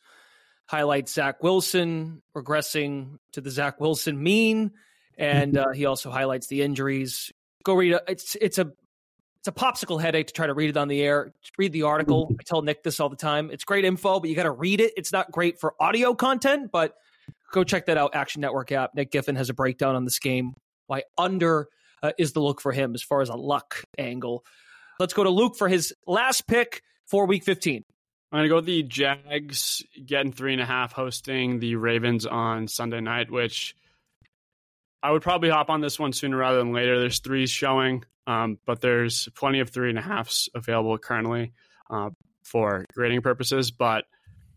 Highlights 0.67 1.13
Zach 1.13 1.43
Wilson 1.43 2.21
regressing 2.35 3.17
to 3.33 3.41
the 3.41 3.51
Zach 3.51 3.79
Wilson 3.79 4.21
mean 4.21 4.71
and 5.17 5.57
uh, 5.57 5.71
he 5.71 5.85
also 5.85 6.11
highlights 6.11 6.47
the 6.47 6.61
injuries. 6.61 7.31
Go 7.63 7.73
read 7.73 7.93
it. 7.93 8.03
It's 8.07 8.35
it's 8.35 8.57
a 8.57 8.71
it's 9.45 9.61
a 9.61 9.63
popsicle 9.63 10.01
headache 10.01 10.25
to 10.25 10.33
try 10.33 10.47
to 10.47 10.55
read 10.55 10.71
it 10.71 10.77
on 10.77 10.87
the 10.87 11.03
air. 11.03 11.31
Read 11.55 11.71
the 11.71 11.83
article. 11.83 12.35
I 12.39 12.43
tell 12.43 12.63
Nick 12.63 12.81
this 12.81 12.99
all 12.99 13.09
the 13.09 13.15
time. 13.15 13.51
It's 13.51 13.63
great 13.63 13.85
info, 13.85 14.19
but 14.19 14.27
you 14.27 14.35
got 14.35 14.43
to 14.43 14.51
read 14.51 14.81
it. 14.81 14.93
It's 14.97 15.11
not 15.11 15.31
great 15.31 15.59
for 15.59 15.75
audio 15.79 16.15
content, 16.15 16.71
but 16.71 16.95
go 17.51 17.63
check 17.63 17.85
that 17.85 17.95
out. 17.95 18.15
Action 18.15 18.41
Network 18.41 18.71
app. 18.71 18.95
Nick 18.95 19.11
Giffen 19.11 19.35
has 19.35 19.51
a 19.51 19.53
breakdown 19.53 19.95
on 19.95 20.03
this 20.03 20.17
game. 20.17 20.55
Why 20.87 21.03
under 21.15 21.67
uh, 22.01 22.13
is 22.17 22.33
the 22.33 22.39
look 22.39 22.59
for 22.59 22.71
him 22.71 22.95
as 22.95 23.03
far 23.03 23.21
as 23.21 23.29
a 23.29 23.35
luck 23.35 23.83
angle. 23.99 24.43
Let's 24.99 25.13
go 25.13 25.23
to 25.23 25.29
Luke 25.29 25.55
for 25.55 25.69
his 25.69 25.93
last 26.07 26.47
pick 26.47 26.81
for 27.05 27.27
Week 27.27 27.43
15. 27.43 27.85
I'm 28.31 28.37
going 28.39 28.43
to 28.45 28.49
go 28.49 28.55
with 28.55 28.65
the 28.65 28.81
Jags 28.81 29.83
getting 30.03 30.31
three 30.31 30.53
and 30.53 30.61
a 30.61 30.65
half, 30.65 30.91
hosting 30.91 31.59
the 31.59 31.75
Ravens 31.75 32.25
on 32.25 32.67
Sunday 32.67 32.99
night, 32.99 33.29
which 33.29 33.75
I 35.05 35.11
would 35.11 35.21
probably 35.21 35.49
hop 35.49 35.69
on 35.69 35.81
this 35.81 35.99
one 35.99 36.13
sooner 36.13 36.35
rather 36.35 36.57
than 36.57 36.73
later. 36.73 36.99
There's 36.99 37.19
threes 37.19 37.51
showing, 37.51 38.03
um, 38.25 38.57
but 38.65 38.81
there's 38.81 39.29
plenty 39.35 39.59
of 39.59 39.69
three 39.69 39.91
and 39.91 39.99
a 39.99 40.01
halfs 40.01 40.49
available 40.55 40.97
currently 40.97 41.53
uh, 41.91 42.09
for 42.41 42.85
grading 42.91 43.21
purposes. 43.21 43.69
But 43.69 44.05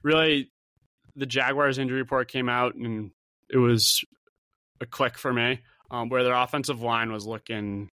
really, 0.02 0.50
the 1.14 1.26
Jaguars 1.26 1.76
injury 1.76 1.98
report 1.98 2.28
came 2.28 2.48
out 2.48 2.76
and 2.76 3.10
it 3.50 3.58
was 3.58 4.02
a 4.80 4.86
click 4.86 5.18
for 5.18 5.34
me, 5.34 5.60
um, 5.90 6.08
where 6.08 6.24
their 6.24 6.32
offensive 6.32 6.80
line 6.80 7.12
was 7.12 7.26
looking 7.26 7.90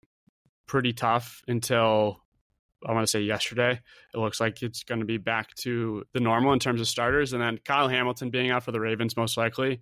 pretty 0.66 0.92
tough 0.92 1.44
until 1.48 2.20
I 2.84 2.94
want 2.94 3.04
to 3.04 3.12
say 3.12 3.22
yesterday. 3.22 3.80
It 4.12 4.18
looks 4.18 4.40
like 4.40 4.64
it's 4.64 4.82
going 4.82 5.02
to 5.02 5.06
be 5.06 5.18
back 5.18 5.54
to 5.58 6.04
the 6.14 6.20
normal 6.20 6.54
in 6.54 6.60
terms 6.60 6.82
of 6.82 6.88
starters, 6.88 7.32
and 7.32 7.44
then 7.44 7.60
Kyle 7.64 7.90
Hamilton 7.90 8.32
being 8.32 8.50
out 8.50 8.64
for 8.64 8.72
the 8.72 8.80
Ravens 8.80 9.16
most 9.16 9.38
likely 9.38 9.82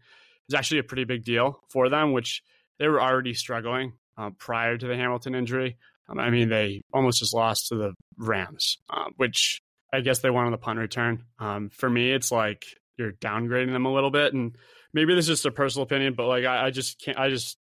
is 0.49 0.53
actually 0.53 0.80
a 0.80 0.84
pretty 0.84 1.06
big 1.06 1.23
deal 1.23 1.62
for 1.69 1.88
them, 1.88 2.12
which 2.12 2.43
they 2.79 2.87
were 2.87 3.01
already 3.01 3.33
struggling 3.33 3.93
uh, 4.17 4.31
prior 4.37 4.77
to 4.77 4.87
the 4.87 4.95
Hamilton 4.95 5.35
injury. 5.35 5.77
Um, 6.09 6.19
I 6.19 6.29
mean, 6.29 6.49
they 6.49 6.81
almost 6.93 7.19
just 7.19 7.33
lost 7.33 7.67
to 7.67 7.75
the 7.75 7.93
Rams, 8.17 8.77
uh, 8.89 9.05
which 9.17 9.61
I 9.93 10.01
guess 10.01 10.19
they 10.19 10.29
won 10.29 10.45
on 10.45 10.51
the 10.51 10.57
punt 10.57 10.79
return. 10.79 11.23
Um, 11.39 11.69
for 11.69 11.89
me, 11.89 12.11
it's 12.11 12.31
like 12.31 12.65
you're 12.97 13.13
downgrading 13.13 13.71
them 13.71 13.85
a 13.85 13.93
little 13.93 14.11
bit, 14.11 14.33
and 14.33 14.55
maybe 14.93 15.15
this 15.15 15.25
is 15.25 15.39
just 15.39 15.45
a 15.45 15.51
personal 15.51 15.83
opinion, 15.83 16.13
but 16.15 16.27
like 16.27 16.45
I, 16.45 16.67
I 16.67 16.69
just 16.71 16.99
can't. 16.99 17.17
I 17.17 17.29
just 17.29 17.57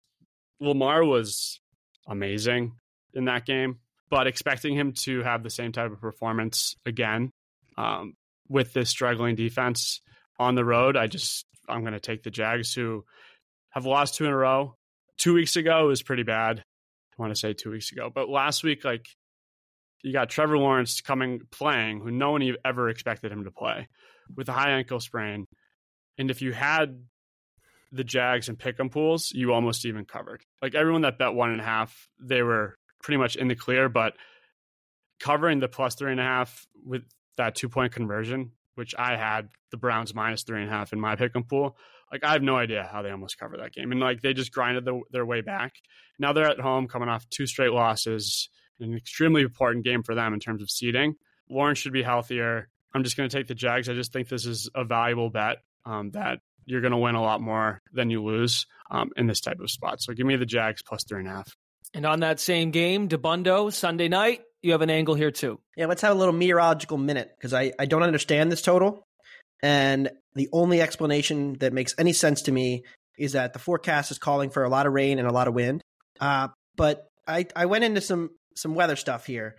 Lamar 0.59 1.03
was 1.03 1.59
amazing 2.07 2.73
in 3.13 3.25
that 3.25 3.45
game, 3.45 3.79
but 4.09 4.27
expecting 4.27 4.75
him 4.75 4.93
to 5.03 5.21
have 5.23 5.43
the 5.43 5.49
same 5.49 5.71
type 5.71 5.91
of 5.91 6.01
performance 6.01 6.75
again 6.85 7.31
um, 7.77 8.13
with 8.49 8.73
this 8.73 8.89
struggling 8.89 9.35
defense 9.35 10.01
on 10.39 10.55
the 10.55 10.65
road, 10.65 10.95
I 10.97 11.07
just 11.07 11.45
I'm 11.67 11.81
going 11.81 11.93
to 11.93 11.99
take 11.99 12.23
the 12.23 12.31
Jags, 12.31 12.73
who 12.73 13.03
have 13.71 13.85
lost 13.85 14.15
two 14.15 14.25
in 14.25 14.31
a 14.31 14.37
row. 14.37 14.75
Two 15.17 15.33
weeks 15.33 15.55
ago 15.55 15.87
was 15.87 16.03
pretty 16.03 16.23
bad. 16.23 16.59
I 16.59 17.21
want 17.21 17.33
to 17.33 17.39
say 17.39 17.53
two 17.53 17.71
weeks 17.71 17.91
ago, 17.91 18.11
but 18.13 18.29
last 18.29 18.63
week, 18.63 18.85
like 18.85 19.07
you 20.03 20.13
got 20.13 20.29
Trevor 20.29 20.57
Lawrence 20.57 21.01
coming 21.01 21.41
playing, 21.51 22.01
who 22.01 22.11
no 22.11 22.31
one 22.31 22.55
ever 22.63 22.89
expected 22.89 23.31
him 23.31 23.43
to 23.45 23.51
play, 23.51 23.87
with 24.35 24.49
a 24.49 24.53
high 24.53 24.71
ankle 24.71 24.99
sprain. 24.99 25.45
And 26.17 26.29
if 26.29 26.41
you 26.41 26.53
had 26.53 27.03
the 27.91 28.03
Jags 28.03 28.49
and 28.49 28.57
pick'em 28.57 28.91
pools, 28.91 29.31
you 29.31 29.53
almost 29.53 29.85
even 29.85 30.05
covered. 30.05 30.43
Like 30.61 30.75
everyone 30.75 31.01
that 31.01 31.17
bet 31.17 31.33
one 31.33 31.51
and 31.51 31.61
a 31.61 31.63
half, 31.63 32.07
they 32.19 32.43
were 32.43 32.75
pretty 33.01 33.17
much 33.17 33.35
in 33.35 33.47
the 33.47 33.55
clear, 33.55 33.89
but 33.89 34.13
covering 35.19 35.59
the 35.59 35.67
plus 35.67 35.95
three 35.95 36.11
and 36.11 36.19
a 36.19 36.23
half 36.23 36.67
with 36.85 37.03
that 37.37 37.55
two 37.55 37.69
point 37.69 37.93
conversion, 37.93 38.51
which 38.75 38.93
I 38.97 39.15
had 39.15 39.49
the 39.71 39.77
Browns 39.77 40.13
minus 40.13 40.43
three 40.43 40.61
and 40.61 40.69
a 40.69 40.73
half 40.73 40.93
in 40.93 40.99
my 40.99 41.15
pick'em 41.15 41.47
pool. 41.47 41.77
Like 42.11 42.23
I 42.23 42.33
have 42.33 42.41
no 42.41 42.55
idea 42.55 42.87
how 42.91 43.01
they 43.01 43.11
almost 43.11 43.37
covered 43.37 43.59
that 43.59 43.73
game, 43.73 43.91
and 43.91 43.99
like 43.99 44.21
they 44.21 44.33
just 44.33 44.53
grinded 44.53 44.85
the, 44.85 45.01
their 45.11 45.25
way 45.25 45.41
back. 45.41 45.73
Now 46.19 46.33
they're 46.33 46.49
at 46.49 46.59
home, 46.59 46.87
coming 46.87 47.09
off 47.09 47.27
two 47.29 47.45
straight 47.45 47.71
losses, 47.71 48.49
an 48.79 48.95
extremely 48.95 49.41
important 49.41 49.85
game 49.85 50.03
for 50.03 50.15
them 50.15 50.33
in 50.33 50.39
terms 50.39 50.61
of 50.61 50.69
seeding. 50.69 51.15
Lawrence 51.49 51.79
should 51.79 51.93
be 51.93 52.03
healthier. 52.03 52.69
I'm 52.93 53.03
just 53.03 53.17
going 53.17 53.29
to 53.29 53.35
take 53.35 53.47
the 53.47 53.55
Jags. 53.55 53.89
I 53.89 53.93
just 53.93 54.13
think 54.13 54.29
this 54.29 54.45
is 54.45 54.69
a 54.73 54.83
valuable 54.83 55.29
bet 55.29 55.57
um, 55.85 56.11
that 56.11 56.39
you're 56.65 56.81
going 56.81 56.91
to 56.91 56.97
win 56.97 57.15
a 57.15 57.21
lot 57.21 57.41
more 57.41 57.81
than 57.93 58.09
you 58.09 58.23
lose 58.23 58.65
um, 58.91 59.11
in 59.15 59.27
this 59.27 59.41
type 59.41 59.59
of 59.59 59.69
spot. 59.69 60.01
So 60.01 60.13
give 60.13 60.25
me 60.25 60.35
the 60.35 60.45
Jags 60.45 60.81
plus 60.81 61.03
three 61.07 61.19
and 61.19 61.27
a 61.27 61.31
half. 61.31 61.55
And 61.93 62.05
on 62.05 62.19
that 62.19 62.39
same 62.39 62.71
game, 62.71 63.07
Dabbundo 63.07 63.71
Sunday 63.71 64.09
night, 64.09 64.41
you 64.61 64.73
have 64.73 64.81
an 64.81 64.89
angle 64.89 65.15
here 65.15 65.31
too. 65.31 65.59
Yeah, 65.75 65.85
let's 65.85 66.01
have 66.01 66.15
a 66.15 66.19
little 66.19 66.33
meteorological 66.33 66.97
minute 66.97 67.31
because 67.37 67.53
I, 67.53 67.71
I 67.79 67.85
don't 67.85 68.03
understand 68.03 68.51
this 68.51 68.61
total. 68.61 69.06
And 69.61 70.09
the 70.35 70.49
only 70.53 70.81
explanation 70.81 71.53
that 71.59 71.73
makes 71.73 71.95
any 71.97 72.13
sense 72.13 72.43
to 72.43 72.51
me 72.51 72.83
is 73.17 73.33
that 73.33 73.53
the 73.53 73.59
forecast 73.59 74.11
is 74.11 74.19
calling 74.19 74.49
for 74.49 74.63
a 74.63 74.69
lot 74.69 74.85
of 74.85 74.93
rain 74.93 75.19
and 75.19 75.27
a 75.27 75.33
lot 75.33 75.47
of 75.47 75.53
wind. 75.53 75.81
Uh, 76.19 76.49
but 76.75 77.07
I, 77.27 77.47
I 77.55 77.65
went 77.65 77.83
into 77.83 78.01
some 78.01 78.29
some 78.55 78.73
weather 78.73 78.95
stuff 78.95 79.25
here, 79.25 79.55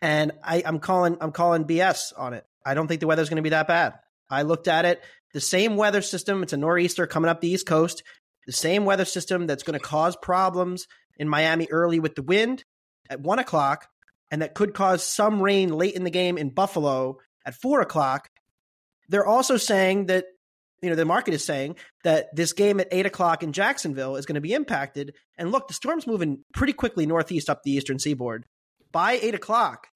and 0.00 0.32
I, 0.42 0.62
I'm 0.64 0.78
calling 0.78 1.16
I'm 1.20 1.32
calling 1.32 1.64
BS 1.64 2.12
on 2.16 2.34
it. 2.34 2.44
I 2.64 2.74
don't 2.74 2.86
think 2.86 3.00
the 3.00 3.06
weather's 3.06 3.28
going 3.28 3.36
to 3.36 3.42
be 3.42 3.50
that 3.50 3.68
bad. 3.68 3.94
I 4.30 4.42
looked 4.42 4.68
at 4.68 4.84
it. 4.84 5.02
The 5.34 5.40
same 5.40 5.76
weather 5.76 6.02
system. 6.02 6.42
It's 6.42 6.52
a 6.52 6.56
nor'easter 6.56 7.06
coming 7.06 7.28
up 7.28 7.40
the 7.40 7.50
East 7.50 7.66
Coast. 7.66 8.02
The 8.46 8.52
same 8.52 8.84
weather 8.84 9.04
system 9.04 9.46
that's 9.46 9.62
going 9.62 9.78
to 9.78 9.84
cause 9.84 10.16
problems 10.16 10.86
in 11.16 11.28
Miami 11.28 11.68
early 11.70 12.00
with 12.00 12.14
the 12.14 12.22
wind 12.22 12.64
at 13.08 13.20
one 13.20 13.38
o'clock, 13.38 13.86
and 14.30 14.42
that 14.42 14.54
could 14.54 14.74
cause 14.74 15.02
some 15.04 15.40
rain 15.40 15.70
late 15.70 15.94
in 15.94 16.04
the 16.04 16.10
game 16.10 16.38
in 16.38 16.50
Buffalo 16.50 17.18
at 17.46 17.54
four 17.54 17.80
o'clock. 17.80 18.28
They're 19.08 19.26
also 19.26 19.56
saying 19.56 20.06
that 20.06 20.26
you 20.80 20.90
know 20.90 20.96
the 20.96 21.04
market 21.04 21.34
is 21.34 21.44
saying 21.44 21.76
that 22.04 22.34
this 22.34 22.52
game 22.52 22.80
at 22.80 22.88
eight 22.90 23.06
o'clock 23.06 23.42
in 23.42 23.52
Jacksonville 23.52 24.16
is 24.16 24.26
going 24.26 24.34
to 24.34 24.40
be 24.40 24.52
impacted. 24.52 25.14
And 25.38 25.52
look, 25.52 25.68
the 25.68 25.74
storm's 25.74 26.06
moving 26.06 26.44
pretty 26.52 26.72
quickly 26.72 27.06
northeast 27.06 27.48
up 27.48 27.62
the 27.62 27.72
eastern 27.72 27.98
seaboard. 27.98 28.46
By 28.90 29.12
eight 29.12 29.34
o'clock, 29.34 29.86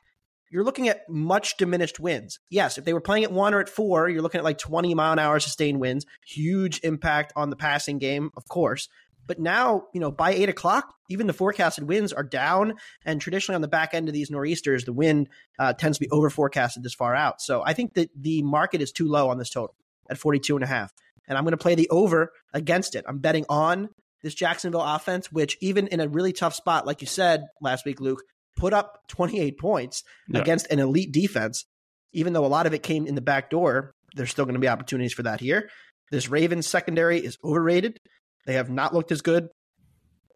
you're 0.50 0.64
looking 0.64 0.88
at 0.88 1.08
much 1.08 1.56
diminished 1.56 1.98
winds. 1.98 2.38
Yes, 2.50 2.78
if 2.78 2.84
they 2.84 2.92
were 2.92 3.00
playing 3.00 3.24
at 3.24 3.32
one 3.32 3.52
or 3.52 3.60
at 3.60 3.68
four, 3.68 4.08
you're 4.08 4.22
looking 4.22 4.38
at 4.38 4.44
like 4.44 4.58
20 4.58 4.94
mile 4.94 5.12
an 5.12 5.18
hour 5.18 5.40
sustained 5.40 5.80
winds. 5.80 6.06
Huge 6.24 6.80
impact 6.84 7.32
on 7.36 7.50
the 7.50 7.56
passing 7.56 7.98
game, 7.98 8.30
of 8.36 8.46
course. 8.48 8.88
But 9.26 9.38
now, 9.38 9.86
you 9.92 10.00
know, 10.00 10.10
by 10.10 10.32
eight 10.32 10.48
o'clock, 10.48 10.94
even 11.08 11.26
the 11.26 11.32
forecasted 11.32 11.84
winds 11.84 12.12
are 12.12 12.22
down. 12.22 12.74
And 13.04 13.20
traditionally, 13.20 13.56
on 13.56 13.62
the 13.62 13.68
back 13.68 13.94
end 13.94 14.08
of 14.08 14.14
these 14.14 14.30
nor'easters, 14.30 14.84
the 14.84 14.92
wind 14.92 15.28
uh, 15.58 15.72
tends 15.72 15.98
to 15.98 16.04
be 16.04 16.10
over 16.10 16.30
forecasted 16.30 16.82
this 16.82 16.94
far 16.94 17.14
out. 17.14 17.40
So 17.40 17.62
I 17.64 17.72
think 17.72 17.94
that 17.94 18.10
the 18.14 18.42
market 18.42 18.80
is 18.80 18.92
too 18.92 19.08
low 19.08 19.28
on 19.28 19.38
this 19.38 19.50
total 19.50 19.74
at 20.08 20.18
42 20.18 20.56
and 20.56 20.64
a 20.64 20.68
half. 20.68 20.92
And 21.28 21.36
I'm 21.36 21.44
going 21.44 21.52
to 21.52 21.58
play 21.58 21.74
the 21.74 21.88
over 21.90 22.32
against 22.54 22.94
it. 22.94 23.04
I'm 23.08 23.18
betting 23.18 23.44
on 23.48 23.88
this 24.22 24.34
Jacksonville 24.34 24.82
offense, 24.82 25.30
which 25.32 25.56
even 25.60 25.88
in 25.88 26.00
a 26.00 26.08
really 26.08 26.32
tough 26.32 26.54
spot, 26.54 26.86
like 26.86 27.00
you 27.00 27.06
said 27.06 27.44
last 27.60 27.84
week, 27.84 28.00
Luke, 28.00 28.22
put 28.56 28.72
up 28.72 29.02
28 29.08 29.58
points 29.58 30.02
yeah. 30.28 30.40
against 30.40 30.70
an 30.70 30.78
elite 30.78 31.12
defense. 31.12 31.66
Even 32.12 32.32
though 32.32 32.46
a 32.46 32.48
lot 32.48 32.66
of 32.66 32.74
it 32.74 32.82
came 32.82 33.06
in 33.06 33.14
the 33.14 33.20
back 33.20 33.50
door, 33.50 33.92
there's 34.14 34.30
still 34.30 34.44
going 34.44 34.54
to 34.54 34.60
be 34.60 34.68
opportunities 34.68 35.12
for 35.12 35.24
that 35.24 35.40
here. 35.40 35.68
This 36.10 36.28
Ravens 36.28 36.66
secondary 36.66 37.18
is 37.18 37.36
overrated. 37.44 37.98
They 38.46 38.54
have 38.54 38.70
not 38.70 38.94
looked 38.94 39.12
as 39.12 39.20
good 39.20 39.48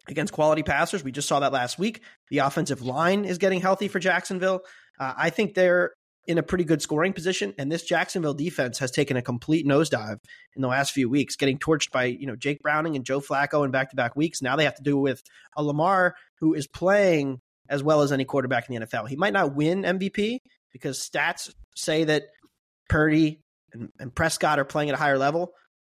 against 0.07 0.33
quality 0.33 0.63
passers. 0.63 1.03
We 1.03 1.11
just 1.11 1.27
saw 1.27 1.39
that 1.39 1.53
last 1.53 1.79
week. 1.79 2.01
The 2.29 2.39
offensive 2.39 2.81
line 2.81 3.25
is 3.25 3.37
getting 3.37 3.61
healthy 3.61 3.87
for 3.87 3.99
Jacksonville. 3.99 4.61
Uh, 4.99 5.13
I 5.17 5.29
think 5.29 5.53
they're 5.53 5.93
in 6.27 6.37
a 6.37 6.43
pretty 6.43 6.63
good 6.63 6.81
scoring 6.81 7.13
position, 7.13 7.53
and 7.57 7.71
this 7.71 7.83
Jacksonville 7.83 8.35
defense 8.35 8.77
has 8.79 8.91
taken 8.91 9.17
a 9.17 9.21
complete 9.21 9.65
nosedive 9.65 10.17
in 10.55 10.61
the 10.61 10.67
last 10.67 10.91
few 10.91 11.09
weeks, 11.09 11.35
getting 11.35 11.57
torched 11.57 11.91
by 11.91 12.05
you 12.05 12.27
know 12.27 12.35
Jake 12.35 12.61
Browning 12.61 12.95
and 12.95 13.05
Joe 13.05 13.19
Flacco 13.19 13.65
in 13.65 13.71
back-to-back 13.71 14.15
weeks. 14.15 14.41
Now 14.41 14.55
they 14.55 14.65
have 14.65 14.75
to 14.75 14.83
do 14.83 14.97
with 14.97 15.23
a 15.55 15.63
Lamar 15.63 16.15
who 16.39 16.53
is 16.53 16.67
playing 16.67 17.39
as 17.69 17.81
well 17.81 18.01
as 18.01 18.11
any 18.11 18.25
quarterback 18.25 18.69
in 18.69 18.75
the 18.75 18.85
NFL. 18.85 19.07
He 19.07 19.15
might 19.15 19.33
not 19.33 19.55
win 19.55 19.83
MVP 19.83 20.39
because 20.71 20.99
stats 20.99 21.53
say 21.75 22.03
that 22.03 22.23
Purdy 22.89 23.41
and, 23.73 23.89
and 23.99 24.13
Prescott 24.13 24.59
are 24.59 24.65
playing 24.65 24.89
at 24.89 24.95
a 24.95 24.99
higher 24.99 25.17
level, 25.17 25.53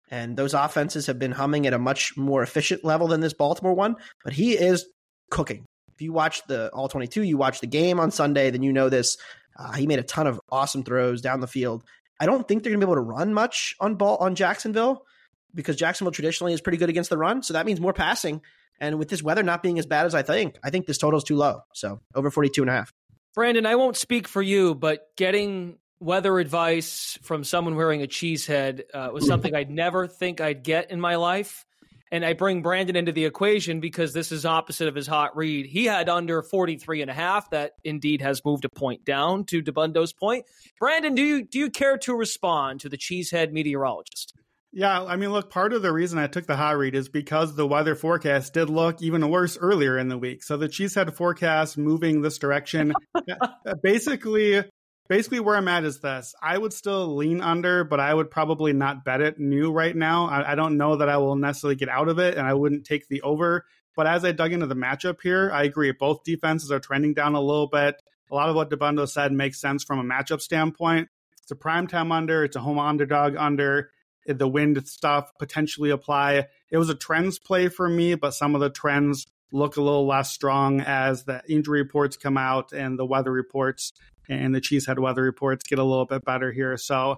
and 0.09 0.37
those 0.37 0.53
offenses 0.53 1.07
have 1.07 1.19
been 1.19 1.31
humming 1.31 1.65
at 1.65 1.73
a 1.73 1.79
much 1.79 2.15
more 2.15 2.43
efficient 2.43 2.83
level 2.83 3.07
than 3.07 3.21
this 3.21 3.33
Baltimore 3.33 3.73
one. 3.73 3.95
But 4.23 4.33
he 4.33 4.53
is 4.53 4.85
cooking. 5.31 5.65
If 5.93 6.01
you 6.01 6.13
watch 6.13 6.45
the 6.47 6.69
All 6.73 6.87
22, 6.87 7.23
you 7.23 7.37
watch 7.37 7.61
the 7.61 7.67
game 7.67 7.99
on 7.99 8.11
Sunday, 8.11 8.51
then 8.51 8.63
you 8.63 8.73
know 8.73 8.89
this. 8.89 9.17
Uh, 9.57 9.73
he 9.73 9.87
made 9.87 9.99
a 9.99 10.03
ton 10.03 10.27
of 10.27 10.39
awesome 10.51 10.83
throws 10.83 11.21
down 11.21 11.39
the 11.39 11.47
field. 11.47 11.83
I 12.19 12.25
don't 12.25 12.47
think 12.47 12.63
they're 12.63 12.71
going 12.71 12.81
to 12.81 12.85
be 12.85 12.91
able 12.91 13.01
to 13.01 13.09
run 13.09 13.33
much 13.33 13.75
on 13.79 13.95
ball 13.95 14.17
on 14.17 14.35
Jacksonville 14.35 15.05
because 15.53 15.75
Jacksonville 15.77 16.11
traditionally 16.11 16.53
is 16.53 16.61
pretty 16.61 16.77
good 16.77 16.89
against 16.89 17.09
the 17.09 17.17
run. 17.17 17.41
So 17.43 17.53
that 17.53 17.65
means 17.65 17.79
more 17.79 17.93
passing. 17.93 18.41
And 18.79 18.99
with 18.99 19.07
this 19.07 19.23
weather 19.23 19.43
not 19.43 19.63
being 19.63 19.79
as 19.79 19.85
bad 19.85 20.05
as 20.05 20.13
I 20.13 20.21
think, 20.21 20.57
I 20.63 20.69
think 20.69 20.85
this 20.85 20.97
total 20.97 21.17
is 21.17 21.23
too 21.23 21.37
low. 21.37 21.61
So 21.73 22.01
over 22.13 22.29
42 22.29 22.61
and 22.61 22.69
a 22.69 22.73
half. 22.73 22.93
Brandon, 23.33 23.65
I 23.65 23.75
won't 23.75 23.97
speak 23.97 24.27
for 24.27 24.41
you, 24.41 24.75
but 24.75 25.07
getting 25.17 25.77
weather 25.99 26.39
advice 26.39 27.17
from 27.21 27.43
someone 27.43 27.75
wearing 27.75 28.01
a 28.01 28.07
cheese 28.07 28.45
head 28.45 28.83
uh, 28.93 29.09
was 29.13 29.25
something 29.27 29.55
I'd 29.55 29.69
never 29.69 30.07
think 30.07 30.41
I'd 30.41 30.63
get 30.63 30.91
in 30.91 30.99
my 30.99 31.15
life. 31.15 31.65
And 32.11 32.23
I 32.23 32.33
bring 32.33 32.61
Brandon 32.61 32.95
into 32.95 33.11
the 33.11 33.25
equation 33.25 33.79
because 33.79 34.13
this 34.13 34.31
is 34.31 34.45
opposite 34.45 34.87
of 34.87 34.95
his 34.95 35.07
hot 35.07 35.35
read. 35.35 35.65
He 35.65 35.85
had 35.85 36.07
under 36.07 36.43
43 36.43 37.01
and 37.01 37.09
a 37.09 37.13
half. 37.13 37.49
That 37.49 37.71
indeed 37.83 38.21
has 38.21 38.45
moved 38.45 38.63
a 38.63 38.69
point 38.69 39.03
down 39.03 39.45
to 39.45 39.61
Dabbundo's 39.61 40.13
point. 40.13 40.45
Brandon, 40.79 41.15
do 41.15 41.23
you 41.23 41.43
do 41.43 41.57
you 41.57 41.69
care 41.71 41.97
to 41.99 42.13
respond 42.13 42.81
to 42.81 42.89
the 42.89 42.97
cheesehead 42.97 43.51
meteorologist? 43.51 44.33
Yeah, 44.71 45.03
I 45.03 45.15
mean, 45.15 45.31
look, 45.31 45.49
part 45.49 45.71
of 45.71 45.81
the 45.81 45.91
reason 45.91 46.19
I 46.19 46.27
took 46.27 46.47
the 46.47 46.57
hot 46.57 46.77
read 46.77 46.95
is 46.95 47.07
because 47.07 47.55
the 47.55 47.65
weather 47.65 47.95
forecast 47.95 48.53
did 48.53 48.69
look 48.69 49.01
even 49.01 49.29
worse 49.29 49.57
earlier 49.57 49.97
in 49.97 50.09
the 50.09 50.17
week. 50.17 50.43
So 50.43 50.57
the 50.57 50.67
cheesehead 50.67 51.13
forecast 51.15 51.77
moving 51.77 52.21
this 52.21 52.37
direction 52.37 52.93
basically 53.81 54.65
basically 55.07 55.39
where 55.39 55.55
I'm 55.55 55.67
at 55.67 55.83
is 55.83 55.99
this. 55.99 56.33
I 56.41 56.57
would 56.57 56.73
still 56.73 57.15
lean 57.15 57.41
under, 57.41 57.83
but 57.83 57.99
I 57.99 58.13
would 58.13 58.31
probably 58.31 58.73
not 58.73 59.05
bet 59.05 59.21
it 59.21 59.39
new 59.39 59.71
right 59.71 59.95
now. 59.95 60.27
I, 60.27 60.53
I, 60.53 60.55
don't 60.55 60.77
know 60.77 60.97
that 60.97 61.09
I 61.09 61.17
will 61.17 61.35
necessarily 61.35 61.75
get 61.75 61.89
out 61.89 62.09
of 62.09 62.19
it, 62.19 62.37
and 62.37 62.47
I 62.47 62.53
wouldn't 62.53 62.85
take 62.85 63.07
the 63.07 63.21
over. 63.21 63.65
But 63.95 64.07
as 64.07 64.25
I 64.25 64.31
dug 64.31 64.51
into 64.51 64.67
the 64.67 64.75
matchup 64.75 65.21
here, 65.21 65.51
I 65.51 65.63
agree. 65.63 65.91
Both 65.91 66.23
defenses 66.23 66.71
are 66.71 66.79
trending 66.79 67.13
down 67.13 67.35
a 67.35 67.41
little 67.41 67.67
bit. 67.67 68.01
A 68.31 68.35
lot 68.35 68.49
of 68.49 68.55
what 68.55 68.69
Dabbundo 68.69 69.07
said 69.07 69.31
makes 69.31 69.61
sense 69.61 69.83
from 69.83 69.99
a 69.99 70.03
matchup 70.03 70.41
standpoint. 70.41 71.09
It's 71.41 71.51
a 71.51 71.55
primetime 71.55 72.11
under, 72.11 72.43
it's 72.43 72.55
a 72.55 72.61
home 72.61 72.79
underdog 72.79 73.35
under. 73.37 73.91
The 74.25 74.47
wind 74.47 74.87
stuff 74.87 75.31
potentially 75.37 75.91
apply. 75.91 76.47
It 76.71 76.77
was 76.77 76.89
a 76.89 76.95
trends 76.95 77.37
play 77.37 77.69
for 77.69 77.87
me, 77.87 78.15
but 78.15 78.33
some 78.33 78.55
of 78.55 78.61
the 78.61 78.71
trends 78.71 79.27
look 79.51 79.77
a 79.77 79.81
little 79.81 80.07
less 80.07 80.31
strong 80.31 80.81
as 80.81 81.23
the 81.23 81.43
injury 81.47 81.83
reports 81.83 82.17
come 82.17 82.35
out 82.35 82.73
and 82.73 82.97
the 82.97 83.05
weather 83.05 83.31
reports 83.31 83.93
and 84.29 84.53
the 84.53 84.61
Cheesehead 84.61 84.99
weather 84.99 85.23
reports 85.23 85.63
get 85.67 85.79
a 85.79 85.83
little 85.83 86.05
bit 86.05 86.23
better 86.25 86.51
here. 86.51 86.77
So, 86.77 87.17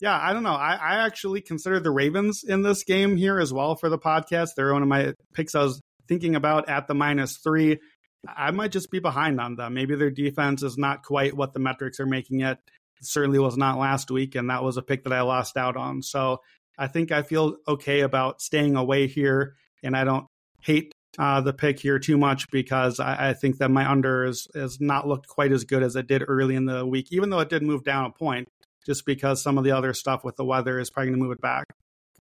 yeah, 0.00 0.18
I 0.20 0.32
don't 0.32 0.42
know. 0.42 0.54
I, 0.54 0.74
I 0.74 1.06
actually 1.06 1.40
consider 1.40 1.80
the 1.80 1.90
Ravens 1.90 2.42
in 2.42 2.62
this 2.62 2.84
game 2.84 3.16
here 3.16 3.38
as 3.38 3.52
well 3.52 3.76
for 3.76 3.88
the 3.88 3.98
podcast. 3.98 4.50
They're 4.56 4.72
one 4.72 4.82
of 4.82 4.88
my 4.88 5.14
picks 5.34 5.54
I 5.54 5.62
was 5.62 5.80
thinking 6.08 6.34
about 6.34 6.68
at 6.68 6.86
the 6.86 6.94
minus 6.94 7.36
three. 7.36 7.78
I 8.26 8.50
might 8.50 8.72
just 8.72 8.90
be 8.90 8.98
behind 8.98 9.40
on 9.40 9.56
them. 9.56 9.74
Maybe 9.74 9.94
their 9.94 10.10
defense 10.10 10.62
is 10.62 10.76
not 10.76 11.02
quite 11.02 11.36
what 11.36 11.52
the 11.52 11.60
metrics 11.60 12.00
are 12.00 12.06
making 12.06 12.40
it. 12.40 12.58
It 12.98 13.06
certainly 13.06 13.38
was 13.38 13.56
not 13.56 13.78
last 13.78 14.10
week, 14.10 14.34
and 14.34 14.50
that 14.50 14.62
was 14.62 14.76
a 14.76 14.82
pick 14.82 15.04
that 15.04 15.12
I 15.12 15.22
lost 15.22 15.56
out 15.56 15.76
on. 15.76 16.02
So 16.02 16.40
I 16.78 16.86
think 16.86 17.12
I 17.12 17.22
feel 17.22 17.56
okay 17.66 18.00
about 18.00 18.42
staying 18.42 18.76
away 18.76 19.06
here, 19.06 19.54
and 19.82 19.96
I 19.96 20.04
don't 20.04 20.26
hate 20.62 20.92
uh, 21.20 21.38
the 21.42 21.52
pick 21.52 21.78
here 21.78 21.98
too 21.98 22.16
much 22.16 22.50
because 22.50 22.98
I, 22.98 23.28
I, 23.28 23.34
think 23.34 23.58
that 23.58 23.70
my 23.70 23.88
under 23.88 24.24
is, 24.24 24.48
has 24.54 24.80
not 24.80 25.06
looked 25.06 25.26
quite 25.28 25.52
as 25.52 25.64
good 25.64 25.82
as 25.82 25.94
it 25.94 26.06
did 26.06 26.24
early 26.26 26.54
in 26.54 26.64
the 26.64 26.86
week, 26.86 27.08
even 27.10 27.28
though 27.28 27.40
it 27.40 27.50
did 27.50 27.62
move 27.62 27.84
down 27.84 28.06
a 28.06 28.10
point, 28.10 28.48
just 28.86 29.04
because 29.04 29.42
some 29.42 29.58
of 29.58 29.64
the 29.64 29.72
other 29.72 29.92
stuff 29.92 30.24
with 30.24 30.36
the 30.36 30.46
weather 30.46 30.78
is 30.78 30.88
probably 30.88 31.10
going 31.10 31.18
to 31.18 31.22
move 31.22 31.32
it 31.32 31.42
back. 31.42 31.66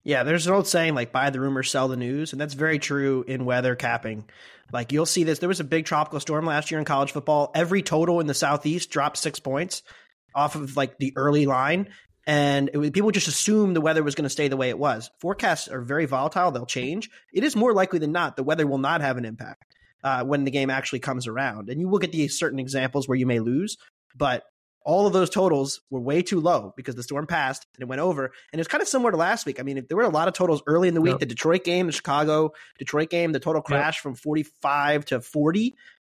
Yeah, 0.04 0.22
there's 0.22 0.46
an 0.46 0.54
old 0.54 0.66
saying 0.66 0.94
like 0.94 1.12
buy 1.12 1.28
the 1.28 1.38
rumor, 1.38 1.62
sell 1.62 1.88
the 1.88 1.98
news, 1.98 2.32
and 2.32 2.40
that's 2.40 2.54
very 2.54 2.78
true 2.78 3.26
in 3.28 3.44
weather 3.44 3.76
capping. 3.76 4.24
Like 4.72 4.90
you'll 4.90 5.04
see 5.04 5.22
this. 5.22 5.38
There 5.38 5.50
was 5.50 5.60
a 5.60 5.64
big 5.64 5.84
tropical 5.84 6.18
storm 6.18 6.46
last 6.46 6.70
year 6.70 6.80
in 6.80 6.86
college 6.86 7.12
football. 7.12 7.50
Every 7.54 7.82
total 7.82 8.20
in 8.20 8.26
the 8.26 8.32
southeast 8.32 8.90
dropped 8.90 9.18
six 9.18 9.38
points 9.38 9.82
off 10.34 10.54
of 10.54 10.78
like 10.78 10.96
the 10.96 11.12
early 11.14 11.44
line, 11.44 11.90
and 12.28 12.70
was, 12.74 12.90
people 12.90 13.10
just 13.10 13.26
assume 13.26 13.72
the 13.72 13.80
weather 13.80 14.02
was 14.02 14.14
going 14.14 14.24
to 14.24 14.30
stay 14.30 14.48
the 14.48 14.56
way 14.56 14.68
it 14.68 14.78
was. 14.78 15.10
Forecasts 15.18 15.66
are 15.66 15.80
very 15.80 16.04
volatile; 16.04 16.50
they'll 16.50 16.66
change. 16.66 17.10
It 17.32 17.42
is 17.42 17.56
more 17.56 17.72
likely 17.72 17.98
than 17.98 18.12
not 18.12 18.36
the 18.36 18.44
weather 18.44 18.66
will 18.66 18.78
not 18.78 19.00
have 19.00 19.16
an 19.16 19.24
impact 19.24 19.74
uh, 20.04 20.24
when 20.24 20.44
the 20.44 20.50
game 20.50 20.68
actually 20.68 21.00
comes 21.00 21.26
around, 21.26 21.70
and 21.70 21.80
you 21.80 21.88
will 21.88 21.98
get 21.98 22.12
these 22.12 22.38
certain 22.38 22.58
examples 22.58 23.08
where 23.08 23.16
you 23.16 23.26
may 23.26 23.40
lose, 23.40 23.78
but 24.14 24.44
all 24.84 25.06
of 25.06 25.12
those 25.12 25.28
totals 25.28 25.80
were 25.90 26.00
way 26.00 26.22
too 26.22 26.40
low 26.40 26.72
because 26.76 26.94
the 26.94 27.02
storm 27.02 27.26
passed 27.26 27.66
and 27.74 27.82
it 27.82 27.88
went 27.88 28.00
over. 28.00 28.32
And 28.52 28.60
it's 28.60 28.68
kind 28.68 28.80
of 28.80 28.88
similar 28.88 29.10
to 29.10 29.18
last 29.18 29.44
week. 29.44 29.60
I 29.60 29.62
mean, 29.62 29.84
there 29.86 29.98
were 29.98 30.04
a 30.04 30.08
lot 30.08 30.28
of 30.28 30.34
totals 30.34 30.62
early 30.66 30.88
in 30.88 30.94
the 30.94 31.02
week. 31.02 31.12
Yep. 31.12 31.20
The 31.20 31.26
Detroit 31.26 31.62
game, 31.62 31.86
the 31.86 31.92
Chicago 31.92 32.52
Detroit 32.78 33.10
game, 33.10 33.32
the 33.32 33.40
total 33.40 33.60
crashed 33.60 33.98
yep. 33.98 34.02
from 34.02 34.14
45 34.14 35.04
to 35.06 35.20
40. 35.20 35.74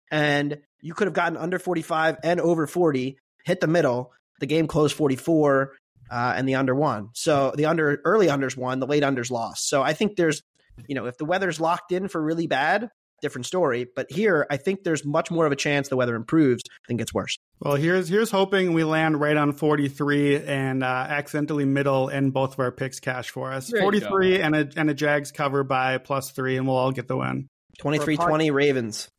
And 0.09 0.59
you 0.79 0.93
could 0.93 1.07
have 1.07 1.13
gotten 1.13 1.37
under 1.37 1.59
45 1.59 2.17
and 2.23 2.39
over 2.39 2.65
40, 2.65 3.17
hit 3.43 3.59
the 3.59 3.67
middle. 3.67 4.13
The 4.39 4.45
game 4.45 4.67
closed 4.67 4.95
44 4.95 5.73
uh, 6.11 6.33
and 6.35 6.47
the 6.47 6.55
under 6.55 6.75
won. 6.75 7.09
So 7.13 7.53
the 7.55 7.65
under 7.65 8.01
early 8.03 8.27
unders 8.27 8.57
won, 8.57 8.79
the 8.79 8.87
late 8.87 9.03
unders 9.03 9.31
lost. 9.31 9.69
So 9.69 9.81
I 9.81 9.93
think 9.93 10.17
there's, 10.17 10.43
you 10.87 10.95
know, 10.95 11.05
if 11.05 11.17
the 11.17 11.25
weather's 11.25 11.59
locked 11.59 11.91
in 11.91 12.09
for 12.09 12.21
really 12.21 12.47
bad, 12.47 12.89
different 13.21 13.45
story. 13.45 13.87
But 13.95 14.11
here, 14.11 14.45
I 14.49 14.57
think 14.57 14.83
there's 14.83 15.05
much 15.05 15.31
more 15.31 15.45
of 15.45 15.51
a 15.51 15.55
chance 15.55 15.87
the 15.87 15.95
weather 15.95 16.15
improves 16.15 16.63
than 16.87 16.97
gets 16.97 17.13
worse. 17.13 17.37
Well, 17.59 17.75
here's 17.75 18.09
here's 18.09 18.31
hoping 18.31 18.73
we 18.73 18.83
land 18.83 19.21
right 19.21 19.37
on 19.37 19.53
43 19.53 20.43
and 20.43 20.83
uh, 20.83 20.87
accidentally 20.87 21.65
middle 21.65 22.09
in 22.09 22.31
both 22.31 22.53
of 22.53 22.59
our 22.59 22.71
picks 22.71 22.99
cash 22.99 23.29
for 23.29 23.53
us. 23.53 23.69
43 23.69 24.41
and 24.41 24.55
a 24.55 24.69
and 24.75 24.89
a 24.89 24.93
Jags 24.93 25.31
cover 25.31 25.63
by 25.63 25.97
plus 25.97 26.31
three, 26.31 26.57
and 26.57 26.67
we'll 26.67 26.75
all 26.75 26.91
get 26.91 27.07
the 27.07 27.15
win. 27.15 27.47
23-20 27.79 28.51
Ravens. 28.51 29.09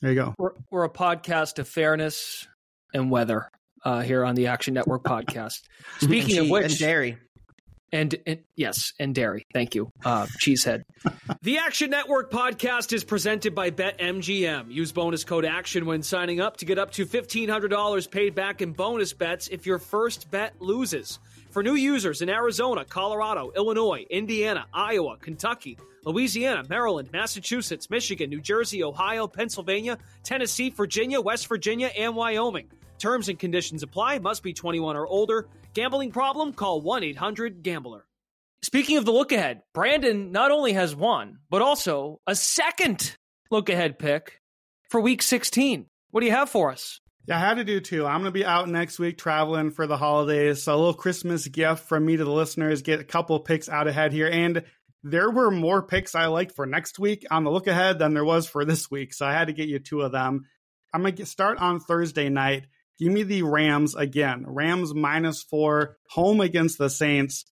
There 0.00 0.10
you 0.10 0.16
go. 0.16 0.34
We're, 0.38 0.52
we're 0.70 0.84
a 0.84 0.90
podcast 0.90 1.58
of 1.58 1.66
fairness 1.66 2.46
and 2.92 3.10
weather 3.10 3.48
uh, 3.84 4.00
here 4.00 4.24
on 4.24 4.34
the 4.34 4.48
Action 4.48 4.74
Network 4.74 5.02
podcast. 5.02 5.62
Speaking 6.00 6.38
of 6.38 6.48
which, 6.48 6.64
and 6.64 6.78
dairy. 6.78 7.18
And, 7.90 8.14
and, 8.26 8.40
yes, 8.54 8.92
and 9.00 9.14
dairy. 9.14 9.46
Thank 9.54 9.74
you, 9.74 9.90
uh, 10.04 10.26
Cheesehead. 10.26 10.82
the 11.42 11.58
Action 11.58 11.90
Network 11.90 12.30
podcast 12.30 12.92
is 12.92 13.02
presented 13.02 13.54
by 13.54 13.70
BetMGM. 13.70 14.70
Use 14.70 14.92
bonus 14.92 15.24
code 15.24 15.46
ACTION 15.46 15.86
when 15.86 16.02
signing 16.02 16.40
up 16.40 16.58
to 16.58 16.66
get 16.66 16.78
up 16.78 16.90
to 16.92 17.06
$1,500 17.06 18.10
paid 18.10 18.34
back 18.34 18.60
in 18.60 18.72
bonus 18.72 19.14
bets 19.14 19.48
if 19.48 19.64
your 19.64 19.78
first 19.78 20.30
bet 20.30 20.54
loses. 20.60 21.18
For 21.50 21.62
new 21.62 21.76
users 21.76 22.20
in 22.20 22.28
Arizona, 22.28 22.84
Colorado, 22.84 23.50
Illinois, 23.56 24.04
Indiana, 24.10 24.66
Iowa, 24.74 25.16
Kentucky, 25.16 25.78
Louisiana, 26.04 26.64
Maryland, 26.68 27.08
Massachusetts, 27.12 27.88
Michigan, 27.88 28.28
New 28.30 28.40
Jersey, 28.40 28.84
Ohio, 28.84 29.26
Pennsylvania, 29.26 29.98
Tennessee, 30.22 30.70
Virginia, 30.70 31.20
West 31.20 31.46
Virginia, 31.46 31.90
and 31.96 32.14
Wyoming. 32.14 32.68
Terms 32.98 33.28
and 33.28 33.38
conditions 33.38 33.82
apply. 33.82 34.18
Must 34.18 34.42
be 34.42 34.52
21 34.52 34.96
or 34.96 35.06
older. 35.06 35.48
Gambling 35.74 36.12
problem? 36.12 36.52
Call 36.52 36.80
1 36.80 37.04
800 37.04 37.62
Gambler. 37.62 38.04
Speaking 38.62 38.96
of 38.96 39.04
the 39.04 39.12
look 39.12 39.30
ahead, 39.30 39.62
Brandon 39.72 40.32
not 40.32 40.50
only 40.50 40.72
has 40.72 40.94
one, 40.94 41.38
but 41.48 41.62
also 41.62 42.20
a 42.26 42.34
second 42.34 43.16
look 43.50 43.68
ahead 43.68 43.98
pick 43.98 44.40
for 44.90 45.00
week 45.00 45.22
16. 45.22 45.86
What 46.10 46.20
do 46.20 46.26
you 46.26 46.32
have 46.32 46.50
for 46.50 46.72
us? 46.72 47.00
Yeah, 47.28 47.36
I 47.36 47.40
had 47.40 47.58
to 47.58 47.64
do 47.64 47.78
two. 47.78 48.06
I'm 48.06 48.22
going 48.22 48.32
to 48.32 48.38
be 48.38 48.44
out 48.44 48.68
next 48.68 48.98
week 48.98 49.18
traveling 49.18 49.70
for 49.70 49.86
the 49.86 49.98
holidays. 49.98 50.62
So 50.62 50.74
a 50.74 50.76
little 50.76 50.94
Christmas 50.94 51.46
gift 51.46 51.84
from 51.84 52.06
me 52.06 52.16
to 52.16 52.24
the 52.24 52.32
listeners. 52.32 52.82
Get 52.82 53.00
a 53.00 53.04
couple 53.04 53.38
picks 53.40 53.68
out 53.68 53.86
ahead 53.86 54.12
here. 54.12 54.28
And 54.28 54.64
there 55.02 55.30
were 55.30 55.50
more 55.50 55.82
picks 55.82 56.14
I 56.14 56.26
liked 56.26 56.56
for 56.56 56.66
next 56.66 56.98
week 56.98 57.26
on 57.30 57.44
the 57.44 57.50
look 57.50 57.66
ahead 57.66 57.98
than 57.98 58.14
there 58.14 58.24
was 58.24 58.48
for 58.48 58.64
this 58.64 58.90
week. 58.90 59.12
So 59.12 59.26
I 59.26 59.34
had 59.34 59.48
to 59.48 59.52
get 59.52 59.68
you 59.68 59.78
two 59.78 60.00
of 60.00 60.10
them. 60.10 60.46
I'm 60.92 61.02
going 61.02 61.16
to 61.16 61.26
start 61.26 61.58
on 61.58 61.80
Thursday 61.80 62.30
night. 62.30 62.66
Give 62.98 63.12
me 63.12 63.22
the 63.22 63.42
Rams 63.42 63.94
again. 63.94 64.44
Rams 64.46 64.94
minus 64.94 65.42
four, 65.42 65.96
home 66.10 66.40
against 66.40 66.78
the 66.78 66.90
Saints. 66.90 67.44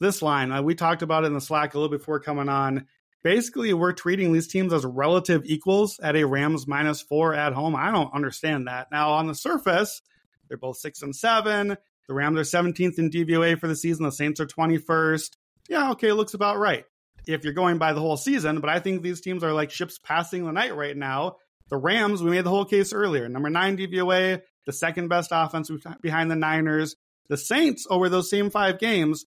This 0.00 0.22
line, 0.22 0.50
uh, 0.50 0.62
we 0.62 0.74
talked 0.74 1.02
about 1.02 1.22
it 1.22 1.28
in 1.28 1.34
the 1.34 1.40
Slack 1.40 1.74
a 1.74 1.78
little 1.78 1.96
before 1.96 2.18
coming 2.18 2.48
on. 2.48 2.86
Basically, 3.22 3.72
we're 3.72 3.92
treating 3.92 4.32
these 4.32 4.48
teams 4.48 4.72
as 4.72 4.84
relative 4.84 5.42
equals 5.44 6.00
at 6.00 6.16
a 6.16 6.26
Rams 6.26 6.66
minus 6.66 7.00
four 7.00 7.34
at 7.34 7.52
home. 7.52 7.76
I 7.76 7.92
don't 7.92 8.12
understand 8.12 8.66
that. 8.66 8.88
Now, 8.90 9.12
on 9.12 9.28
the 9.28 9.34
surface, 9.34 10.02
they're 10.48 10.58
both 10.58 10.78
six 10.78 11.02
and 11.02 11.14
seven. 11.14 11.76
The 12.08 12.14
Rams 12.14 12.38
are 12.38 12.42
17th 12.42 12.98
in 12.98 13.10
DVOA 13.10 13.60
for 13.60 13.68
the 13.68 13.76
season. 13.76 14.04
The 14.04 14.10
Saints 14.10 14.40
are 14.40 14.46
21st. 14.46 15.36
Yeah, 15.68 15.92
okay, 15.92 16.10
looks 16.10 16.34
about 16.34 16.58
right 16.58 16.84
if 17.26 17.44
you're 17.44 17.52
going 17.52 17.78
by 17.78 17.92
the 17.92 18.00
whole 18.00 18.16
season. 18.16 18.60
But 18.60 18.70
I 18.70 18.80
think 18.80 19.02
these 19.02 19.20
teams 19.20 19.44
are 19.44 19.52
like 19.52 19.70
ships 19.70 20.00
passing 20.02 20.44
the 20.44 20.52
night 20.52 20.74
right 20.74 20.96
now. 20.96 21.36
The 21.70 21.76
Rams, 21.76 22.22
we 22.22 22.30
made 22.30 22.44
the 22.44 22.50
whole 22.50 22.64
case 22.64 22.92
earlier. 22.92 23.28
Number 23.28 23.50
nine 23.50 23.76
DVOA, 23.76 24.42
the 24.66 24.72
second 24.72 25.08
best 25.08 25.30
offense 25.32 25.70
behind 26.00 26.30
the 26.30 26.36
Niners. 26.36 26.96
The 27.28 27.36
Saints, 27.36 27.86
over 27.88 28.08
those 28.08 28.30
same 28.30 28.50
five 28.50 28.78
games, 28.78 29.24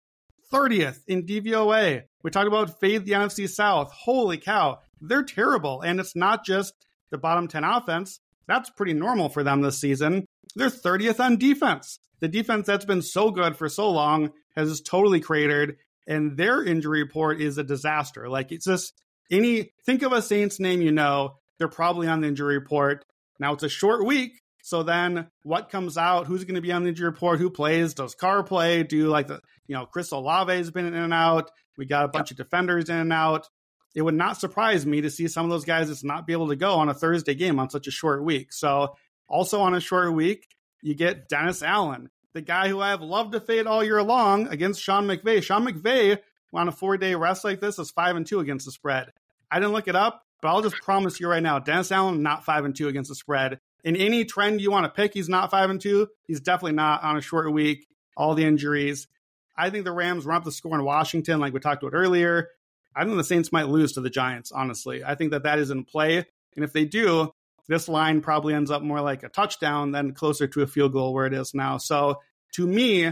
30th 0.51 0.99
in 1.07 1.25
DVOA. 1.25 2.03
We 2.23 2.31
talked 2.31 2.47
about 2.47 2.79
fade 2.79 3.05
the 3.05 3.13
NFC 3.13 3.49
South. 3.49 3.91
Holy 3.91 4.37
cow, 4.37 4.79
they're 5.01 5.23
terrible. 5.23 5.81
And 5.81 5.99
it's 5.99 6.15
not 6.15 6.45
just 6.45 6.73
the 7.11 7.17
bottom 7.17 7.47
10 7.47 7.63
offense. 7.63 8.19
That's 8.47 8.69
pretty 8.69 8.93
normal 8.93 9.29
for 9.29 9.43
them 9.43 9.61
this 9.61 9.79
season. 9.79 10.25
They're 10.55 10.69
30th 10.69 11.19
on 11.19 11.37
defense. 11.37 11.99
The 12.19 12.27
defense 12.27 12.67
that's 12.67 12.85
been 12.85 13.01
so 13.01 13.31
good 13.31 13.57
for 13.57 13.67
so 13.69 13.89
long 13.89 14.31
has 14.55 14.81
totally 14.81 15.19
cratered, 15.19 15.77
and 16.07 16.37
their 16.37 16.63
injury 16.63 17.03
report 17.03 17.41
is 17.41 17.57
a 17.57 17.63
disaster. 17.63 18.29
Like, 18.29 18.51
it's 18.51 18.65
just 18.65 18.93
any, 19.29 19.71
think 19.85 20.01
of 20.01 20.13
a 20.13 20.21
Saints 20.21 20.59
name 20.59 20.81
you 20.81 20.91
know, 20.91 21.37
they're 21.57 21.67
probably 21.67 22.07
on 22.07 22.21
the 22.21 22.27
injury 22.27 22.57
report. 22.57 23.05
Now, 23.39 23.53
it's 23.53 23.63
a 23.63 23.69
short 23.69 24.05
week, 24.05 24.39
so 24.65 24.81
then 24.81 25.27
what 25.43 25.69
comes 25.69 25.95
out? 25.95 26.25
Who's 26.25 26.43
going 26.43 26.55
to 26.55 26.61
be 26.61 26.71
on 26.71 26.81
the 26.81 26.89
injury 26.89 27.05
report? 27.05 27.37
Who 27.37 27.51
plays? 27.51 27.93
Does 27.93 28.15
Carr 28.15 28.41
play? 28.41 28.81
Do 28.81 29.09
like 29.09 29.27
the, 29.27 29.39
you 29.67 29.75
know, 29.75 29.85
Chris 29.85 30.09
Olave 30.09 30.51
has 30.51 30.71
been 30.71 30.87
in 30.87 30.95
and 30.95 31.13
out. 31.13 31.51
We 31.77 31.85
got 31.85 32.05
a 32.05 32.07
bunch 32.07 32.31
yep. 32.31 32.39
of 32.39 32.47
defenders 32.47 32.89
in 32.89 32.95
and 32.95 33.13
out. 33.13 33.47
It 33.93 34.01
would 34.01 34.15
not 34.15 34.39
surprise 34.39 34.83
me 34.83 35.01
to 35.01 35.11
see 35.11 35.27
some 35.27 35.45
of 35.45 35.51
those 35.51 35.65
guys 35.65 35.89
just 35.89 36.03
not 36.03 36.25
be 36.25 36.33
able 36.33 36.47
to 36.47 36.55
go 36.55 36.73
on 36.77 36.89
a 36.89 36.95
Thursday 36.95 37.35
game 37.35 37.59
on 37.59 37.69
such 37.69 37.85
a 37.85 37.91
short 37.91 38.23
week. 38.23 38.51
So 38.53 38.95
also 39.29 39.61
on 39.61 39.75
a 39.75 39.79
short 39.79 40.11
week, 40.13 40.47
you 40.81 40.95
get 40.95 41.29
Dennis 41.29 41.61
Allen, 41.61 42.09
the 42.33 42.41
guy 42.41 42.67
who 42.67 42.81
I 42.81 42.89
have 42.89 43.03
loved 43.03 43.33
to 43.33 43.41
fade 43.41 43.67
all 43.67 43.83
year 43.83 44.01
long 44.01 44.47
against 44.47 44.81
Sean 44.81 45.05
McVay. 45.05 45.43
Sean 45.43 45.67
McVay 45.67 46.17
on 46.55 46.67
a 46.67 46.71
four 46.71 46.97
day 46.97 47.13
rest 47.13 47.43
like 47.43 47.61
this 47.61 47.77
is 47.77 47.91
five 47.91 48.15
and 48.15 48.25
two 48.25 48.39
against 48.39 48.65
the 48.65 48.71
spread. 48.71 49.11
I 49.51 49.59
didn't 49.59 49.73
look 49.73 49.87
it 49.87 49.95
up, 49.95 50.23
but 50.41 50.47
I'll 50.47 50.63
just 50.63 50.77
promise 50.77 51.19
you 51.19 51.29
right 51.29 51.43
now, 51.43 51.59
Dennis 51.59 51.91
Allen 51.91 52.23
not 52.23 52.45
five 52.45 52.65
and 52.65 52.75
two 52.75 52.87
against 52.87 53.09
the 53.09 53.15
spread 53.15 53.59
in 53.85 53.95
any 53.95 54.25
trend 54.25 54.59
you 54.59 54.71
want 54.71 54.83
to 54.83 54.89
pick, 54.89 55.13
he's 55.13 55.29
not 55.29 55.51
five 55.51 55.69
and 55.69 55.79
two. 55.79 56.09
He's 56.27 56.41
definitely 56.41 56.73
not 56.73 57.03
on 57.03 57.15
a 57.15 57.21
short 57.21 57.49
week. 57.53 57.87
All 58.17 58.33
the 58.33 58.43
injuries. 58.43 59.07
I 59.55 59.69
think 59.69 59.85
the 59.85 59.91
Rams 59.91 60.25
run 60.25 60.37
up 60.37 60.43
the 60.43 60.51
score 60.51 60.75
in 60.75 60.83
Washington, 60.83 61.39
like 61.39 61.53
we 61.53 61.59
talked 61.59 61.83
about 61.83 61.93
earlier. 61.95 62.49
I 62.95 63.03
think 63.03 63.15
the 63.15 63.23
Saints 63.23 63.51
might 63.51 63.67
lose 63.67 63.93
to 63.93 64.01
the 64.01 64.09
Giants. 64.09 64.51
Honestly, 64.51 65.03
I 65.03 65.15
think 65.15 65.31
that 65.31 65.43
that 65.43 65.59
is 65.59 65.69
in 65.69 65.83
play, 65.83 66.17
and 66.17 66.65
if 66.65 66.73
they 66.73 66.85
do, 66.85 67.31
this 67.67 67.87
line 67.87 68.21
probably 68.21 68.53
ends 68.53 68.71
up 68.71 68.81
more 68.81 69.01
like 69.01 69.23
a 69.23 69.29
touchdown 69.29 69.91
than 69.91 70.13
closer 70.13 70.47
to 70.47 70.61
a 70.61 70.67
field 70.67 70.93
goal 70.93 71.13
where 71.13 71.25
it 71.25 71.33
is 71.33 71.53
now. 71.53 71.77
So 71.77 72.21
to 72.53 72.65
me, 72.65 73.11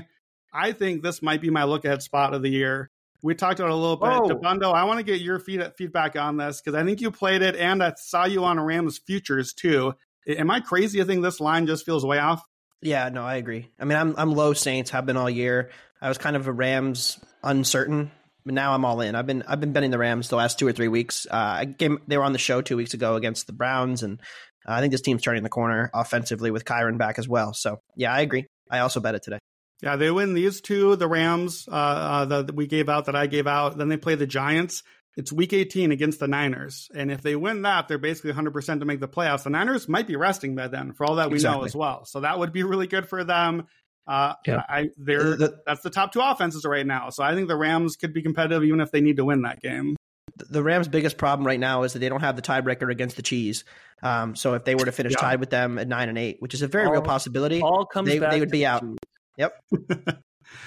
I 0.53 0.71
think 0.71 1.01
this 1.01 1.21
might 1.21 1.41
be 1.41 1.49
my 1.49 1.63
look 1.65 1.85
ahead 1.85 2.01
spot 2.01 2.33
of 2.33 2.41
the 2.41 2.49
year. 2.49 2.89
We 3.21 3.35
talked 3.35 3.59
about 3.59 3.71
a 3.71 3.75
little 3.75 3.97
bit. 3.97 4.09
Whoa. 4.09 4.29
Dabbundo, 4.29 4.73
I 4.73 4.83
want 4.83 4.99
to 4.99 5.03
get 5.03 5.21
your 5.21 5.39
feedback 5.39 6.15
on 6.15 6.37
this 6.37 6.61
because 6.61 6.79
I 6.79 6.85
think 6.85 7.01
you 7.01 7.09
played 7.09 7.41
it 7.41 7.55
and 7.55 7.81
I 7.81 7.93
saw 7.97 8.25
you 8.25 8.43
on 8.43 8.59
Rams 8.59 8.99
futures 8.99 9.53
too. 9.53 9.93
Am 10.27 10.51
I 10.51 10.59
crazy 10.59 10.99
to 10.99 11.05
think 11.05 11.23
this 11.23 11.39
line 11.39 11.67
just 11.67 11.85
feels 11.85 12.05
way 12.05 12.19
off? 12.19 12.41
Yeah, 12.81 13.09
no, 13.09 13.23
I 13.23 13.35
agree. 13.35 13.69
I 13.79 13.85
mean, 13.85 13.97
I'm 13.97 14.15
I'm 14.17 14.31
low 14.33 14.53
Saints, 14.53 14.91
have 14.91 15.05
been 15.05 15.17
all 15.17 15.29
year. 15.29 15.71
I 16.01 16.09
was 16.09 16.17
kind 16.17 16.35
of 16.35 16.47
a 16.47 16.51
Rams 16.51 17.17
uncertain, 17.41 18.11
but 18.45 18.53
now 18.53 18.73
I'm 18.73 18.83
all 18.83 18.99
in. 19.01 19.15
I've 19.15 19.25
been 19.25 19.43
I've 19.47 19.61
been 19.61 19.71
betting 19.71 19.91
the 19.91 19.97
Rams 19.97 20.29
the 20.29 20.35
last 20.35 20.59
two 20.59 20.67
or 20.67 20.73
three 20.73 20.89
weeks. 20.89 21.25
Uh, 21.29 21.35
I 21.35 21.65
came 21.65 21.99
they 22.07 22.17
were 22.17 22.25
on 22.25 22.33
the 22.33 22.39
show 22.39 22.61
two 22.61 22.75
weeks 22.75 22.93
ago 22.93 23.15
against 23.15 23.47
the 23.47 23.53
Browns, 23.53 24.03
and 24.03 24.19
uh, 24.67 24.73
I 24.73 24.81
think 24.81 24.91
this 24.91 25.01
team's 25.01 25.21
turning 25.21 25.43
the 25.43 25.49
corner 25.49 25.89
offensively 25.93 26.51
with 26.51 26.65
Kyren 26.65 26.97
back 26.97 27.19
as 27.19 27.27
well. 27.27 27.53
So 27.53 27.79
yeah, 27.95 28.13
I 28.13 28.19
agree. 28.21 28.47
I 28.69 28.79
also 28.79 28.99
bet 28.99 29.15
it 29.15 29.23
today. 29.23 29.39
Yeah, 29.81 29.97
they 29.97 30.11
win 30.11 30.33
these 30.33 30.61
two, 30.61 30.95
the 30.95 31.09
Rams 31.09 31.67
uh, 31.69 31.75
uh, 31.75 32.25
that 32.25 32.55
we 32.55 32.67
gave 32.67 32.87
out, 32.87 33.05
that 33.05 33.15
I 33.17 33.27
gave 33.27 33.47
out. 33.47 33.77
Then 33.77 33.89
they 33.89 33.97
play 33.97 34.15
the 34.15 34.27
Giants. 34.27 34.81
It's 35.15 35.31
week 35.31 35.53
18 35.53 35.91
against 35.91 36.19
the 36.19 36.27
Niners. 36.27 36.89
And 36.95 37.11
if 37.11 37.21
they 37.21 37.35
win 37.35 37.63
that, 37.63 37.87
they're 37.87 37.97
basically 37.97 38.33
100% 38.33 38.79
to 38.79 38.85
make 38.85 38.99
the 38.99 39.07
playoffs. 39.07 39.43
The 39.43 39.51
Niners 39.51 39.87
might 39.87 40.07
be 40.07 40.15
resting 40.15 40.55
by 40.55 40.67
then, 40.67 40.93
for 40.93 41.05
all 41.05 41.15
that 41.15 41.29
we 41.29 41.35
exactly. 41.35 41.59
know 41.59 41.65
as 41.65 41.75
well. 41.75 42.05
So 42.05 42.21
that 42.21 42.39
would 42.39 42.51
be 42.51 42.63
really 42.63 42.87
good 42.87 43.07
for 43.07 43.23
them. 43.23 43.67
Uh, 44.07 44.33
yeah. 44.45 44.63
I, 44.67 44.89
they're, 44.97 45.35
the, 45.35 45.59
that's 45.65 45.81
the 45.81 45.89
top 45.89 46.13
two 46.13 46.19
offenses 46.19 46.65
right 46.65 46.85
now. 46.85 47.09
So 47.09 47.23
I 47.23 47.35
think 47.35 47.47
the 47.47 47.55
Rams 47.55 47.95
could 47.95 48.13
be 48.13 48.21
competitive 48.21 48.63
even 48.63 48.81
if 48.81 48.91
they 48.91 49.01
need 49.01 49.17
to 49.17 49.25
win 49.25 49.43
that 49.43 49.61
game. 49.61 49.95
The 50.35 50.63
Rams' 50.63 50.87
biggest 50.87 51.17
problem 51.17 51.45
right 51.45 51.59
now 51.59 51.83
is 51.83 51.93
that 51.93 51.99
they 51.99 52.09
don't 52.09 52.21
have 52.21 52.35
the 52.35 52.41
tiebreaker 52.41 52.91
against 52.91 53.15
the 53.15 53.21
Cheese. 53.21 53.65
Um, 54.01 54.35
so 54.35 54.55
if 54.55 54.65
they 54.65 54.73
were 54.73 54.85
to 54.85 54.91
finish 54.91 55.13
yeah. 55.13 55.19
tied 55.19 55.39
with 55.39 55.51
them 55.51 55.77
at 55.77 55.87
nine 55.87 56.09
and 56.09 56.17
eight, 56.17 56.37
which 56.39 56.55
is 56.55 56.63
a 56.63 56.67
very 56.67 56.87
all, 56.87 56.91
real 56.91 57.01
possibility, 57.03 57.61
all 57.61 57.85
comes 57.85 58.09
they, 58.09 58.17
they 58.17 58.39
would 58.39 58.49
be 58.49 58.65
out. 58.65 58.83
Yep. 59.37 59.55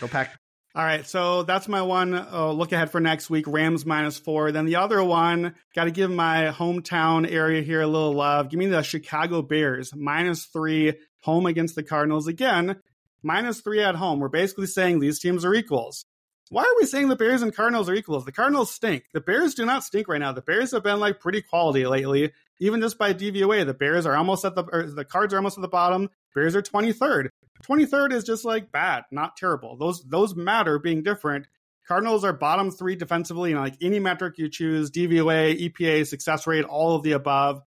Go 0.00 0.08
pack. 0.08 0.38
All 0.76 0.84
right, 0.84 1.06
so 1.06 1.42
that's 1.42 1.68
my 1.68 1.80
one 1.80 2.12
uh, 2.12 2.52
look 2.52 2.70
ahead 2.70 2.90
for 2.90 3.00
next 3.00 3.30
week. 3.30 3.46
Rams 3.48 3.86
minus 3.86 4.18
four. 4.18 4.52
Then 4.52 4.66
the 4.66 4.76
other 4.76 5.02
one, 5.02 5.54
got 5.74 5.84
to 5.84 5.90
give 5.90 6.10
my 6.10 6.52
hometown 6.54 7.26
area 7.26 7.62
here 7.62 7.80
a 7.80 7.86
little 7.86 8.12
love. 8.12 8.50
Give 8.50 8.58
me 8.58 8.66
the 8.66 8.82
Chicago 8.82 9.40
Bears 9.40 9.94
minus 9.96 10.44
three, 10.44 10.92
home 11.22 11.46
against 11.46 11.76
the 11.76 11.82
Cardinals 11.82 12.26
again. 12.26 12.76
minus 13.22 13.62
three 13.62 13.82
at 13.82 13.94
home. 13.94 14.20
We're 14.20 14.28
basically 14.28 14.66
saying 14.66 15.00
these 15.00 15.18
teams 15.18 15.46
are 15.46 15.54
equals. 15.54 16.04
Why 16.50 16.64
are 16.64 16.76
we 16.78 16.84
saying 16.84 17.08
the 17.08 17.16
Bears 17.16 17.40
and 17.40 17.56
Cardinals 17.56 17.88
are 17.88 17.94
equals? 17.94 18.26
The 18.26 18.32
Cardinals 18.32 18.70
stink. 18.70 19.04
The 19.14 19.22
Bears 19.22 19.54
do 19.54 19.64
not 19.64 19.82
stink 19.82 20.08
right 20.08 20.20
now. 20.20 20.32
The 20.32 20.42
Bears 20.42 20.72
have 20.72 20.82
been 20.82 21.00
like 21.00 21.20
pretty 21.20 21.40
quality 21.40 21.86
lately. 21.86 22.32
Even 22.60 22.82
just 22.82 22.98
by 22.98 23.14
DVOA, 23.14 23.64
the 23.64 23.72
Bears 23.72 24.04
are 24.04 24.14
almost 24.14 24.44
at 24.44 24.54
the 24.54 24.92
the 24.94 25.06
Cards 25.06 25.32
are 25.32 25.38
almost 25.38 25.56
at 25.56 25.62
the 25.62 25.68
bottom. 25.68 26.10
Bears 26.34 26.54
are 26.54 26.60
23rd. 26.60 27.30
23rd 27.68 28.12
is 28.12 28.24
just 28.24 28.44
like 28.44 28.70
bad, 28.72 29.04
not 29.10 29.36
terrible. 29.36 29.76
Those 29.76 30.04
those 30.04 30.34
matter 30.34 30.78
being 30.78 31.02
different. 31.02 31.46
Cardinals 31.86 32.24
are 32.24 32.32
bottom 32.32 32.70
three 32.70 32.96
defensively 32.96 33.52
in 33.52 33.58
like 33.58 33.76
any 33.80 34.00
metric 34.00 34.38
you 34.38 34.48
choose, 34.48 34.90
DVOA, 34.90 35.70
EPA, 35.70 36.06
success 36.06 36.46
rate, 36.46 36.64
all 36.64 36.96
of 36.96 37.02
the 37.02 37.12
above. 37.12 37.62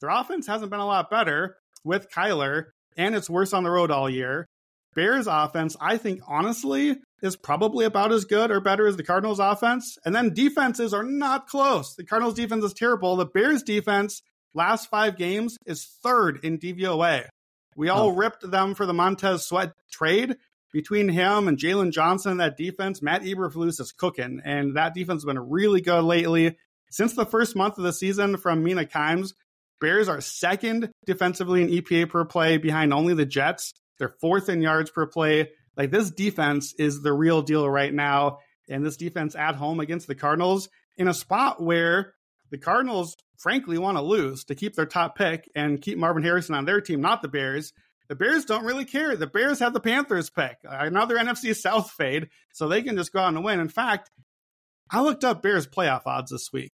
Their 0.00 0.10
offense 0.10 0.46
hasn't 0.46 0.70
been 0.70 0.80
a 0.80 0.86
lot 0.86 1.10
better 1.10 1.56
with 1.84 2.10
Kyler, 2.10 2.66
and 2.96 3.14
it's 3.14 3.28
worse 3.28 3.52
on 3.52 3.64
the 3.64 3.70
road 3.70 3.90
all 3.90 4.08
year. 4.08 4.46
Bears 4.94 5.26
offense, 5.26 5.76
I 5.80 5.96
think 5.98 6.22
honestly, 6.26 6.96
is 7.22 7.36
probably 7.36 7.84
about 7.84 8.12
as 8.12 8.24
good 8.24 8.50
or 8.50 8.60
better 8.60 8.86
as 8.86 8.96
the 8.96 9.04
Cardinals 9.04 9.38
offense. 9.38 9.98
And 10.04 10.14
then 10.14 10.34
defenses 10.34 10.94
are 10.94 11.02
not 11.02 11.46
close. 11.46 11.94
The 11.94 12.04
Cardinals 12.04 12.34
defense 12.34 12.64
is 12.64 12.72
terrible. 12.72 13.16
The 13.16 13.26
Bears 13.26 13.62
defense, 13.62 14.22
last 14.54 14.88
five 14.88 15.16
games, 15.16 15.56
is 15.66 15.84
third 16.02 16.40
in 16.42 16.58
DVOA. 16.58 17.26
We 17.78 17.90
all 17.90 18.08
oh. 18.08 18.14
ripped 18.16 18.50
them 18.50 18.74
for 18.74 18.86
the 18.86 18.92
Montez 18.92 19.46
Sweat 19.46 19.72
trade. 19.92 20.36
Between 20.72 21.08
him 21.08 21.46
and 21.46 21.56
Jaylon 21.56 21.92
Johnson, 21.92 22.38
that 22.38 22.56
defense, 22.56 23.00
Matt 23.00 23.22
Eberflus 23.22 23.80
is 23.80 23.92
cooking. 23.92 24.42
And 24.44 24.76
that 24.76 24.94
defense 24.94 25.22
has 25.22 25.24
been 25.24 25.48
really 25.48 25.80
good 25.80 26.02
lately. 26.02 26.58
Since 26.90 27.14
the 27.14 27.24
first 27.24 27.54
month 27.54 27.78
of 27.78 27.84
the 27.84 27.92
season 27.92 28.36
from 28.36 28.64
Mina 28.64 28.84
Kimes, 28.84 29.32
Bears 29.80 30.08
are 30.08 30.20
second 30.20 30.90
defensively 31.06 31.62
in 31.62 31.68
EPA 31.68 32.10
per 32.10 32.24
play 32.24 32.58
behind 32.58 32.92
only 32.92 33.14
the 33.14 33.24
Jets. 33.24 33.72
They're 33.98 34.16
fourth 34.20 34.48
in 34.48 34.60
yards 34.60 34.90
per 34.90 35.06
play. 35.06 35.50
Like 35.76 35.92
this 35.92 36.10
defense 36.10 36.74
is 36.78 37.00
the 37.00 37.12
real 37.12 37.42
deal 37.42 37.70
right 37.70 37.94
now. 37.94 38.40
And 38.68 38.84
this 38.84 38.96
defense 38.96 39.36
at 39.36 39.54
home 39.54 39.78
against 39.78 40.08
the 40.08 40.16
Cardinals 40.16 40.68
in 40.96 41.06
a 41.06 41.14
spot 41.14 41.62
where 41.62 42.14
the 42.50 42.58
Cardinals, 42.58 43.16
frankly, 43.36 43.78
want 43.78 43.96
to 43.96 44.02
lose 44.02 44.44
to 44.44 44.54
keep 44.54 44.74
their 44.74 44.86
top 44.86 45.16
pick 45.16 45.50
and 45.54 45.80
keep 45.80 45.98
Marvin 45.98 46.22
Harrison 46.22 46.54
on 46.54 46.64
their 46.64 46.80
team, 46.80 47.00
not 47.00 47.22
the 47.22 47.28
Bears. 47.28 47.72
The 48.08 48.14
Bears 48.14 48.44
don't 48.44 48.64
really 48.64 48.86
care. 48.86 49.16
The 49.16 49.26
Bears 49.26 49.58
have 49.58 49.74
the 49.74 49.80
Panthers 49.80 50.30
pick, 50.30 50.56
uh, 50.66 50.78
another 50.80 51.16
NFC 51.18 51.54
South 51.54 51.90
fade, 51.90 52.28
so 52.52 52.68
they 52.68 52.82
can 52.82 52.96
just 52.96 53.12
go 53.12 53.20
out 53.20 53.34
and 53.34 53.44
win. 53.44 53.60
In 53.60 53.68
fact, 53.68 54.10
I 54.90 55.02
looked 55.02 55.24
up 55.24 55.42
Bears 55.42 55.66
playoff 55.66 56.06
odds 56.06 56.30
this 56.30 56.50
week. 56.52 56.72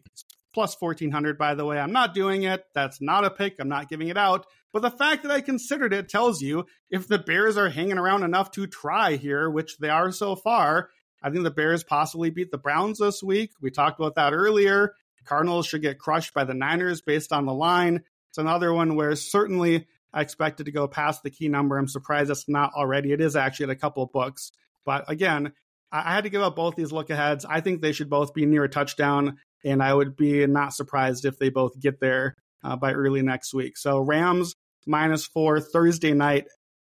Plus 0.53 0.77
1400 0.79 1.37
by 1.37 1.57
the 1.57 1.65
way. 1.65 1.81
I'm 1.81 1.91
not 1.91 2.15
doing 2.15 2.45
it. 2.45 2.65
That's 2.75 3.01
not 3.01 3.25
a 3.25 3.31
pick. 3.31 3.57
I'm 3.59 3.69
not 3.69 3.89
giving 3.89 4.07
it 4.07 4.17
out. 4.17 4.47
But 4.73 4.83
the 4.83 4.91
fact 4.91 5.23
that 5.23 5.33
i 5.33 5.41
considered 5.41 5.93
it 5.93 6.09
tells 6.09 6.41
you 6.41 6.67
if 6.91 7.09
the 7.09 7.19
bears 7.19 7.57
are 7.57 7.69
hanging 7.69 7.99
around 7.99 8.23
enough 8.23 8.53
to 8.53 8.67
try 8.67 9.17
here 9.17 9.51
which 9.51 9.79
they 9.79 9.89
are 9.89 10.11
so 10.11 10.35
far 10.35 10.91
i 11.23 11.31
think 11.31 11.45
the 11.45 11.51
bears 11.51 11.85
possibly 11.85 12.31
beat 12.31 12.51
the 12.51 12.59
browns 12.59 12.99
this 12.99 13.23
week. 13.23 13.53
We 13.61 13.71
talked 13.71 14.01
about 14.01 14.17
that 14.17 14.33
earlier 14.33 14.95
cardinals 15.25 15.67
should 15.67 15.83
get 15.83 15.99
crushed 15.99 16.35
by 16.35 16.45
the 16.45 16.55
niners 16.55 17.01
based 17.01 17.33
on 17.33 17.47
the 17.47 17.55
line 17.55 18.03
it's 18.31 18.39
another 18.39 18.73
one 18.73 18.97
where 18.97 19.15
certainly 19.17 19.87
i 20.13 20.21
expected 20.21 20.67
to 20.67 20.73
go 20.73 20.87
past 20.87 21.23
the 21.23 21.31
key 21.31 21.49
number 21.49 21.77
i'm 21.77 21.89
surprised 21.89 22.31
it's 22.31 22.49
not 22.49 22.73
already 22.75 23.13
it 23.13 23.21
is 23.21 23.37
actually 23.37 23.65
at 23.65 23.71
a 23.71 23.77
couple 23.77 24.03
of 24.03 24.13
books 24.13 24.53
but 24.85 25.11
again 25.11 25.53
I 25.93 26.13
had 26.13 26.25
to 26.25 26.31
give 26.31 26.43
up 26.43 26.57
both 26.57 26.75
these 26.75 26.91
look 26.91 27.09
aheads. 27.09 27.45
I 27.45 27.61
think 27.61 27.81
they 27.81 27.93
should 27.93 28.11
both 28.11 28.35
be 28.35 28.47
near 28.47 28.65
a 28.65 28.69
touchdown 28.69 29.37
and 29.65 29.83
I 29.83 29.95
would 29.95 30.17
be 30.17 30.47
not 30.47 30.75
surprised 30.75 31.25
if 31.25 31.39
they 31.39 31.49
both 31.49 31.79
get 31.79 32.01
there 32.01 32.35
uh, 32.63 32.77
by 32.77 32.93
early 32.93 33.23
next 33.23 33.55
week. 33.55 33.77
So 33.77 33.99
Rams 33.99 34.55
minus 34.87 35.25
four 35.25 35.61
Thursday 35.61 36.13
night 36.13 36.47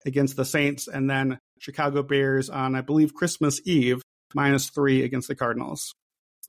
against 0.05 0.35
the 0.35 0.45
Saints, 0.45 0.87
and 0.87 1.09
then 1.09 1.39
Chicago 1.59 2.03
Bears 2.03 2.49
on 2.49 2.75
I 2.75 2.81
believe 2.81 3.13
Christmas 3.13 3.61
Eve 3.65 4.01
minus 4.33 4.69
three 4.69 5.03
against 5.03 5.27
the 5.27 5.35
Cardinals. 5.35 5.93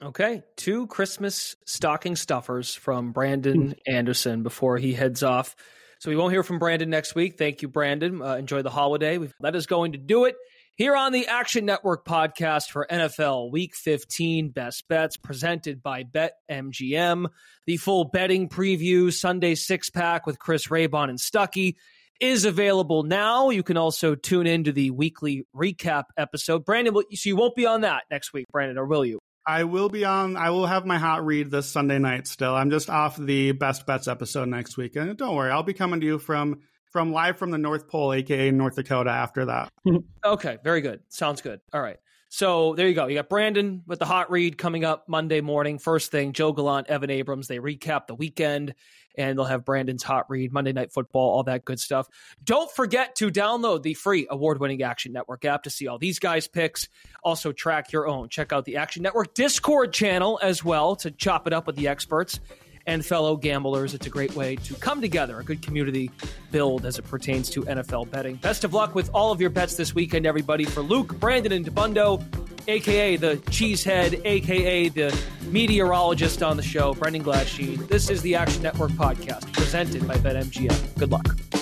Okay, 0.03 0.43
two 0.57 0.89
Christmas 0.89 1.55
stocking 1.65 2.17
stuffers 2.17 2.75
from 2.75 3.13
Brandon 3.13 3.69
hmm. 3.69 3.73
Anderson 3.87 4.43
before 4.43 4.77
he 4.77 4.95
heads 4.95 5.23
off. 5.23 5.55
So 6.01 6.11
we 6.11 6.17
won't 6.17 6.33
hear 6.33 6.43
from 6.43 6.59
Brandon 6.59 6.91
next 6.91 7.15
week. 7.15 7.39
Thank 7.39 7.63
you, 7.63 7.69
Brandon. 7.69 8.21
Uh, 8.21 8.35
enjoy 8.35 8.63
the 8.63 8.71
holiday. 8.71 9.19
We've, 9.19 9.33
that 9.41 9.55
is 9.55 9.67
going 9.67 9.93
to 9.93 9.99
do 9.99 10.25
it 10.25 10.35
here 10.75 10.97
on 10.97 11.13
the 11.13 11.29
Action 11.29 11.65
Network 11.65 12.05
podcast 12.05 12.71
for 12.71 12.85
NFL 12.91 13.53
Week 13.53 13.77
15 13.77 14.51
Best 14.51 14.89
Bets, 14.89 15.17
presented 15.17 15.85
by 15.85 16.03
BetMGM. 16.03 17.29
The 17.67 17.77
full 17.77 18.07
betting 18.07 18.49
preview 18.49 19.13
Sunday 19.13 19.55
six 19.55 19.89
pack 19.91 20.27
with 20.27 20.41
Chris 20.41 20.67
Raybon 20.67 21.11
and 21.11 21.19
Stuckey 21.21 21.77
is 22.21 22.45
available 22.45 23.05
now. 23.05 23.51
You 23.51 23.63
can 23.63 23.77
also 23.77 24.17
tune 24.17 24.49
into 24.49 24.73
the 24.73 24.91
weekly 24.91 25.47
recap 25.55 26.05
episode. 26.17 26.65
Brandon, 26.65 26.93
so 26.95 27.29
you 27.29 27.37
won't 27.37 27.55
be 27.55 27.67
on 27.67 27.83
that 27.83 28.03
next 28.11 28.33
week, 28.33 28.47
Brandon, 28.51 28.79
or 28.79 28.87
will 28.87 29.05
you? 29.05 29.21
I 29.47 29.65
will 29.65 29.89
be 29.89 30.05
on. 30.05 30.37
I 30.37 30.51
will 30.51 30.67
have 30.67 30.87
my 30.87 30.99
hot 30.99 31.25
read 31.25 31.51
this 31.51 31.67
Sunday 31.67 31.99
night. 31.99 32.27
Still, 32.27 32.55
I'm 32.55 32.71
just 32.71 32.89
off 32.89 33.17
the 33.17 33.53
best 33.53 33.87
bets 33.87 34.09
episode 34.09 34.49
next 34.49 34.77
week, 34.77 34.97
and 34.97 35.17
don't 35.17 35.35
worry, 35.35 35.51
I'll 35.51 35.63
be 35.63 35.75
coming 35.75 36.01
to 36.01 36.07
you 36.07 36.19
from 36.19 36.61
from 36.93 37.13
live 37.13 37.39
from 37.39 37.51
the 37.51 37.59
North 37.59 37.89
Pole, 37.89 38.13
aka 38.13 38.51
North 38.51 38.77
Dakota. 38.77 39.11
After 39.11 39.47
that. 39.47 39.73
okay, 40.25 40.59
very 40.63 40.81
good. 40.81 41.01
Sounds 41.09 41.41
good. 41.41 41.61
All 41.73 41.81
right. 41.81 41.97
So 42.29 42.75
there 42.75 42.89
you 42.89 42.95
go. 42.95 43.09
You 43.09 43.17
got 43.17 43.29
Brandon 43.29 43.83
with 43.87 43.99
the 43.99 44.07
hot 44.07 44.31
read 44.31 44.57
coming 44.57 44.85
up 44.85 45.07
Monday 45.07 45.43
morning. 45.43 45.79
First 45.79 46.11
thing, 46.11 46.33
Joe 46.33 46.53
Gallant, 46.53 46.87
Evan 46.87 47.11
Abrams. 47.11 47.47
They 47.47 47.59
recap 47.59 48.07
the 48.07 48.15
weekend 48.15 48.75
and 49.17 49.39
they'll 49.39 49.45
have 49.45 49.65
Brandon's 49.65 50.03
hot 50.03 50.29
read, 50.29 50.53
Monday 50.53 50.73
Night 50.73 50.93
Football, 50.93 51.31
all 51.31 51.43
that 51.45 51.65
good 51.65 51.81
stuff. 51.81 52.09
Don't 52.45 52.71
forget 52.71 53.15
to 53.17 53.31
download 53.31 53.83
the 53.83 53.95
free 53.95 54.27
award 54.31 54.61
winning 54.61 54.83
Action 54.83 55.13
Network 55.13 55.45
app 55.45 55.65
to 55.65 55.71
see 55.71 55.87
all 55.87 55.99
these 55.99 56.19
guys' 56.19 56.49
picks. 56.49 56.89
Also, 57.23 57.53
track 57.53 57.93
your 57.93 58.09
own. 58.09 58.29
Check 58.29 58.53
out 58.53 58.65
the 58.65 58.77
Action 58.77 59.03
Network 59.03 59.35
Discord 59.35 59.93
channel 59.93 60.39
as 60.43 60.65
well 60.65 60.97
to 60.97 61.11
chop 61.11 61.47
it 61.47 61.53
up 61.53 61.67
with 61.67 61.77
the 61.77 61.89
experts 61.89 62.41
and 62.87 63.05
fellow 63.05 63.37
gamblers. 63.37 63.95
It's 63.95 64.07
a 64.07 64.11
great 64.11 64.35
way 64.35 64.57
to 64.57 64.75
come 64.75 65.01
together, 65.01 65.41
a 65.41 65.45
good 65.45 65.63
community 65.63 66.11
build 66.51 66.85
as 66.87 66.99
it 66.99 67.03
pertains 67.03 67.51
to 67.51 67.63
NFL 67.63 68.11
betting. 68.11 68.37
Best 68.37 68.65
of 68.65 68.75
luck 68.75 68.95
with 68.95 69.11
all 69.15 69.33
of 69.33 69.41
your 69.41 69.51
bets 69.51 69.77
this 69.77 69.95
weekend, 69.95 70.27
everybody. 70.27 70.65
For 70.65 70.81
Luke, 70.81 71.19
Brandon, 71.19 71.53
and 71.53 71.67
Dabbundo, 71.67 72.23
aka 72.69 73.17
the 73.17 73.37
cheesehead, 73.51 74.25
aka 74.25 74.89
the 74.89 75.19
meteorologist 75.47 76.43
on 76.43 76.57
the 76.57 76.63
show, 76.63 76.95
Brendan 76.95 77.25
Glasheen. 77.25 77.89
This 77.89 78.11
is 78.11 78.23
the 78.23 78.35
Action 78.35 78.63
Network 78.63 78.93
podcast 78.93 79.53
presented 79.53 80.07
by 80.07 80.17
BetMGM. 80.17 80.99
Good 80.99 81.11
luck. 81.11 81.62